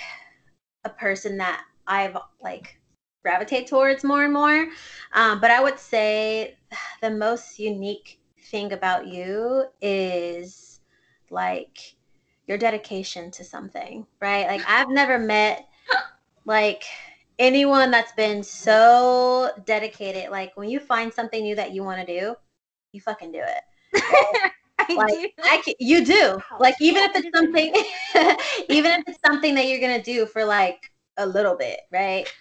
a 0.84 0.89
person 0.89 1.38
that 1.38 1.63
I've 1.88 2.17
like 2.41 2.80
gravitate 3.24 3.67
towards 3.67 4.03
more 4.03 4.24
and 4.24 4.34
more. 4.34 4.67
Um, 5.13 5.39
but 5.39 5.51
I 5.51 5.61
would 5.61 5.80
say 5.80 6.57
the 7.01 7.09
most 7.09 7.59
unique 7.59 8.19
thing 8.49 8.74
about 8.74 9.07
you 9.07 9.65
is 9.82 10.82
like 11.30 11.95
your 12.47 12.57
dedication 12.57 13.31
to 13.31 13.43
something, 13.43 14.05
right? 14.19 14.47
Like 14.47 14.61
I've 14.67 14.89
never 14.89 15.17
met 15.17 15.67
like 16.45 16.83
anyone 17.39 17.91
that's 17.91 18.11
been 18.13 18.43
so 18.43 19.51
dedicated. 19.65 20.29
Like 20.29 20.55
when 20.55 20.69
you 20.69 20.79
find 20.79 21.13
something 21.13 21.41
new 21.41 21.55
that 21.55 21.73
you 21.73 21.83
want 21.83 22.05
to 22.05 22.19
do, 22.19 22.35
you 22.91 23.01
fucking 23.01 23.31
do 23.31 23.41
it. 23.41 23.63
I 24.79 24.95
like 24.95 25.13
do. 25.13 25.29
I 25.43 25.61
can, 25.63 25.73
you 25.79 26.05
do. 26.05 26.37
Like 26.59 26.75
even 26.81 27.03
if 27.03 27.11
it's 27.15 27.37
something 27.37 27.73
even 28.69 28.91
if 28.91 29.03
it's 29.07 29.19
something 29.25 29.55
that 29.55 29.67
you're 29.67 29.79
going 29.79 30.01
to 30.01 30.03
do 30.03 30.25
for 30.25 30.43
like 30.43 30.91
a 31.17 31.25
little 31.25 31.55
bit, 31.55 31.81
right? 31.91 32.31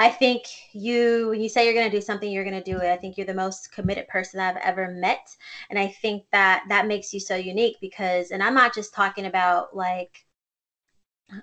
I 0.00 0.08
think 0.08 0.44
you, 0.72 1.28
when 1.28 1.42
you 1.42 1.50
say 1.50 1.66
you're 1.66 1.74
going 1.74 1.90
to 1.90 1.94
do 1.94 2.00
something, 2.00 2.32
you're 2.32 2.42
going 2.42 2.54
to 2.54 2.62
do 2.62 2.78
it. 2.78 2.90
I 2.90 2.96
think 2.96 3.18
you're 3.18 3.26
the 3.26 3.34
most 3.34 3.70
committed 3.70 4.08
person 4.08 4.40
I've 4.40 4.56
ever 4.56 4.88
met. 4.88 5.36
And 5.68 5.78
I 5.78 5.88
think 5.88 6.22
that 6.32 6.64
that 6.70 6.86
makes 6.86 7.12
you 7.12 7.20
so 7.20 7.36
unique 7.36 7.76
because, 7.82 8.30
and 8.30 8.42
I'm 8.42 8.54
not 8.54 8.74
just 8.74 8.94
talking 8.94 9.26
about 9.26 9.76
like, 9.76 10.24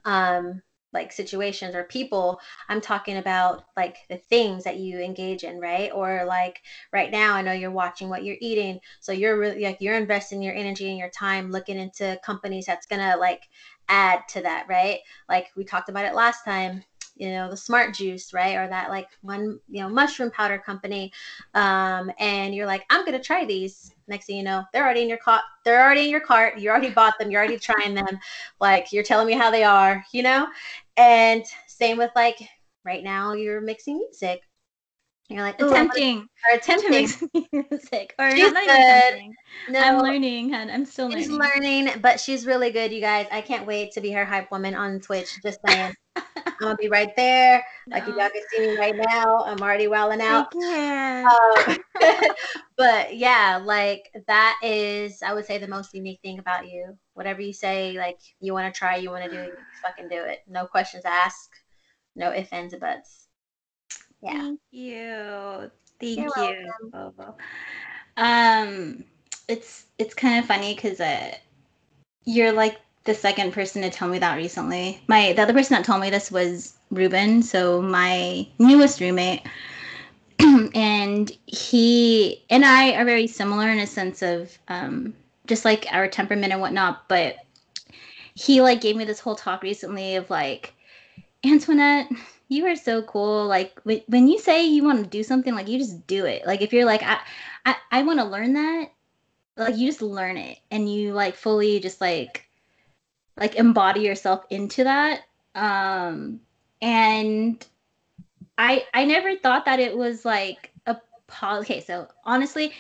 um, 0.05 0.63
like 0.91 1.11
situations 1.11 1.75
or 1.75 1.83
people. 1.83 2.39
I'm 2.67 2.81
talking 2.81 3.17
about 3.17 3.61
like 3.75 3.97
the 4.09 4.17
things 4.17 4.63
that 4.63 4.77
you 4.77 5.01
engage 5.01 5.43
in 5.43 5.59
right? 5.59 5.91
Or 5.93 6.25
like 6.25 6.61
right 6.91 7.11
now 7.11 7.35
i 7.35 7.41
know 7.41 7.51
you're 7.51 7.69
watching 7.69 8.09
what 8.09 8.23
you're 8.23 8.37
eating. 8.41 8.79
So 9.01 9.11
you're 9.11 9.37
really 9.37 9.61
like 9.61 9.77
you're 9.81 9.95
investing 9.95 10.41
your 10.41 10.55
energy 10.55 10.89
and 10.89 10.97
your 10.97 11.09
time 11.09 11.51
looking 11.51 11.77
into 11.77 12.17
companies 12.23 12.65
that's 12.65 12.87
gonna 12.87 13.17
like 13.19 13.41
add 13.89 14.21
to 14.29 14.41
that 14.41 14.65
right? 14.67 14.99
Like 15.29 15.47
we 15.55 15.63
talked 15.63 15.89
about 15.89 16.05
it 16.05 16.15
last 16.15 16.43
time 16.43 16.81
you 17.17 17.31
know, 17.31 17.49
the 17.49 17.57
smart 17.57 17.93
juice, 17.93 18.33
right? 18.33 18.55
Or 18.55 18.67
that 18.67 18.89
like 18.89 19.07
one, 19.21 19.59
you 19.69 19.81
know, 19.81 19.89
mushroom 19.89 20.31
powder 20.31 20.57
company. 20.57 21.11
Um, 21.53 22.11
and 22.19 22.53
you're 22.53 22.65
like, 22.65 22.85
I'm 22.89 23.05
gonna 23.05 23.21
try 23.21 23.45
these. 23.45 23.93
Next 24.07 24.25
thing 24.27 24.37
you 24.37 24.43
know, 24.43 24.63
they're 24.71 24.83
already 24.83 25.01
in 25.01 25.09
your 25.09 25.17
cart. 25.17 25.41
They're 25.65 25.83
already 25.83 26.05
in 26.05 26.09
your 26.09 26.21
cart. 26.21 26.57
You 26.59 26.69
already 26.69 26.89
bought 26.89 27.19
them. 27.19 27.29
You're 27.31 27.41
already 27.41 27.59
trying 27.59 27.93
them. 27.93 28.19
Like 28.59 28.93
you're 28.93 29.03
telling 29.03 29.27
me 29.27 29.33
how 29.33 29.51
they 29.51 29.63
are, 29.63 30.03
you 30.13 30.23
know? 30.23 30.47
And 30.95 31.43
same 31.67 31.97
with 31.97 32.11
like 32.15 32.37
right 32.85 33.03
now 33.03 33.33
you're 33.33 33.61
mixing 33.61 33.97
music. 33.97 34.41
You're 35.29 35.41
like 35.41 35.61
attempting 35.61 36.19
or 36.49 36.55
attempting 36.55 37.07
to 37.07 37.17
mix 37.17 37.23
music 37.71 38.15
or 38.17 38.29
She's 38.33 38.53
not 38.53 38.65
good. 38.65 39.33
no, 39.69 39.79
I'm 39.81 39.99
learning 39.99 40.53
and 40.53 40.71
I'm 40.71 40.85
still 40.85 41.09
She's 41.09 41.29
learning. 41.29 41.39
learning, 41.63 42.01
but 42.01 42.19
she's 42.19 42.45
really 42.45 42.71
good, 42.71 42.93
you 42.93 43.01
guys. 43.01 43.27
I 43.31 43.41
can't 43.41 43.67
wait 43.67 43.91
to 43.93 44.01
be 44.01 44.11
her 44.11 44.23
hype 44.23 44.51
woman 44.51 44.73
on 44.73 44.99
Twitch. 45.01 45.29
Just 45.43 45.59
saying. 45.65 45.93
I'm 46.45 46.53
gonna 46.59 46.75
be 46.75 46.89
right 46.89 47.15
there. 47.15 47.63
Like 47.91 48.07
you 48.07 48.15
No. 48.15 48.23
y'all 48.23 48.29
can 48.29 48.41
see 48.51 48.59
me 48.71 48.77
right 48.77 48.95
now. 48.95 49.43
I'm 49.45 49.61
already 49.61 49.87
wilding 49.87 50.21
out. 50.21 50.53
Um, 50.55 51.77
but 52.77 53.15
yeah, 53.15 53.61
like 53.63 54.11
that 54.27 54.57
is, 54.63 55.21
I 55.21 55.33
would 55.33 55.45
say, 55.45 55.57
the 55.57 55.67
most 55.67 55.93
unique 55.93 56.19
thing 56.21 56.39
about 56.39 56.69
you. 56.69 56.97
Whatever 57.13 57.41
you 57.41 57.53
say, 57.53 57.97
like 57.97 58.19
you 58.39 58.53
want 58.53 58.73
to 58.73 58.77
try, 58.77 58.95
you 58.97 59.09
want 59.09 59.23
to 59.25 59.29
do, 59.29 59.37
you 59.37 59.57
fucking 59.81 60.09
do 60.09 60.23
it. 60.23 60.39
No 60.47 60.65
questions 60.65 61.05
asked. 61.05 61.61
No 62.15 62.31
ifs, 62.33 62.51
ands, 62.51 62.73
or 62.73 62.79
buts. 62.79 63.27
Yeah. 64.21 64.31
Thank 64.31 64.59
you. 64.71 65.71
Thank 65.99 66.17
You're 66.17 66.31
you. 66.37 67.21
Um, 68.17 69.03
it's 69.47 69.85
it's 69.99 70.13
kind 70.13 70.39
of 70.39 70.45
funny 70.45 70.73
because 70.75 70.99
uh, 70.99 71.35
you're 72.25 72.51
like 72.51 72.79
the 73.07 73.15
second 73.15 73.53
person 73.53 73.81
to 73.81 73.89
tell 73.89 74.07
me 74.07 74.19
that 74.19 74.35
recently. 74.35 75.01
My 75.07 75.33
the 75.33 75.41
other 75.41 75.53
person 75.53 75.75
that 75.75 75.85
told 75.85 76.01
me 76.01 76.11
this 76.11 76.29
was 76.29 76.75
Ruben, 76.91 77.41
so 77.41 77.81
my 77.81 78.47
newest 78.59 78.99
roommate. 78.99 79.41
and 80.75 81.31
he 81.47 82.43
and 82.51 82.63
I 82.63 82.91
are 82.91 83.05
very 83.05 83.25
similar 83.25 83.69
in 83.69 83.79
a 83.79 83.87
sense 83.87 84.21
of 84.21 84.55
um, 84.67 85.15
just 85.47 85.65
like 85.65 85.87
our 85.91 86.07
temperament 86.07 86.51
and 86.51 86.61
whatnot. 86.61 87.07
But 87.07 87.37
he 88.35 88.61
like 88.61 88.81
gave 88.81 88.95
me 88.95 89.05
this 89.05 89.19
whole 89.19 89.35
talk 89.35 89.63
recently 89.63 90.15
of 90.15 90.29
like, 90.29 90.73
Antoinette, 91.43 92.11
you 92.49 92.65
are 92.67 92.75
so 92.75 93.01
cool. 93.03 93.47
Like 93.47 93.79
when, 93.83 94.01
when 94.07 94.27
you 94.27 94.37
say 94.37 94.67
you 94.67 94.83
want 94.83 95.03
to 95.03 95.09
do 95.09 95.23
something, 95.23 95.55
like 95.55 95.69
you 95.69 95.79
just 95.79 96.05
do 96.07 96.25
it. 96.25 96.45
Like 96.45 96.61
if 96.61 96.73
you're 96.73 96.85
like, 96.85 97.01
I 97.03 97.19
I, 97.65 97.75
I 97.91 98.03
want 98.03 98.19
to 98.19 98.25
learn 98.25 98.53
that, 98.53 98.91
like 99.55 99.77
you 99.77 99.87
just 99.87 100.01
learn 100.01 100.37
it 100.37 100.59
and 100.69 100.93
you 100.93 101.13
like 101.13 101.35
fully 101.35 101.79
just 101.79 102.01
like 102.01 102.46
like 103.39 103.55
embody 103.55 104.01
yourself 104.01 104.45
into 104.49 104.83
that. 104.83 105.21
Um 105.55 106.41
and 106.81 107.65
I 108.57 108.85
I 108.93 109.05
never 109.05 109.35
thought 109.35 109.65
that 109.65 109.79
it 109.79 109.95
was 109.97 110.25
like 110.25 110.71
a 110.85 110.97
po- 111.27 111.59
okay, 111.59 111.81
so 111.81 112.07
honestly, 112.25 112.71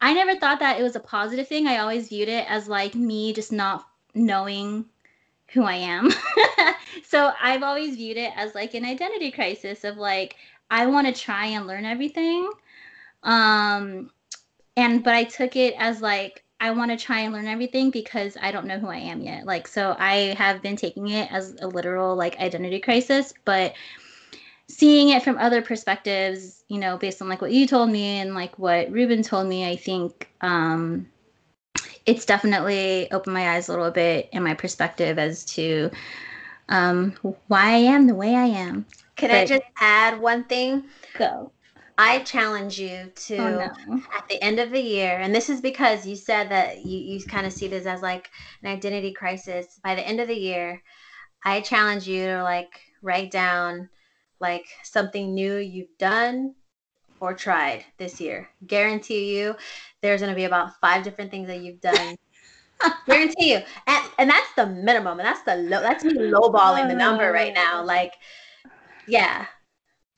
I 0.00 0.12
never 0.12 0.34
thought 0.36 0.60
that 0.60 0.78
it 0.78 0.82
was 0.82 0.96
a 0.96 1.00
positive 1.00 1.48
thing. 1.48 1.66
I 1.66 1.78
always 1.78 2.08
viewed 2.08 2.28
it 2.28 2.50
as 2.50 2.68
like 2.68 2.94
me 2.94 3.32
just 3.32 3.52
not 3.52 3.86
knowing 4.14 4.84
who 5.52 5.64
I 5.64 5.74
am. 5.74 6.10
so 7.04 7.32
I've 7.40 7.62
always 7.62 7.96
viewed 7.96 8.16
it 8.16 8.32
as 8.36 8.54
like 8.54 8.74
an 8.74 8.84
identity 8.84 9.30
crisis 9.30 9.84
of 9.84 9.96
like 9.96 10.36
I 10.70 10.86
want 10.86 11.06
to 11.06 11.12
try 11.12 11.46
and 11.46 11.66
learn 11.66 11.84
everything. 11.84 12.50
Um 13.22 14.10
and 14.76 15.04
but 15.04 15.14
I 15.14 15.24
took 15.24 15.56
it 15.56 15.74
as 15.78 16.00
like 16.00 16.41
I 16.62 16.70
want 16.70 16.92
to 16.92 16.96
try 16.96 17.20
and 17.20 17.34
learn 17.34 17.48
everything 17.48 17.90
because 17.90 18.36
I 18.40 18.52
don't 18.52 18.66
know 18.68 18.78
who 18.78 18.86
I 18.88 18.98
am 18.98 19.20
yet. 19.20 19.44
Like 19.46 19.66
so 19.66 19.96
I 19.98 20.34
have 20.38 20.62
been 20.62 20.76
taking 20.76 21.08
it 21.08 21.30
as 21.32 21.56
a 21.60 21.66
literal 21.66 22.16
like 22.16 22.38
identity 22.40 22.78
crisis, 22.80 23.34
but 23.44 23.74
seeing 24.68 25.10
it 25.10 25.22
from 25.22 25.38
other 25.38 25.60
perspectives, 25.60 26.64
you 26.68 26.78
know, 26.78 26.96
based 26.96 27.20
on 27.20 27.28
like 27.28 27.42
what 27.42 27.52
you 27.52 27.66
told 27.66 27.90
me 27.90 28.20
and 28.20 28.34
like 28.34 28.58
what 28.58 28.90
Ruben 28.90 29.22
told 29.22 29.48
me, 29.48 29.68
I 29.68 29.76
think 29.76 30.30
um 30.40 31.08
it's 32.06 32.24
definitely 32.26 33.10
opened 33.12 33.34
my 33.34 33.50
eyes 33.50 33.68
a 33.68 33.72
little 33.72 33.90
bit 33.90 34.28
and 34.32 34.44
my 34.44 34.54
perspective 34.54 35.18
as 35.18 35.44
to 35.44 35.90
um, 36.68 37.14
why 37.48 37.72
I 37.72 37.76
am 37.76 38.06
the 38.06 38.14
way 38.14 38.34
I 38.34 38.46
am. 38.46 38.86
Can 39.16 39.30
I 39.30 39.44
just 39.44 39.62
add 39.80 40.20
one 40.20 40.44
thing? 40.44 40.84
Go. 41.18 41.52
I 42.02 42.18
challenge 42.24 42.80
you 42.80 43.12
to 43.14 43.36
Oh 43.36 43.70
no. 43.86 44.02
at 44.12 44.28
the 44.28 44.42
end 44.42 44.58
of 44.58 44.70
the 44.70 44.80
year, 44.80 45.18
and 45.18 45.32
this 45.32 45.48
is 45.48 45.60
because 45.60 46.04
you 46.04 46.16
said 46.16 46.50
that 46.50 46.84
you, 46.84 46.98
you 46.98 47.24
kind 47.24 47.46
of 47.46 47.52
see 47.52 47.68
this 47.68 47.86
as 47.86 48.02
like 48.02 48.28
an 48.64 48.72
identity 48.72 49.12
crisis. 49.12 49.78
By 49.84 49.94
the 49.94 50.06
end 50.06 50.18
of 50.18 50.26
the 50.26 50.34
year, 50.34 50.82
I 51.44 51.60
challenge 51.60 52.08
you 52.08 52.24
to 52.24 52.42
like 52.42 52.80
write 53.02 53.30
down 53.30 53.88
like 54.40 54.66
something 54.82 55.32
new 55.32 55.58
you've 55.58 55.96
done 55.98 56.56
or 57.20 57.34
tried 57.34 57.84
this 57.98 58.20
year. 58.20 58.50
Guarantee 58.66 59.36
you 59.38 59.54
there's 60.00 60.22
going 60.22 60.32
to 60.32 60.36
be 60.36 60.44
about 60.44 60.80
five 60.80 61.04
different 61.04 61.30
things 61.30 61.46
that 61.46 61.60
you've 61.60 61.80
done. 61.80 62.16
Guarantee 63.06 63.52
you. 63.52 63.60
And, 63.86 64.10
and 64.18 64.28
that's 64.28 64.52
the 64.56 64.66
minimum. 64.66 65.20
And 65.20 65.26
that's 65.26 65.42
the 65.42 65.54
low, 65.54 65.80
that's 65.80 66.02
me 66.02 66.14
lowballing 66.14 66.86
oh, 66.86 66.88
the 66.88 66.96
number 66.96 67.30
right 67.30 67.54
now. 67.54 67.84
Like, 67.84 68.14
yeah. 69.06 69.46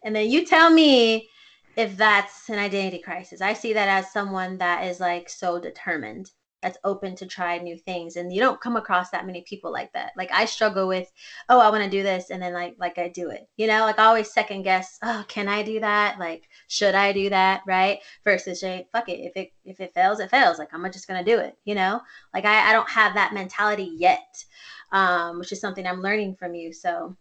And 0.03 0.17
then 0.17 0.31
you 0.31 0.47
tell 0.47 0.71
me 0.71 1.29
if 1.77 1.97
that's 1.97 2.49
an 2.49 2.59
identity 2.59 2.99
crisis. 2.99 3.41
I 3.41 3.53
see 3.53 3.73
that 3.73 3.89
as 3.89 4.13
someone 4.13 4.59
that 4.59 4.85
is 4.85 5.01
like 5.01 5.29
so 5.29 5.59
determined, 5.59 6.31
that's 6.65 6.79
open 6.83 7.15
to 7.17 7.27
try 7.27 7.59
new 7.59 7.77
things. 7.77 8.17
And 8.17 8.33
you 8.33 8.41
don't 8.41 8.61
come 8.61 8.77
across 8.77 9.11
that 9.11 9.27
many 9.27 9.43
people 9.43 9.71
like 9.71 9.93
that. 9.93 10.13
Like 10.17 10.31
I 10.33 10.47
struggle 10.47 10.89
with, 10.89 11.13
oh, 11.51 11.61
I 11.61 11.69
want 11.69 11.85
to 11.85 11.91
do 11.91 12.03
this, 12.03 12.31
and 12.31 12.43
then 12.43 12.55
like 12.55 12.75
like 12.79 12.99
I 12.99 13.09
do 13.09 13.31
it. 13.31 13.47
You 13.57 13.67
know, 13.67 13.81
like 13.81 13.99
I 13.99 14.07
always 14.07 14.33
second 14.33 14.63
guess, 14.63 14.99
oh, 15.03 15.25
can 15.29 15.47
I 15.47 15.63
do 15.63 15.79
that? 15.81 16.19
Like, 16.19 16.49
should 16.69 16.95
I 16.95 17.13
do 17.13 17.29
that? 17.31 17.63
Right? 17.67 17.99
Versus 18.25 18.61
say, 18.61 18.87
fuck 18.93 19.09
it. 19.11 19.21
If 19.21 19.37
it 19.37 19.53
if 19.65 19.79
it 19.79 19.93
fails, 19.95 20.21
it 20.21 20.31
fails. 20.31 20.59
Like 20.59 20.73
I'm 20.73 20.91
just 20.91 21.07
gonna 21.07 21.23
do 21.23 21.39
it. 21.39 21.57
You 21.65 21.75
know? 21.75 22.01
Like 22.33 22.47
I, 22.47 22.71
I 22.71 22.73
don't 22.73 22.89
have 22.89 23.15
that 23.15 23.35
mentality 23.35 23.93
yet. 23.97 24.45
Um, 24.93 25.41
which 25.41 25.53
is 25.53 25.61
something 25.61 25.87
I'm 25.87 26.01
learning 26.01 26.37
from 26.37 26.55
you. 26.55 26.73
So 26.73 27.17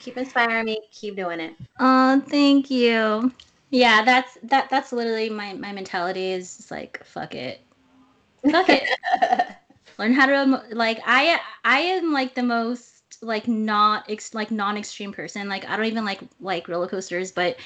keep 0.00 0.16
inspiring 0.16 0.64
me, 0.64 0.80
keep 0.92 1.16
doing 1.16 1.40
it. 1.40 1.54
Oh, 1.78 2.20
thank 2.26 2.70
you. 2.70 3.32
Yeah, 3.70 4.04
that's 4.04 4.38
that. 4.44 4.70
That's 4.70 4.92
literally 4.92 5.28
my 5.30 5.52
my 5.54 5.72
mentality 5.72 6.32
is 6.32 6.56
just 6.56 6.70
like 6.70 7.04
fuck 7.04 7.34
it, 7.34 7.60
fuck 8.50 8.68
it. 8.70 8.84
Learn 9.98 10.12
how 10.12 10.26
to 10.26 10.62
like 10.72 11.00
I 11.06 11.40
I 11.64 11.78
am 11.80 12.12
like 12.12 12.34
the 12.34 12.42
most 12.42 13.02
like 13.22 13.48
not 13.48 14.04
ex- 14.10 14.34
like 14.34 14.50
non-extreme 14.50 15.12
person. 15.12 15.48
Like 15.48 15.68
I 15.68 15.76
don't 15.76 15.86
even 15.86 16.04
like 16.04 16.20
like 16.40 16.68
roller 16.68 16.88
coasters, 16.88 17.32
but 17.32 17.56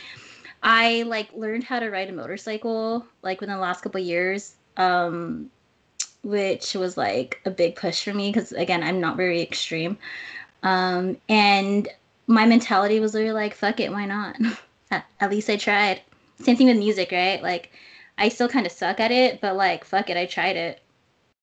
I 0.63 1.03
like 1.05 1.31
learned 1.35 1.65
how 1.65 1.81
to 1.81 1.91
ride 1.91 2.11
a 2.11 2.13
motorcycle 2.13 3.07
like 3.23 3.41
within 3.41 3.57
the 3.57 3.63
last 3.63 3.83
couple 3.83 4.01
of 4.01 4.07
years. 4.07 4.57
Um 4.77 5.51
which 6.23 6.75
was 6.75 6.97
like 6.99 7.41
a 7.47 7.51
big 7.51 7.77
push 7.77 8.05
for 8.05 8.15
me 8.15 8.31
because 8.33 8.53
again, 8.53 8.83
I'm 8.85 9.01
not 9.01 9.17
very 9.17 9.43
extreme. 9.43 9.99
Um 10.63 11.19
and 11.29 11.89
my 12.29 12.47
mentality 12.47 13.01
was 13.01 13.15
literally 13.15 13.35
like 13.35 13.55
fuck 13.55 13.81
it, 13.81 13.93
why 13.93 14.07
not? 14.07 14.37
at, 14.91 15.07
at 15.21 15.31
least 15.31 15.51
I 15.51 15.57
tried. 15.57 16.03
Same 16.41 16.57
thing 16.57 16.69
with 16.69 16.79
music, 16.79 17.13
right? 17.13 17.43
Like 17.43 17.71
I 18.19 18.29
still 18.29 18.49
kind 18.49 18.67
of 18.67 18.73
suck 18.73 19.01
at 19.01 19.11
it, 19.11 19.41
but 19.41 19.57
like 19.57 19.85
fuck 19.85 20.11
it, 20.11 20.17
I 20.17 20.27
tried 20.27 20.57
it. 20.57 20.81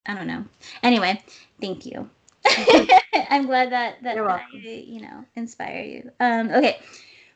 I 0.06 0.14
don't 0.14 0.26
know. 0.26 0.44
Anyway, 0.82 1.22
thank 1.60 1.86
you. 1.86 2.08
I'm 3.30 3.46
glad 3.46 3.72
that 3.72 4.02
that 4.02 4.18
I, 4.18 4.42
you 4.52 5.02
know 5.02 5.24
inspire 5.36 5.82
you. 5.82 6.10
Um, 6.20 6.50
okay, 6.50 6.80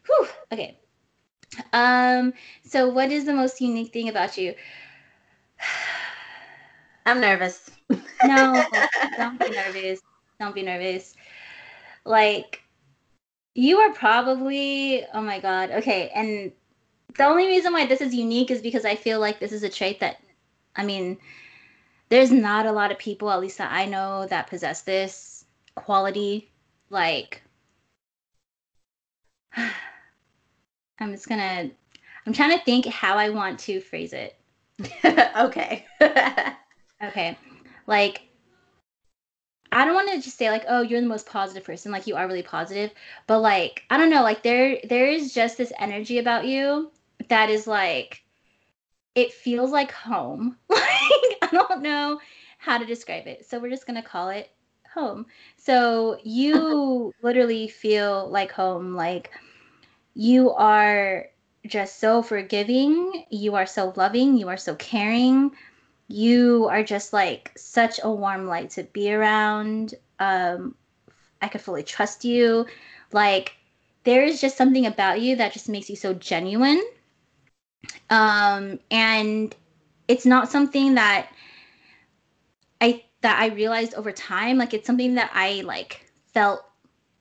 Whew. 0.07 0.29
okay. 0.53 0.79
Um, 1.73 2.33
so 2.65 2.89
what 2.89 3.13
is 3.13 3.25
the 3.25 3.35
most 3.35 3.61
unique 3.61 3.93
thing 3.93 4.09
about 4.09 4.39
you? 4.39 4.55
I'm 7.07 7.21
nervous. 7.21 7.71
No, 8.25 8.65
don't 9.17 9.39
be 9.39 9.51
nervous. 9.51 10.01
Don't 10.41 10.55
be 10.55 10.63
nervous. 10.63 11.15
Like 12.05 12.63
you 13.55 13.79
are 13.79 13.93
probably 13.93 15.05
oh 15.13 15.21
my 15.23 15.41
god. 15.41 15.71
Okay, 15.71 16.11
and 16.15 16.53
the 17.17 17.25
only 17.25 17.47
reason 17.47 17.73
why 17.73 17.87
this 17.87 18.01
is 18.01 18.15
unique 18.15 18.51
is 18.51 18.63
because 18.63 18.85
I 18.85 18.97
feel 18.97 19.21
like 19.21 19.41
this 19.41 19.53
is 19.53 19.63
a 19.63 19.69
trait 19.69 20.01
that 20.01 20.19
I 20.77 20.85
mean 20.85 21.19
there's 22.09 22.33
not 22.33 22.67
a 22.67 22.73
lot 22.73 22.91
of 22.91 22.99
people 22.99 23.31
at 23.31 23.41
least 23.41 23.59
that 23.59 23.73
I 23.73 23.87
know 23.87 24.27
that 24.27 24.49
possess 24.49 24.83
this 24.83 25.45
quality 25.75 26.51
like 26.91 27.43
I'm 29.57 31.13
just 31.13 31.29
to 31.29 31.71
I'm 32.27 32.33
trying 32.33 32.57
to 32.57 32.65
think 32.65 32.87
how 32.87 33.17
I 33.17 33.31
want 33.31 33.59
to 33.61 33.81
phrase 33.81 34.13
it. 34.13 34.37
okay. 35.37 35.87
Okay. 37.03 37.37
Like 37.89 38.29
I 39.73 39.85
don't 39.85 39.95
want 39.95 40.11
to 40.11 40.21
just 40.21 40.39
say 40.39 40.51
like, 40.51 40.65
"Oh, 40.69 40.83
you're 40.83 41.01
the 41.01 41.07
most 41.07 41.27
positive 41.27 41.65
person." 41.65 41.93
Like 41.93 42.07
you 42.07 42.17
are 42.17 42.27
really 42.27 42.43
positive, 42.43 42.91
but 43.27 43.41
like 43.41 43.83
I 43.91 43.97
don't 43.97 44.11
know, 44.11 44.23
like 44.23 44.43
there 44.43 44.79
there 44.89 45.07
is 45.07 45.33
just 45.35 45.59
this 45.59 45.73
energy 45.79 46.19
about 46.19 46.47
you 46.47 46.91
that 47.29 47.51
is 47.51 47.67
like 47.67 48.23
it 49.15 49.33
feels 49.33 49.71
like 49.71 49.93
home. 49.93 50.57
Like 50.69 51.39
I 51.43 51.49
don't 51.53 51.83
know 51.83 52.21
how 52.59 52.79
to 52.79 52.87
describe 52.87 53.27
it. 53.27 53.45
So 53.45 53.59
we're 53.59 53.71
just 53.71 53.87
going 53.87 54.01
to 54.01 54.09
call 54.09 54.31
it 54.31 54.51
home. 54.95 55.27
So 55.57 56.19
you 56.23 57.13
literally 57.23 57.69
feel 57.69 58.29
like 58.31 58.51
home. 58.53 58.95
Like 58.95 59.31
you 60.15 60.51
are 60.53 61.27
just 61.67 61.99
so 61.99 62.23
forgiving. 62.23 63.25
You 63.31 63.55
are 63.55 63.67
so 63.67 63.93
loving. 63.97 64.37
You 64.37 64.49
are 64.49 64.57
so 64.57 64.75
caring. 64.77 65.53
You 66.13 66.69
are 66.71 66.83
just 66.83 67.13
like 67.13 67.51
such 67.57 67.99
a 68.03 68.11
warm 68.11 68.47
light 68.47 68.71
to 68.71 68.85
be 68.85 69.13
around. 69.13 69.95
Um, 70.19 70.75
I 71.41 71.49
could 71.49 71.63
fully 71.63 71.83
trust 71.83 72.25
you. 72.25 72.67
Like 73.13 73.57
there 74.05 74.23
is 74.23 74.41
just 74.41 74.57
something 74.57 74.87
about 74.87 75.21
you 75.21 75.37
that 75.37 75.53
just 75.53 75.69
makes 75.69 75.89
you 75.89 75.97
so 75.97 76.13
genuine. 76.13 76.83
Um, 78.11 78.79
and 78.91 79.55
it's 80.07 80.27
not 80.27 80.51
something 80.51 80.95
that 80.95 81.29
I 82.81 83.05
that 83.23 83.41
I 83.41 83.47
realized 83.47 83.95
over 83.95 84.13
time. 84.13 84.59
Like 84.59 84.75
it's 84.75 84.87
something 84.87 85.15
that 85.15 85.31
I 85.33 85.63
like 85.63 86.05
felt 86.35 86.65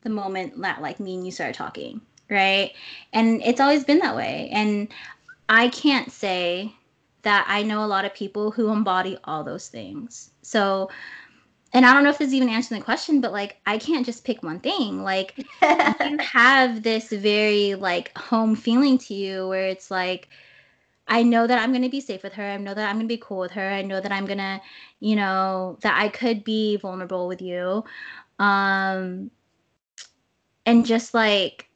the 0.01 0.09
moment 0.09 0.59
that 0.61 0.81
like 0.81 0.99
me 0.99 1.15
and 1.15 1.25
you 1.25 1.31
started 1.31 1.55
talking, 1.55 2.01
right? 2.29 2.73
And 3.13 3.41
it's 3.43 3.61
always 3.61 3.85
been 3.85 3.99
that 3.99 4.15
way. 4.15 4.49
And 4.51 4.89
I 5.47 5.69
can't 5.69 6.11
say 6.11 6.75
that 7.23 7.45
I 7.47 7.63
know 7.63 7.83
a 7.83 7.87
lot 7.87 8.05
of 8.05 8.13
people 8.13 8.51
who 8.51 8.69
embody 8.69 9.17
all 9.23 9.43
those 9.43 9.67
things. 9.67 10.31
So 10.41 10.89
and 11.73 11.85
I 11.85 11.93
don't 11.93 12.03
know 12.03 12.09
if 12.09 12.17
this 12.17 12.29
is 12.29 12.33
even 12.33 12.49
answering 12.49 12.81
the 12.81 12.85
question, 12.85 13.21
but 13.21 13.31
like 13.31 13.57
I 13.65 13.77
can't 13.77 14.05
just 14.05 14.25
pick 14.25 14.43
one 14.43 14.59
thing. 14.59 15.03
Like 15.03 15.37
you 15.61 16.17
have 16.19 16.83
this 16.83 17.09
very 17.09 17.75
like 17.75 18.17
home 18.17 18.55
feeling 18.55 18.97
to 18.99 19.13
you 19.13 19.47
where 19.47 19.67
it's 19.67 19.89
like 19.89 20.29
I 21.07 21.23
know 21.23 21.47
that 21.47 21.59
I'm 21.59 21.71
going 21.71 21.81
to 21.81 21.89
be 21.89 22.01
safe 22.01 22.23
with 22.23 22.33
her. 22.33 22.43
I 22.43 22.57
know 22.57 22.73
that 22.73 22.87
I'm 22.87 22.95
going 22.95 23.07
to 23.07 23.13
be 23.13 23.21
cool 23.21 23.39
with 23.39 23.51
her. 23.51 23.69
I 23.69 23.81
know 23.81 23.99
that 23.99 24.11
I'm 24.11 24.25
going 24.25 24.37
to, 24.37 24.61
you 24.99 25.15
know, 25.15 25.77
that 25.81 25.99
I 25.99 26.07
could 26.07 26.43
be 26.43 26.77
vulnerable 26.77 27.27
with 27.27 27.41
you. 27.41 27.83
Um 28.39 29.31
and 30.65 30.85
just 30.85 31.13
like 31.13 31.67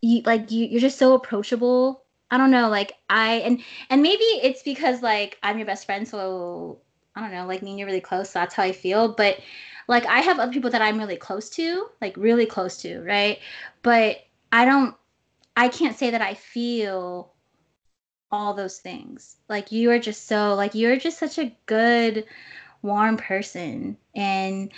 you 0.00 0.22
like 0.22 0.50
you 0.50 0.66
you're 0.66 0.80
just 0.80 0.98
so 0.98 1.14
approachable. 1.14 2.04
I 2.30 2.38
don't 2.38 2.50
know, 2.50 2.68
like 2.68 2.92
I 3.08 3.34
and 3.34 3.62
and 3.90 4.02
maybe 4.02 4.24
it's 4.24 4.62
because 4.62 5.02
like 5.02 5.38
I'm 5.42 5.58
your 5.58 5.66
best 5.66 5.86
friend 5.86 6.06
so 6.06 6.80
I 7.14 7.20
don't 7.20 7.32
know, 7.32 7.46
like 7.46 7.62
me 7.62 7.70
and 7.70 7.78
you're 7.78 7.86
really 7.86 8.00
close, 8.00 8.30
so 8.30 8.40
that's 8.40 8.54
how 8.54 8.62
I 8.62 8.72
feel. 8.72 9.08
But 9.14 9.38
like 9.88 10.06
I 10.06 10.20
have 10.20 10.38
other 10.38 10.52
people 10.52 10.70
that 10.70 10.82
I'm 10.82 10.98
really 10.98 11.16
close 11.16 11.48
to, 11.50 11.86
like 12.00 12.16
really 12.16 12.46
close 12.46 12.78
to, 12.78 13.02
right? 13.02 13.38
But 13.82 14.18
I 14.52 14.64
don't 14.64 14.94
I 15.56 15.68
can't 15.68 15.96
say 15.96 16.10
that 16.10 16.20
I 16.20 16.34
feel 16.34 17.32
all 18.30 18.54
those 18.54 18.78
things. 18.78 19.36
Like 19.48 19.72
you 19.72 19.90
are 19.90 19.98
just 19.98 20.26
so 20.26 20.54
like 20.54 20.74
you're 20.74 20.96
just 20.96 21.18
such 21.18 21.38
a 21.38 21.56
good 21.66 22.24
warm 22.82 23.16
person 23.16 23.96
and 24.14 24.72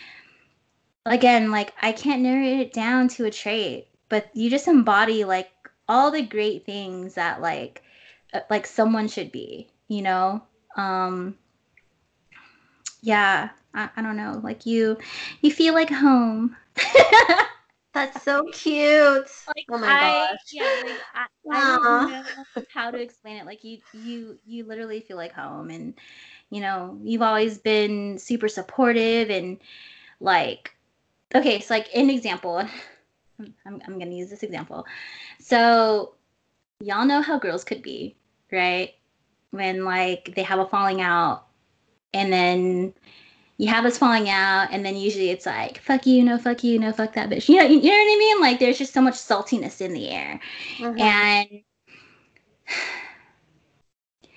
again, 1.06 1.50
like 1.50 1.72
I 1.80 1.92
can't 1.92 2.22
narrow 2.22 2.60
it 2.60 2.72
down 2.72 3.08
to 3.08 3.24
a 3.24 3.30
trait, 3.30 3.88
but 4.08 4.30
you 4.34 4.50
just 4.50 4.68
embody 4.68 5.24
like 5.24 5.50
all 5.88 6.10
the 6.10 6.22
great 6.22 6.66
things 6.66 7.14
that 7.14 7.40
like 7.40 7.82
uh, 8.34 8.40
like 8.50 8.66
someone 8.66 9.08
should 9.08 9.32
be, 9.32 9.68
you 9.88 10.02
know? 10.02 10.42
Um 10.76 11.36
yeah, 13.00 13.50
I, 13.74 13.88
I 13.96 14.02
don't 14.02 14.16
know. 14.16 14.40
Like 14.42 14.66
you, 14.66 14.98
you 15.40 15.50
feel 15.52 15.74
like 15.74 15.90
home. 15.90 16.56
That's 17.94 18.22
so 18.22 18.44
cute. 18.52 19.30
Like, 19.46 19.66
oh 19.70 19.78
my 19.78 19.88
I, 19.88 20.00
gosh. 20.00 20.38
Yeah, 20.52 20.64
like, 20.84 21.00
I, 21.14 21.26
I 21.50 21.78
don't 21.80 22.10
know 22.10 22.44
how 22.74 22.90
to 22.90 23.00
explain 23.00 23.36
it. 23.36 23.46
Like 23.46 23.64
you, 23.64 23.78
you, 23.92 24.38
you 24.46 24.64
literally 24.64 25.00
feel 25.00 25.16
like 25.16 25.32
home, 25.32 25.70
and 25.70 25.94
you 26.50 26.60
know, 26.60 26.98
you've 27.02 27.22
always 27.22 27.58
been 27.58 28.18
super 28.18 28.48
supportive 28.48 29.30
and 29.30 29.58
like, 30.20 30.74
okay, 31.34 31.60
so 31.60 31.74
like 31.74 31.88
an 31.94 32.10
example. 32.10 32.62
I'm, 33.38 33.82
I'm 33.86 33.98
gonna 33.98 34.14
use 34.14 34.30
this 34.30 34.42
example. 34.42 34.86
So, 35.38 36.14
y'all 36.80 37.06
know 37.06 37.22
how 37.22 37.38
girls 37.38 37.64
could 37.64 37.82
be, 37.82 38.16
right? 38.52 38.94
When 39.50 39.84
like 39.84 40.34
they 40.34 40.42
have 40.42 40.58
a 40.58 40.66
falling 40.66 41.00
out 41.00 41.46
and 42.12 42.32
then 42.32 42.92
you 43.58 43.68
have 43.68 43.82
this 43.82 43.98
falling 43.98 44.30
out, 44.30 44.68
and 44.70 44.86
then 44.86 44.96
usually 44.96 45.30
it's 45.30 45.44
like, 45.44 45.80
fuck 45.80 46.06
you, 46.06 46.22
no, 46.22 46.38
fuck 46.38 46.62
you, 46.62 46.78
no, 46.78 46.92
fuck 46.92 47.12
that 47.14 47.28
bitch. 47.28 47.48
You 47.48 47.56
know, 47.56 47.64
you, 47.64 47.80
you 47.80 47.90
know 47.90 47.96
what 47.96 48.14
I 48.14 48.18
mean? 48.18 48.40
Like 48.40 48.60
there's 48.60 48.78
just 48.78 48.94
so 48.94 49.02
much 49.02 49.14
saltiness 49.14 49.80
in 49.80 49.92
the 49.92 50.08
air. 50.08 50.40
Mm-hmm. 50.78 51.00
And 51.00 51.48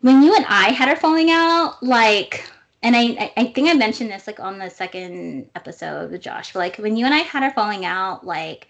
when 0.00 0.22
you 0.22 0.34
and 0.34 0.44
I 0.48 0.72
had 0.72 0.88
our 0.88 0.96
falling 0.96 1.30
out, 1.30 1.80
like, 1.82 2.50
and 2.82 2.94
I, 2.94 3.32
I 3.36 3.44
think 3.46 3.68
I 3.68 3.74
mentioned 3.74 4.10
this 4.10 4.26
like 4.26 4.40
on 4.40 4.58
the 4.58 4.70
second 4.70 5.50
episode 5.54 6.10
with 6.10 6.20
Josh, 6.20 6.52
but 6.52 6.60
like 6.60 6.76
when 6.76 6.96
you 6.96 7.04
and 7.06 7.14
I 7.14 7.18
had 7.18 7.42
our 7.42 7.52
falling 7.52 7.84
out, 7.84 8.24
like, 8.24 8.68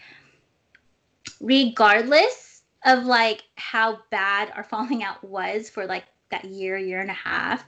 regardless 1.41 2.63
of 2.85 3.05
like 3.05 3.43
how 3.57 3.99
bad 4.11 4.51
our 4.55 4.65
falling 4.71 5.03
out 5.03 5.23
was 5.23 5.69
for 5.69 5.87
like 5.87 6.05
that 6.31 6.45
year, 6.45 6.79
year 6.79 7.01
and 7.01 7.11
a 7.11 7.15
half, 7.15 7.65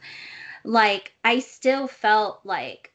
like 0.64 1.12
I 1.24 1.40
still 1.40 1.86
felt 1.86 2.40
like 2.44 2.92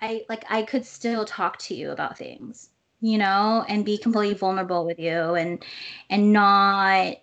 I 0.00 0.24
like 0.28 0.44
I 0.48 0.62
could 0.62 0.84
still 0.84 1.24
talk 1.24 1.58
to 1.60 1.74
you 1.74 1.90
about 1.90 2.18
things, 2.18 2.70
you 3.00 3.18
know, 3.18 3.64
and 3.68 3.84
be 3.84 3.98
completely 3.98 4.34
vulnerable 4.34 4.86
with 4.86 4.98
you 4.98 5.34
and 5.34 5.64
and 6.10 6.32
not, 6.32 7.16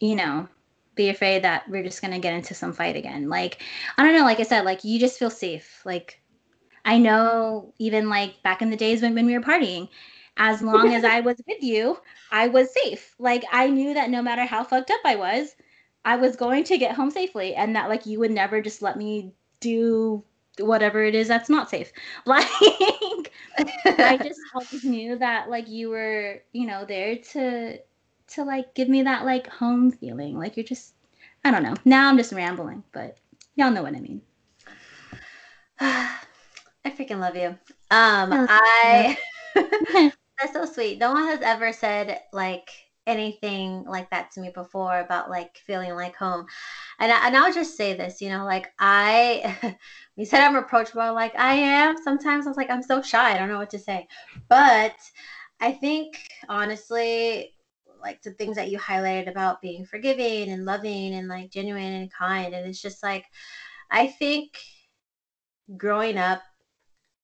you 0.00 0.16
know, 0.16 0.48
be 0.94 1.08
afraid 1.08 1.42
that 1.44 1.68
we're 1.68 1.82
just 1.82 2.02
gonna 2.02 2.18
get 2.18 2.34
into 2.34 2.54
some 2.54 2.72
fight 2.72 2.96
again. 2.96 3.28
Like 3.28 3.62
I 3.96 4.04
don't 4.04 4.14
know, 4.14 4.24
like 4.24 4.40
I 4.40 4.44
said, 4.44 4.64
like 4.64 4.84
you 4.84 4.98
just 4.98 5.18
feel 5.18 5.30
safe. 5.30 5.82
Like 5.84 6.20
I 6.84 6.98
know 6.98 7.72
even 7.78 8.08
like 8.08 8.42
back 8.42 8.62
in 8.62 8.70
the 8.70 8.76
days 8.76 9.02
when, 9.02 9.14
when 9.14 9.26
we 9.26 9.34
were 9.34 9.44
partying, 9.44 9.88
as 10.36 10.62
long 10.62 10.92
as 10.94 11.04
I 11.04 11.20
was 11.20 11.40
with 11.46 11.62
you, 11.62 11.98
I 12.30 12.48
was 12.48 12.72
safe. 12.72 13.14
Like 13.18 13.44
I 13.52 13.68
knew 13.68 13.94
that 13.94 14.10
no 14.10 14.22
matter 14.22 14.44
how 14.44 14.64
fucked 14.64 14.90
up 14.90 15.00
I 15.04 15.16
was, 15.16 15.54
I 16.04 16.16
was 16.16 16.36
going 16.36 16.64
to 16.64 16.78
get 16.78 16.94
home 16.94 17.10
safely 17.10 17.54
and 17.54 17.76
that 17.76 17.88
like 17.88 18.06
you 18.06 18.18
would 18.18 18.30
never 18.30 18.60
just 18.60 18.82
let 18.82 18.96
me 18.96 19.32
do 19.60 20.24
whatever 20.58 21.02
it 21.04 21.14
is 21.14 21.28
that's 21.28 21.48
not 21.48 21.70
safe. 21.70 21.92
Like 22.26 22.46
I 23.86 24.18
just 24.22 24.40
always 24.54 24.84
knew 24.84 25.18
that 25.18 25.50
like 25.50 25.68
you 25.68 25.90
were, 25.90 26.42
you 26.52 26.66
know, 26.66 26.84
there 26.84 27.16
to 27.16 27.78
to 28.34 28.44
like 28.44 28.74
give 28.74 28.88
me 28.88 29.02
that 29.02 29.24
like 29.24 29.46
home 29.46 29.90
feeling. 29.90 30.38
Like 30.38 30.56
you're 30.56 30.64
just 30.64 30.94
I 31.44 31.50
don't 31.50 31.62
know. 31.62 31.74
Now 31.84 32.08
I'm 32.08 32.16
just 32.16 32.32
rambling, 32.32 32.82
but 32.92 33.18
y'all 33.54 33.70
know 33.70 33.82
what 33.82 33.96
I 33.96 34.00
mean. 34.00 34.22
I 35.80 36.20
freaking 36.86 37.20
love 37.20 37.36
you. 37.36 37.48
Um 37.90 38.32
I 38.48 39.16
that's 39.54 40.52
so 40.52 40.64
sweet. 40.64 40.98
No 40.98 41.12
one 41.12 41.24
has 41.24 41.40
ever 41.42 41.72
said 41.72 42.20
like 42.32 42.70
anything 43.06 43.84
like 43.84 44.08
that 44.10 44.30
to 44.32 44.40
me 44.40 44.50
before 44.54 45.00
about 45.00 45.30
like 45.30 45.56
feeling 45.66 45.94
like 45.94 46.16
home. 46.16 46.46
And, 46.98 47.10
I, 47.10 47.26
and 47.26 47.36
I'll 47.36 47.52
just 47.52 47.76
say 47.76 47.94
this, 47.94 48.20
you 48.20 48.28
know, 48.28 48.44
like 48.44 48.68
I, 48.78 49.76
you 50.16 50.24
said 50.24 50.40
I'm 50.40 50.56
approachable, 50.56 51.12
like 51.14 51.36
I 51.38 51.54
am. 51.54 51.96
Sometimes 52.02 52.46
I 52.46 52.50
was 52.50 52.56
like, 52.56 52.70
I'm 52.70 52.82
so 52.82 53.02
shy. 53.02 53.32
I 53.32 53.36
don't 53.36 53.48
know 53.48 53.58
what 53.58 53.70
to 53.70 53.78
say. 53.78 54.06
But 54.48 54.94
I 55.60 55.72
think 55.72 56.28
honestly, 56.48 57.52
like 58.02 58.22
the 58.22 58.32
things 58.32 58.56
that 58.56 58.70
you 58.70 58.78
highlighted 58.78 59.30
about 59.30 59.60
being 59.62 59.84
forgiving 59.84 60.50
and 60.50 60.64
loving 60.64 61.14
and 61.14 61.28
like 61.28 61.50
genuine 61.50 61.92
and 61.92 62.12
kind. 62.12 62.54
And 62.54 62.66
it's 62.66 62.82
just 62.82 63.02
like, 63.02 63.24
I 63.90 64.08
think 64.08 64.58
growing 65.76 66.18
up 66.18 66.42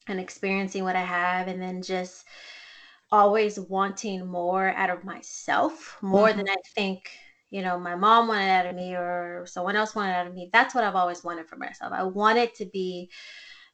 and 0.07 0.21
experiencing 0.21 0.85
what 0.85 0.97
I 0.97 1.03
have 1.03 1.49
and 1.49 1.61
then 1.61 1.83
just 1.83 2.25
always 3.11 3.59
wanting 3.59 4.27
more 4.27 4.69
out 4.71 4.91
of 4.91 5.05
myself 5.05 5.97
more 6.03 6.29
mm-hmm. 6.29 6.39
than 6.39 6.49
I 6.49 6.57
think, 6.75 7.11
you 7.51 7.63
know, 7.63 7.79
my 7.79 7.95
mom 7.95 8.29
wanted 8.29 8.51
out 8.51 8.67
of 8.67 8.77
me 8.77 8.95
or 8.95 9.45
someone 9.47 9.77
else 9.77 9.95
wanted 9.95 10.13
out 10.13 10.27
of 10.27 10.35
me. 10.35 10.51
That's 10.53 10.75
what 10.75 10.85
I've 10.85 10.95
always 10.95 11.25
wanted 11.25 11.49
for 11.49 11.57
myself. 11.57 11.93
I 11.93 12.03
wanted 12.03 12.55
to 12.57 12.67
be 12.67 13.11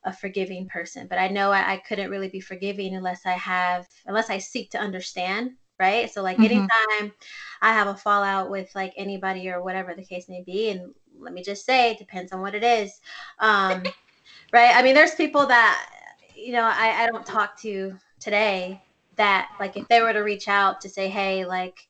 a 0.04 0.12
forgiving 0.12 0.68
person, 0.68 1.06
but 1.08 1.18
I 1.18 1.28
know 1.28 1.50
I, 1.50 1.74
I 1.74 1.76
couldn't 1.78 2.10
really 2.10 2.28
be 2.28 2.40
forgiving 2.40 2.94
unless 2.94 3.26
I 3.26 3.32
have, 3.32 3.88
unless 4.06 4.30
I 4.30 4.38
seek 4.38 4.70
to 4.70 4.78
understand. 4.78 5.52
Right. 5.78 6.10
So, 6.10 6.22
like, 6.22 6.36
mm-hmm. 6.36 6.44
anytime 6.44 7.12
I 7.60 7.72
have 7.72 7.88
a 7.88 7.96
fallout 7.96 8.50
with 8.50 8.70
like 8.74 8.92
anybody 8.96 9.48
or 9.48 9.62
whatever 9.62 9.94
the 9.94 10.04
case 10.04 10.28
may 10.28 10.42
be, 10.42 10.70
and 10.70 10.94
let 11.18 11.32
me 11.32 11.42
just 11.42 11.66
say, 11.66 11.90
it 11.90 11.98
depends 11.98 12.32
on 12.32 12.40
what 12.40 12.54
it 12.54 12.62
is. 12.62 13.00
Um, 13.40 13.82
right. 14.52 14.74
I 14.74 14.82
mean, 14.82 14.94
there's 14.94 15.14
people 15.14 15.46
that, 15.46 15.90
you 16.36 16.52
know, 16.52 16.62
I, 16.62 17.02
I 17.02 17.06
don't 17.06 17.26
talk 17.26 17.58
to 17.60 17.96
today 18.20 18.80
that 19.16 19.50
like 19.60 19.76
if 19.76 19.86
they 19.88 20.00
were 20.00 20.12
to 20.12 20.20
reach 20.20 20.48
out 20.48 20.80
to 20.80 20.88
say 20.88 21.08
hey 21.08 21.44
like 21.44 21.86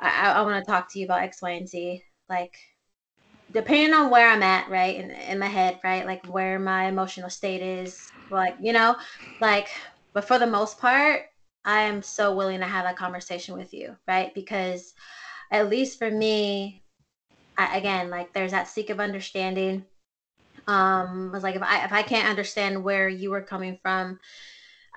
i, 0.00 0.32
I 0.32 0.42
want 0.42 0.64
to 0.64 0.70
talk 0.70 0.90
to 0.92 0.98
you 0.98 1.04
about 1.04 1.22
x 1.22 1.42
y 1.42 1.50
and 1.52 1.68
z 1.68 2.02
like 2.28 2.56
depending 3.52 3.94
on 3.94 4.10
where 4.10 4.28
i'm 4.28 4.42
at 4.42 4.68
right 4.68 4.96
in, 4.96 5.10
in 5.10 5.38
my 5.38 5.46
head 5.46 5.80
right 5.82 6.06
like 6.06 6.26
where 6.26 6.58
my 6.58 6.86
emotional 6.86 7.30
state 7.30 7.62
is 7.62 8.10
like 8.30 8.56
you 8.60 8.72
know 8.72 8.96
like 9.40 9.68
but 10.12 10.24
for 10.24 10.38
the 10.38 10.46
most 10.46 10.78
part 10.78 11.26
i 11.68 11.82
am 11.82 12.02
so 12.02 12.34
willing 12.34 12.60
to 12.60 12.66
have 12.66 12.84
that 12.84 12.96
conversation 12.98 13.56
with 13.56 13.72
you 13.74 13.96
right 14.08 14.34
because 14.34 14.94
at 15.52 15.70
least 15.70 15.98
for 15.98 16.10
me 16.10 16.82
I, 17.58 17.78
again 17.78 18.10
like 18.10 18.32
there's 18.34 18.52
that 18.52 18.68
seek 18.68 18.90
of 18.90 19.00
understanding 19.00 19.86
Um, 20.66 21.32
was 21.32 21.42
like 21.42 21.56
if 21.56 21.62
I 21.62 21.84
if 21.84 21.92
I 21.92 22.02
can't 22.02 22.28
understand 22.28 22.84
where 22.84 23.08
you 23.08 23.30
were 23.30 23.42
coming 23.42 23.78
from, 23.82 24.18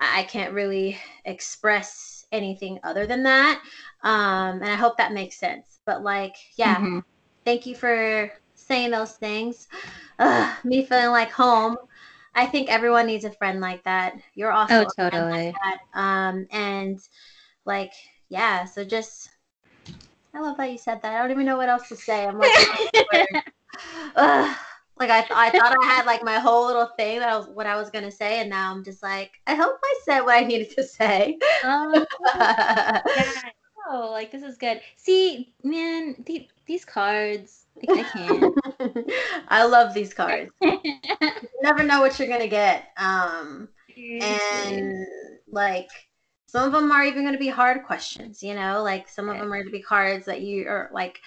I 0.00 0.24
can't 0.24 0.54
really 0.54 0.98
express 1.24 2.26
anything 2.32 2.78
other 2.84 3.06
than 3.06 3.22
that. 3.24 3.62
Um, 4.02 4.62
and 4.62 4.66
I 4.70 4.76
hope 4.76 4.96
that 4.98 5.12
makes 5.12 5.38
sense. 5.38 5.80
But 5.86 6.02
like, 6.02 6.36
yeah, 6.56 6.76
mm-hmm. 6.76 7.00
thank 7.44 7.66
you 7.66 7.74
for 7.76 8.32
saying 8.54 8.90
those 8.92 9.12
things. 9.14 9.68
Ugh, 10.18 10.56
me 10.64 10.84
feeling 10.86 11.10
like 11.10 11.32
home. 11.32 11.76
I 12.34 12.46
think 12.46 12.70
everyone 12.70 13.06
needs 13.06 13.24
a 13.24 13.30
friend 13.30 13.60
like 13.60 13.84
that. 13.84 14.14
You're 14.34 14.52
also 14.52 14.84
oh, 14.84 14.90
totally. 14.96 15.54
Like 15.64 15.80
um, 15.94 16.46
and 16.50 16.98
like, 17.64 17.92
yeah, 18.28 18.64
so 18.64 18.84
just 18.84 19.30
I 20.34 20.40
love 20.40 20.56
that 20.56 20.70
you 20.70 20.78
said 20.78 21.02
that. 21.02 21.12
I 21.12 21.18
don't 21.18 21.30
even 21.30 21.46
know 21.46 21.56
what 21.56 21.68
else 21.68 21.88
to 21.88 21.96
say. 21.96 22.26
I'm 22.26 22.38
like, 22.38 22.52
Ugh. 24.16 24.56
like 24.98 25.10
I, 25.10 25.26
I 25.30 25.50
thought 25.50 25.76
I 25.78 25.86
had 25.86 26.06
like 26.06 26.24
my 26.24 26.38
whole 26.38 26.66
little 26.66 26.88
thing 26.96 27.18
that 27.18 27.28
I 27.28 27.36
was 27.36 27.48
what 27.48 27.66
I 27.66 27.76
was 27.76 27.90
gonna 27.90 28.10
say, 28.10 28.40
and 28.40 28.48
now 28.48 28.72
I'm 28.72 28.84
just 28.84 29.02
like, 29.02 29.32
I 29.46 29.54
hope 29.54 29.76
I 29.82 30.00
said 30.04 30.20
what 30.20 30.36
I 30.36 30.40
needed 30.46 30.70
to 30.76 30.84
say. 30.84 31.38
Um, 31.64 32.06
yeah. 32.34 33.02
Oh, 33.88 34.10
like 34.10 34.30
this 34.30 34.42
is 34.42 34.56
good. 34.56 34.80
See, 34.96 35.52
man, 35.64 36.16
the, 36.26 36.48
these 36.66 36.84
cards, 36.84 37.61
like, 37.88 38.06
I 38.06 38.10
can't. 38.10 39.10
I 39.48 39.64
love 39.64 39.94
these 39.94 40.14
cards. 40.14 40.52
you 40.62 40.80
never 41.62 41.82
know 41.82 42.00
what 42.00 42.18
you're 42.18 42.28
gonna 42.28 42.48
get. 42.48 42.88
Um, 42.96 43.68
and 43.96 45.06
like 45.50 45.88
some 46.52 46.66
of 46.66 46.72
them 46.72 46.92
are 46.92 47.04
even 47.04 47.22
going 47.22 47.32
to 47.32 47.38
be 47.38 47.48
hard 47.48 47.82
questions, 47.84 48.42
you 48.42 48.54
know, 48.54 48.82
like 48.82 49.08
some 49.08 49.30
of 49.30 49.38
them 49.38 49.50
are 49.50 49.56
going 49.56 49.64
to 49.64 49.70
be 49.70 49.80
cards 49.80 50.26
that 50.26 50.42
you 50.42 50.68
are 50.68 50.90
like 50.92 51.18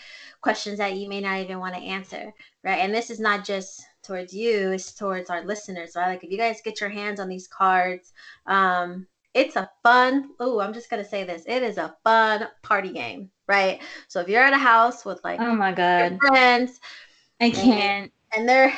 questions 0.41 0.77
that 0.77 0.93
you 0.93 1.09
may 1.09 1.19
not 1.19 1.39
even 1.39 1.57
want 1.57 1.73
to 1.73 1.81
answer, 1.81 2.31
right? 2.63 2.77
And 2.77 2.93
this 2.93 3.09
is 3.09 3.19
not 3.19 3.43
just 3.43 3.83
towards 4.03 4.35
you, 4.35 4.73
it's 4.73 4.93
towards 4.93 5.31
our 5.31 5.43
listeners, 5.43 5.93
right? 5.95 6.09
Like 6.09 6.23
if 6.23 6.29
you 6.29 6.37
guys 6.37 6.61
get 6.63 6.79
your 6.79 6.91
hands 6.91 7.19
on 7.19 7.27
these 7.27 7.47
cards, 7.47 8.13
um, 8.45 9.07
it's 9.33 9.55
a 9.55 9.67
fun, 9.81 10.29
oh, 10.39 10.59
I'm 10.59 10.73
just 10.73 10.91
going 10.91 11.03
to 11.03 11.09
say 11.09 11.23
this. 11.23 11.41
It 11.47 11.63
is 11.63 11.79
a 11.79 11.95
fun 12.03 12.47
party 12.61 12.93
game, 12.93 13.31
right? 13.47 13.81
So 14.07 14.19
if 14.21 14.27
you're 14.27 14.43
at 14.43 14.53
a 14.53 14.57
house 14.57 15.05
with 15.05 15.19
like, 15.23 15.39
oh 15.39 15.55
my 15.55 15.73
God, 15.73 16.17
friends, 16.19 16.79
I 17.41 17.49
can't. 17.51 18.11
And, 18.33 18.39
and 18.41 18.49
they're 18.49 18.73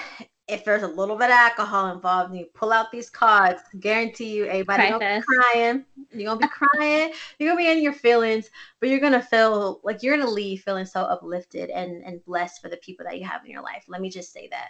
if 0.48 0.64
there's 0.64 0.84
a 0.84 0.88
little 0.88 1.18
bit 1.18 1.26
of 1.30 1.36
alcohol 1.36 1.92
involved 1.94 2.30
and 2.32 2.40
you 2.40 2.46
pull 2.54 2.72
out 2.72 2.90
these 2.92 3.10
cards, 3.10 3.62
guarantee 3.80 4.34
you 4.34 4.46
everybody 4.46 4.88
gonna 4.88 5.00
be 5.00 5.36
crying. 5.36 5.86
You're 6.12 6.26
gonna 6.30 6.40
be 6.40 6.48
crying. 6.48 7.12
You're 7.38 7.50
gonna 7.50 7.62
be 7.66 7.70
in 7.70 7.84
your 7.84 7.92
feelings, 7.94 8.50
but 8.80 8.90
you're 8.90 9.00
gonna 9.02 9.22
feel 9.22 9.82
like 9.84 10.02
you're 10.04 10.18
gonna 10.18 10.30
leave 10.30 10.62
feeling 10.62 10.86
so 10.86 11.02
uplifted 11.02 11.70
and 11.70 12.02
and 12.06 12.24
blessed 12.24 12.62
for 12.62 12.70
the 12.70 12.78
people 12.78 13.06
that 13.06 13.20
you 13.20 13.26
have 13.26 13.44
in 13.44 13.52
your 13.52 13.62
life. 13.62 13.84
Let 13.90 14.02
me 14.02 14.10
just 14.10 14.32
say 14.32 14.48
that. 14.52 14.70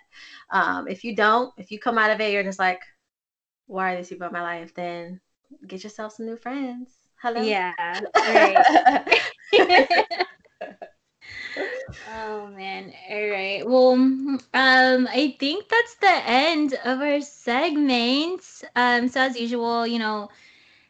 Um, 0.50 0.88
if 0.88 1.04
you 1.04 1.16
don't, 1.16 1.54
if 1.58 1.72
you 1.72 1.80
come 1.80 1.98
out 2.00 2.12
of 2.12 2.20
it, 2.22 2.32
you're 2.34 2.44
just 2.44 2.60
like, 2.60 2.82
why 3.68 3.94
are 3.94 3.98
these 3.98 4.10
people 4.10 4.28
in 4.28 4.34
my 4.34 4.42
life? 4.42 4.74
Then 4.74 5.20
get 5.68 5.84
yourself 5.84 6.14
some 6.14 6.26
new 6.26 6.38
friends. 6.38 6.90
Hello. 7.22 7.44
Yeah. 7.44 7.74
Right. 8.28 8.66
oh 12.10 12.48
man. 12.48 12.94
All 13.10 13.30
right. 13.30 13.64
Well 13.66 13.94
um 13.94 15.08
i 15.12 15.36
think 15.40 15.68
that's 15.70 15.96
the 15.96 16.22
end 16.26 16.74
of 16.86 17.02
our 17.02 17.22
segment 17.22 18.42
um 18.76 19.08
so 19.08 19.22
as 19.22 19.40
usual 19.40 19.86
you 19.86 20.00
know 20.00 20.30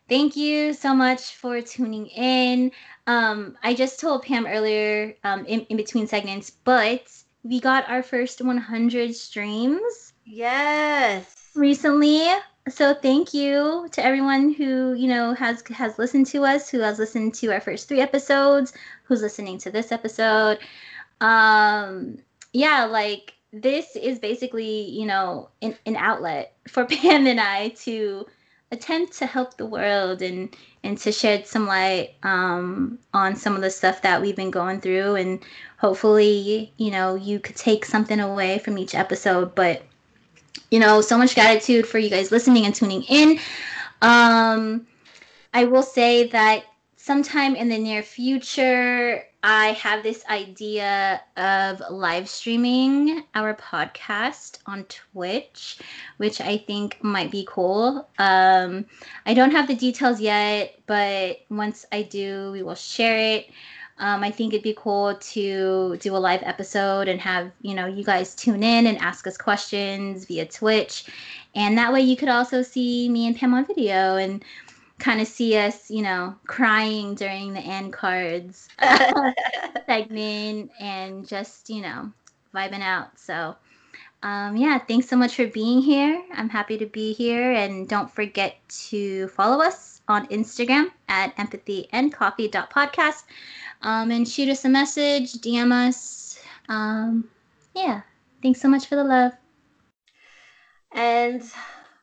thank 0.09 0.35
you 0.35 0.73
so 0.73 0.93
much 0.93 1.35
for 1.35 1.61
tuning 1.61 2.07
in. 2.07 2.71
Um 3.07 3.57
i 3.63 3.73
just 3.73 3.99
told 3.99 4.23
pam 4.23 4.45
earlier 4.45 5.15
um 5.23 5.45
in, 5.45 5.61
in 5.61 5.77
between 5.77 6.07
segments 6.07 6.49
but 6.49 7.07
we 7.43 7.59
got 7.59 7.89
our 7.89 8.03
first 8.03 8.41
100 8.41 9.15
streams 9.15 10.13
yes. 10.25 11.51
recently 11.55 12.27
so 12.69 12.93
thank 12.93 13.33
you 13.33 13.87
to 13.91 14.03
everyone 14.03 14.53
who 14.53 14.93
you 14.93 15.07
know 15.07 15.33
has 15.33 15.63
has 15.73 15.97
listened 15.97 16.27
to 16.27 16.43
us 16.43 16.69
who 16.69 16.79
has 16.79 16.99
listened 16.99 17.33
to 17.35 17.51
our 17.51 17.61
first 17.61 17.87
three 17.87 18.01
episodes 18.01 18.73
who's 19.03 19.21
listening 19.21 19.57
to 19.59 19.71
this 19.71 19.91
episode. 19.91 20.59
Um 21.21 22.17
yeah 22.53 22.85
like 22.85 23.33
this 23.53 23.95
is 23.95 24.19
basically 24.19 24.89
you 24.89 25.05
know 25.05 25.49
an, 25.61 25.77
an 25.85 25.95
outlet 25.95 26.53
for 26.67 26.85
pam 26.91 27.27
and 27.27 27.39
i 27.39 27.69
to 27.69 28.25
attempt 28.71 29.17
to 29.17 29.25
help 29.25 29.55
the 29.57 29.65
world 29.65 30.21
and 30.21 30.55
and 30.83 30.97
to 30.97 31.11
shed 31.11 31.47
some 31.47 31.67
light 31.67 32.15
um, 32.23 32.99
on 33.13 33.35
some 33.35 33.55
of 33.55 33.61
the 33.61 33.69
stuff 33.69 34.01
that 34.01 34.21
we've 34.21 34.35
been 34.35 34.51
going 34.51 34.79
through. 34.79 35.15
And 35.15 35.43
hopefully 35.77 36.73
you 36.77 36.91
know 36.91 37.15
you 37.15 37.39
could 37.39 37.55
take 37.55 37.85
something 37.85 38.19
away 38.19 38.59
from 38.59 38.77
each 38.77 38.95
episode 38.95 39.53
but 39.55 39.83
you 40.69 40.79
know, 40.79 41.01
so 41.01 41.17
much 41.17 41.35
gratitude 41.35 41.87
for 41.87 41.97
you 41.97 42.09
guys 42.09 42.31
listening 42.31 42.65
and 42.65 42.75
tuning 42.75 43.03
in. 43.03 43.39
Um, 44.01 44.87
I 45.53 45.65
will 45.65 45.83
say 45.83 46.27
that 46.27 46.63
sometime 46.95 47.55
in 47.55 47.69
the 47.69 47.77
near 47.77 48.03
future, 48.03 49.23
I 49.43 49.67
have 49.67 50.03
this 50.03 50.25
idea 50.29 51.21
of 51.37 51.81
live 51.89 52.27
streaming 52.27 53.23
our 53.33 53.53
podcast 53.55 54.59
on 54.65 54.83
Twitch, 54.85 55.79
which 56.17 56.41
I 56.41 56.57
think 56.57 57.01
might 57.01 57.31
be 57.31 57.47
cool. 57.49 58.09
Um, 58.17 58.85
I 59.25 59.33
don't 59.33 59.51
have 59.51 59.67
the 59.67 59.75
details 59.75 60.19
yet, 60.19 60.79
but 60.85 61.39
once 61.49 61.85
I 61.91 62.01
do, 62.01 62.51
we 62.51 62.61
will 62.61 62.75
share 62.75 63.17
it. 63.17 63.47
Um, 63.99 64.23
I 64.23 64.29
think 64.29 64.53
it'd 64.53 64.63
be 64.63 64.75
cool 64.77 65.15
to 65.15 65.97
do 65.97 66.15
a 66.15 66.19
live 66.19 66.43
episode 66.43 67.07
and 67.07 67.19
have 67.19 67.51
you 67.61 67.73
know 67.73 67.87
you 67.87 68.03
guys 68.03 68.35
tune 68.35 68.63
in 68.63 68.85
and 68.85 68.97
ask 68.99 69.25
us 69.25 69.37
questions 69.37 70.25
via 70.25 70.45
Twitch, 70.45 71.05
and 71.55 71.77
that 71.77 71.91
way 71.91 72.01
you 72.01 72.15
could 72.15 72.29
also 72.29 72.61
see 72.61 73.09
me 73.09 73.25
and 73.27 73.35
Pam 73.35 73.53
on 73.53 73.65
video 73.65 74.17
and 74.17 74.45
kind 74.99 75.21
of 75.21 75.27
see 75.27 75.55
us 75.57 75.89
you 75.89 76.01
know 76.01 76.35
crying 76.45 77.15
during 77.15 77.53
the 77.53 77.59
end 77.59 77.93
cards 77.93 78.67
segment 79.85 80.71
and 80.79 81.27
just 81.27 81.69
you 81.69 81.81
know 81.81 82.11
vibing 82.53 82.81
out. 82.81 83.17
So. 83.19 83.55
Um, 84.23 84.57
yeah, 84.57 84.79
thanks 84.79 85.07
so 85.07 85.15
much 85.15 85.35
for 85.35 85.45
being 85.45 85.79
here. 85.79 86.19
I'm 86.33 86.49
happy 86.49 86.75
to 86.79 86.87
be 86.87 87.13
here. 87.13 87.51
And 87.51 87.87
don't 87.87 88.09
forget 88.09 88.57
to 88.89 89.27
follow 89.27 89.61
us 89.63 89.96
on 90.07 90.27
Instagram 90.27 90.87
at 91.07 91.35
empathyandcoffee.podcast 91.37 93.23
um, 93.81 94.11
and 94.11 94.27
shoot 94.27 94.49
us 94.49 94.65
a 94.65 94.69
message, 94.69 95.33
DM 95.33 95.71
us. 95.71 96.39
Um, 96.69 97.29
yeah, 97.75 98.01
thanks 98.41 98.61
so 98.61 98.67
much 98.67 98.87
for 98.87 98.95
the 98.95 99.03
love. 99.03 99.33
And 100.93 101.43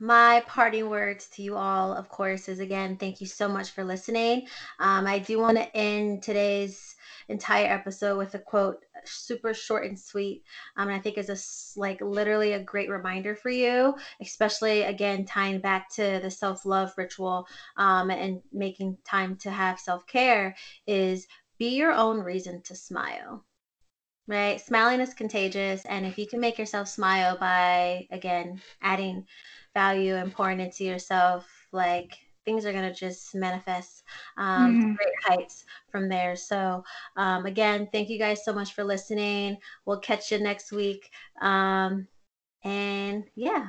my 0.01 0.45
parting 0.47 0.91
words 0.91 1.27
to 1.29 1.43
you 1.43 1.57
all, 1.57 1.93
of 1.93 2.09
course, 2.09 2.49
is 2.49 2.61
again, 2.61 2.97
thank 2.97 3.21
you 3.21 3.27
so 3.27 3.49
much 3.49 3.71
for 3.71 3.85
listening. 3.85 4.47
Um, 4.79 5.07
I 5.07 5.19
do 5.19 5.39
want 5.39 5.57
to 5.57 5.77
end 5.77 6.23
today's 6.23 6.94
entire 7.29 7.67
episode 7.67 8.17
with 8.19 8.35
a 8.35 8.39
quote, 8.39 8.85
super 9.05 9.55
short 9.55 9.85
and 9.87 9.99
sweet. 9.99 10.43
Um, 10.77 10.89
and 10.89 10.97
I 10.97 11.01
think 11.01 11.19
is 11.19 11.29
a 11.29 11.37
like 11.79 12.01
literally 12.01 12.53
a 12.53 12.61
great 12.61 12.89
reminder 12.91 13.35
for 13.35 13.51
you, 13.51 13.95
especially 14.21 14.83
again 14.83 15.25
tying 15.25 15.61
back 15.61 15.89
to 15.91 16.19
the 16.23 16.31
self 16.31 16.65
love 16.65 16.93
ritual 16.97 17.47
um, 17.77 18.11
and 18.11 18.43
making 18.53 18.99
time 19.05 19.37
to 19.37 19.51
have 19.51 19.79
self 19.79 20.07
care. 20.07 20.55
Is 20.87 21.27
be 21.59 21.77
your 21.77 21.93
own 21.93 22.19
reason 22.19 22.61
to 22.63 22.75
smile 22.75 23.45
right 24.27 24.61
smiling 24.61 25.01
is 25.01 25.13
contagious 25.15 25.85
and 25.85 26.07
if 26.07 26.17
you 26.19 26.27
can 26.27 26.41
make 26.41 26.59
yourself 26.59 26.89
smile 26.89 27.37
by 27.37 28.07
again 28.11 28.61
adding 28.81 29.23
value 29.75 30.15
and 30.15 30.33
pouring 30.33 30.61
into 30.61 30.85
yourself 30.85 31.67
like 31.73 32.24
things 32.45 32.65
are 32.65 32.73
going 32.73 32.89
to 32.89 32.95
just 32.95 33.35
manifest 33.35 34.03
um, 34.37 34.77
mm-hmm. 34.77 34.93
great 34.95 35.15
heights 35.25 35.65
from 35.91 36.09
there 36.09 36.37
so 36.37 36.83
um, 37.17 37.47
again 37.47 37.89
thank 37.93 38.09
you 38.09 38.19
guys 38.19 38.45
so 38.45 38.53
much 38.53 38.75
for 38.75 38.85
listening 38.85 39.57
we'll 39.87 39.99
catch 39.99 40.31
you 40.31 40.39
next 40.39 40.73
week 40.73 41.11
um, 41.41 42.07
and 42.65 43.25
yeah 43.35 43.69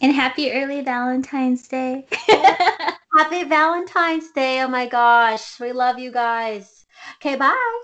and 0.00 0.12
happy 0.12 0.52
early 0.52 0.80
valentine's 0.80 1.68
day 1.68 2.06
Happy 3.14 3.44
Valentine's 3.44 4.30
Day. 4.30 4.62
Oh 4.62 4.68
my 4.68 4.86
gosh. 4.86 5.60
We 5.60 5.72
love 5.72 5.98
you 5.98 6.10
guys. 6.10 6.86
Okay, 7.16 7.36
bye. 7.36 7.82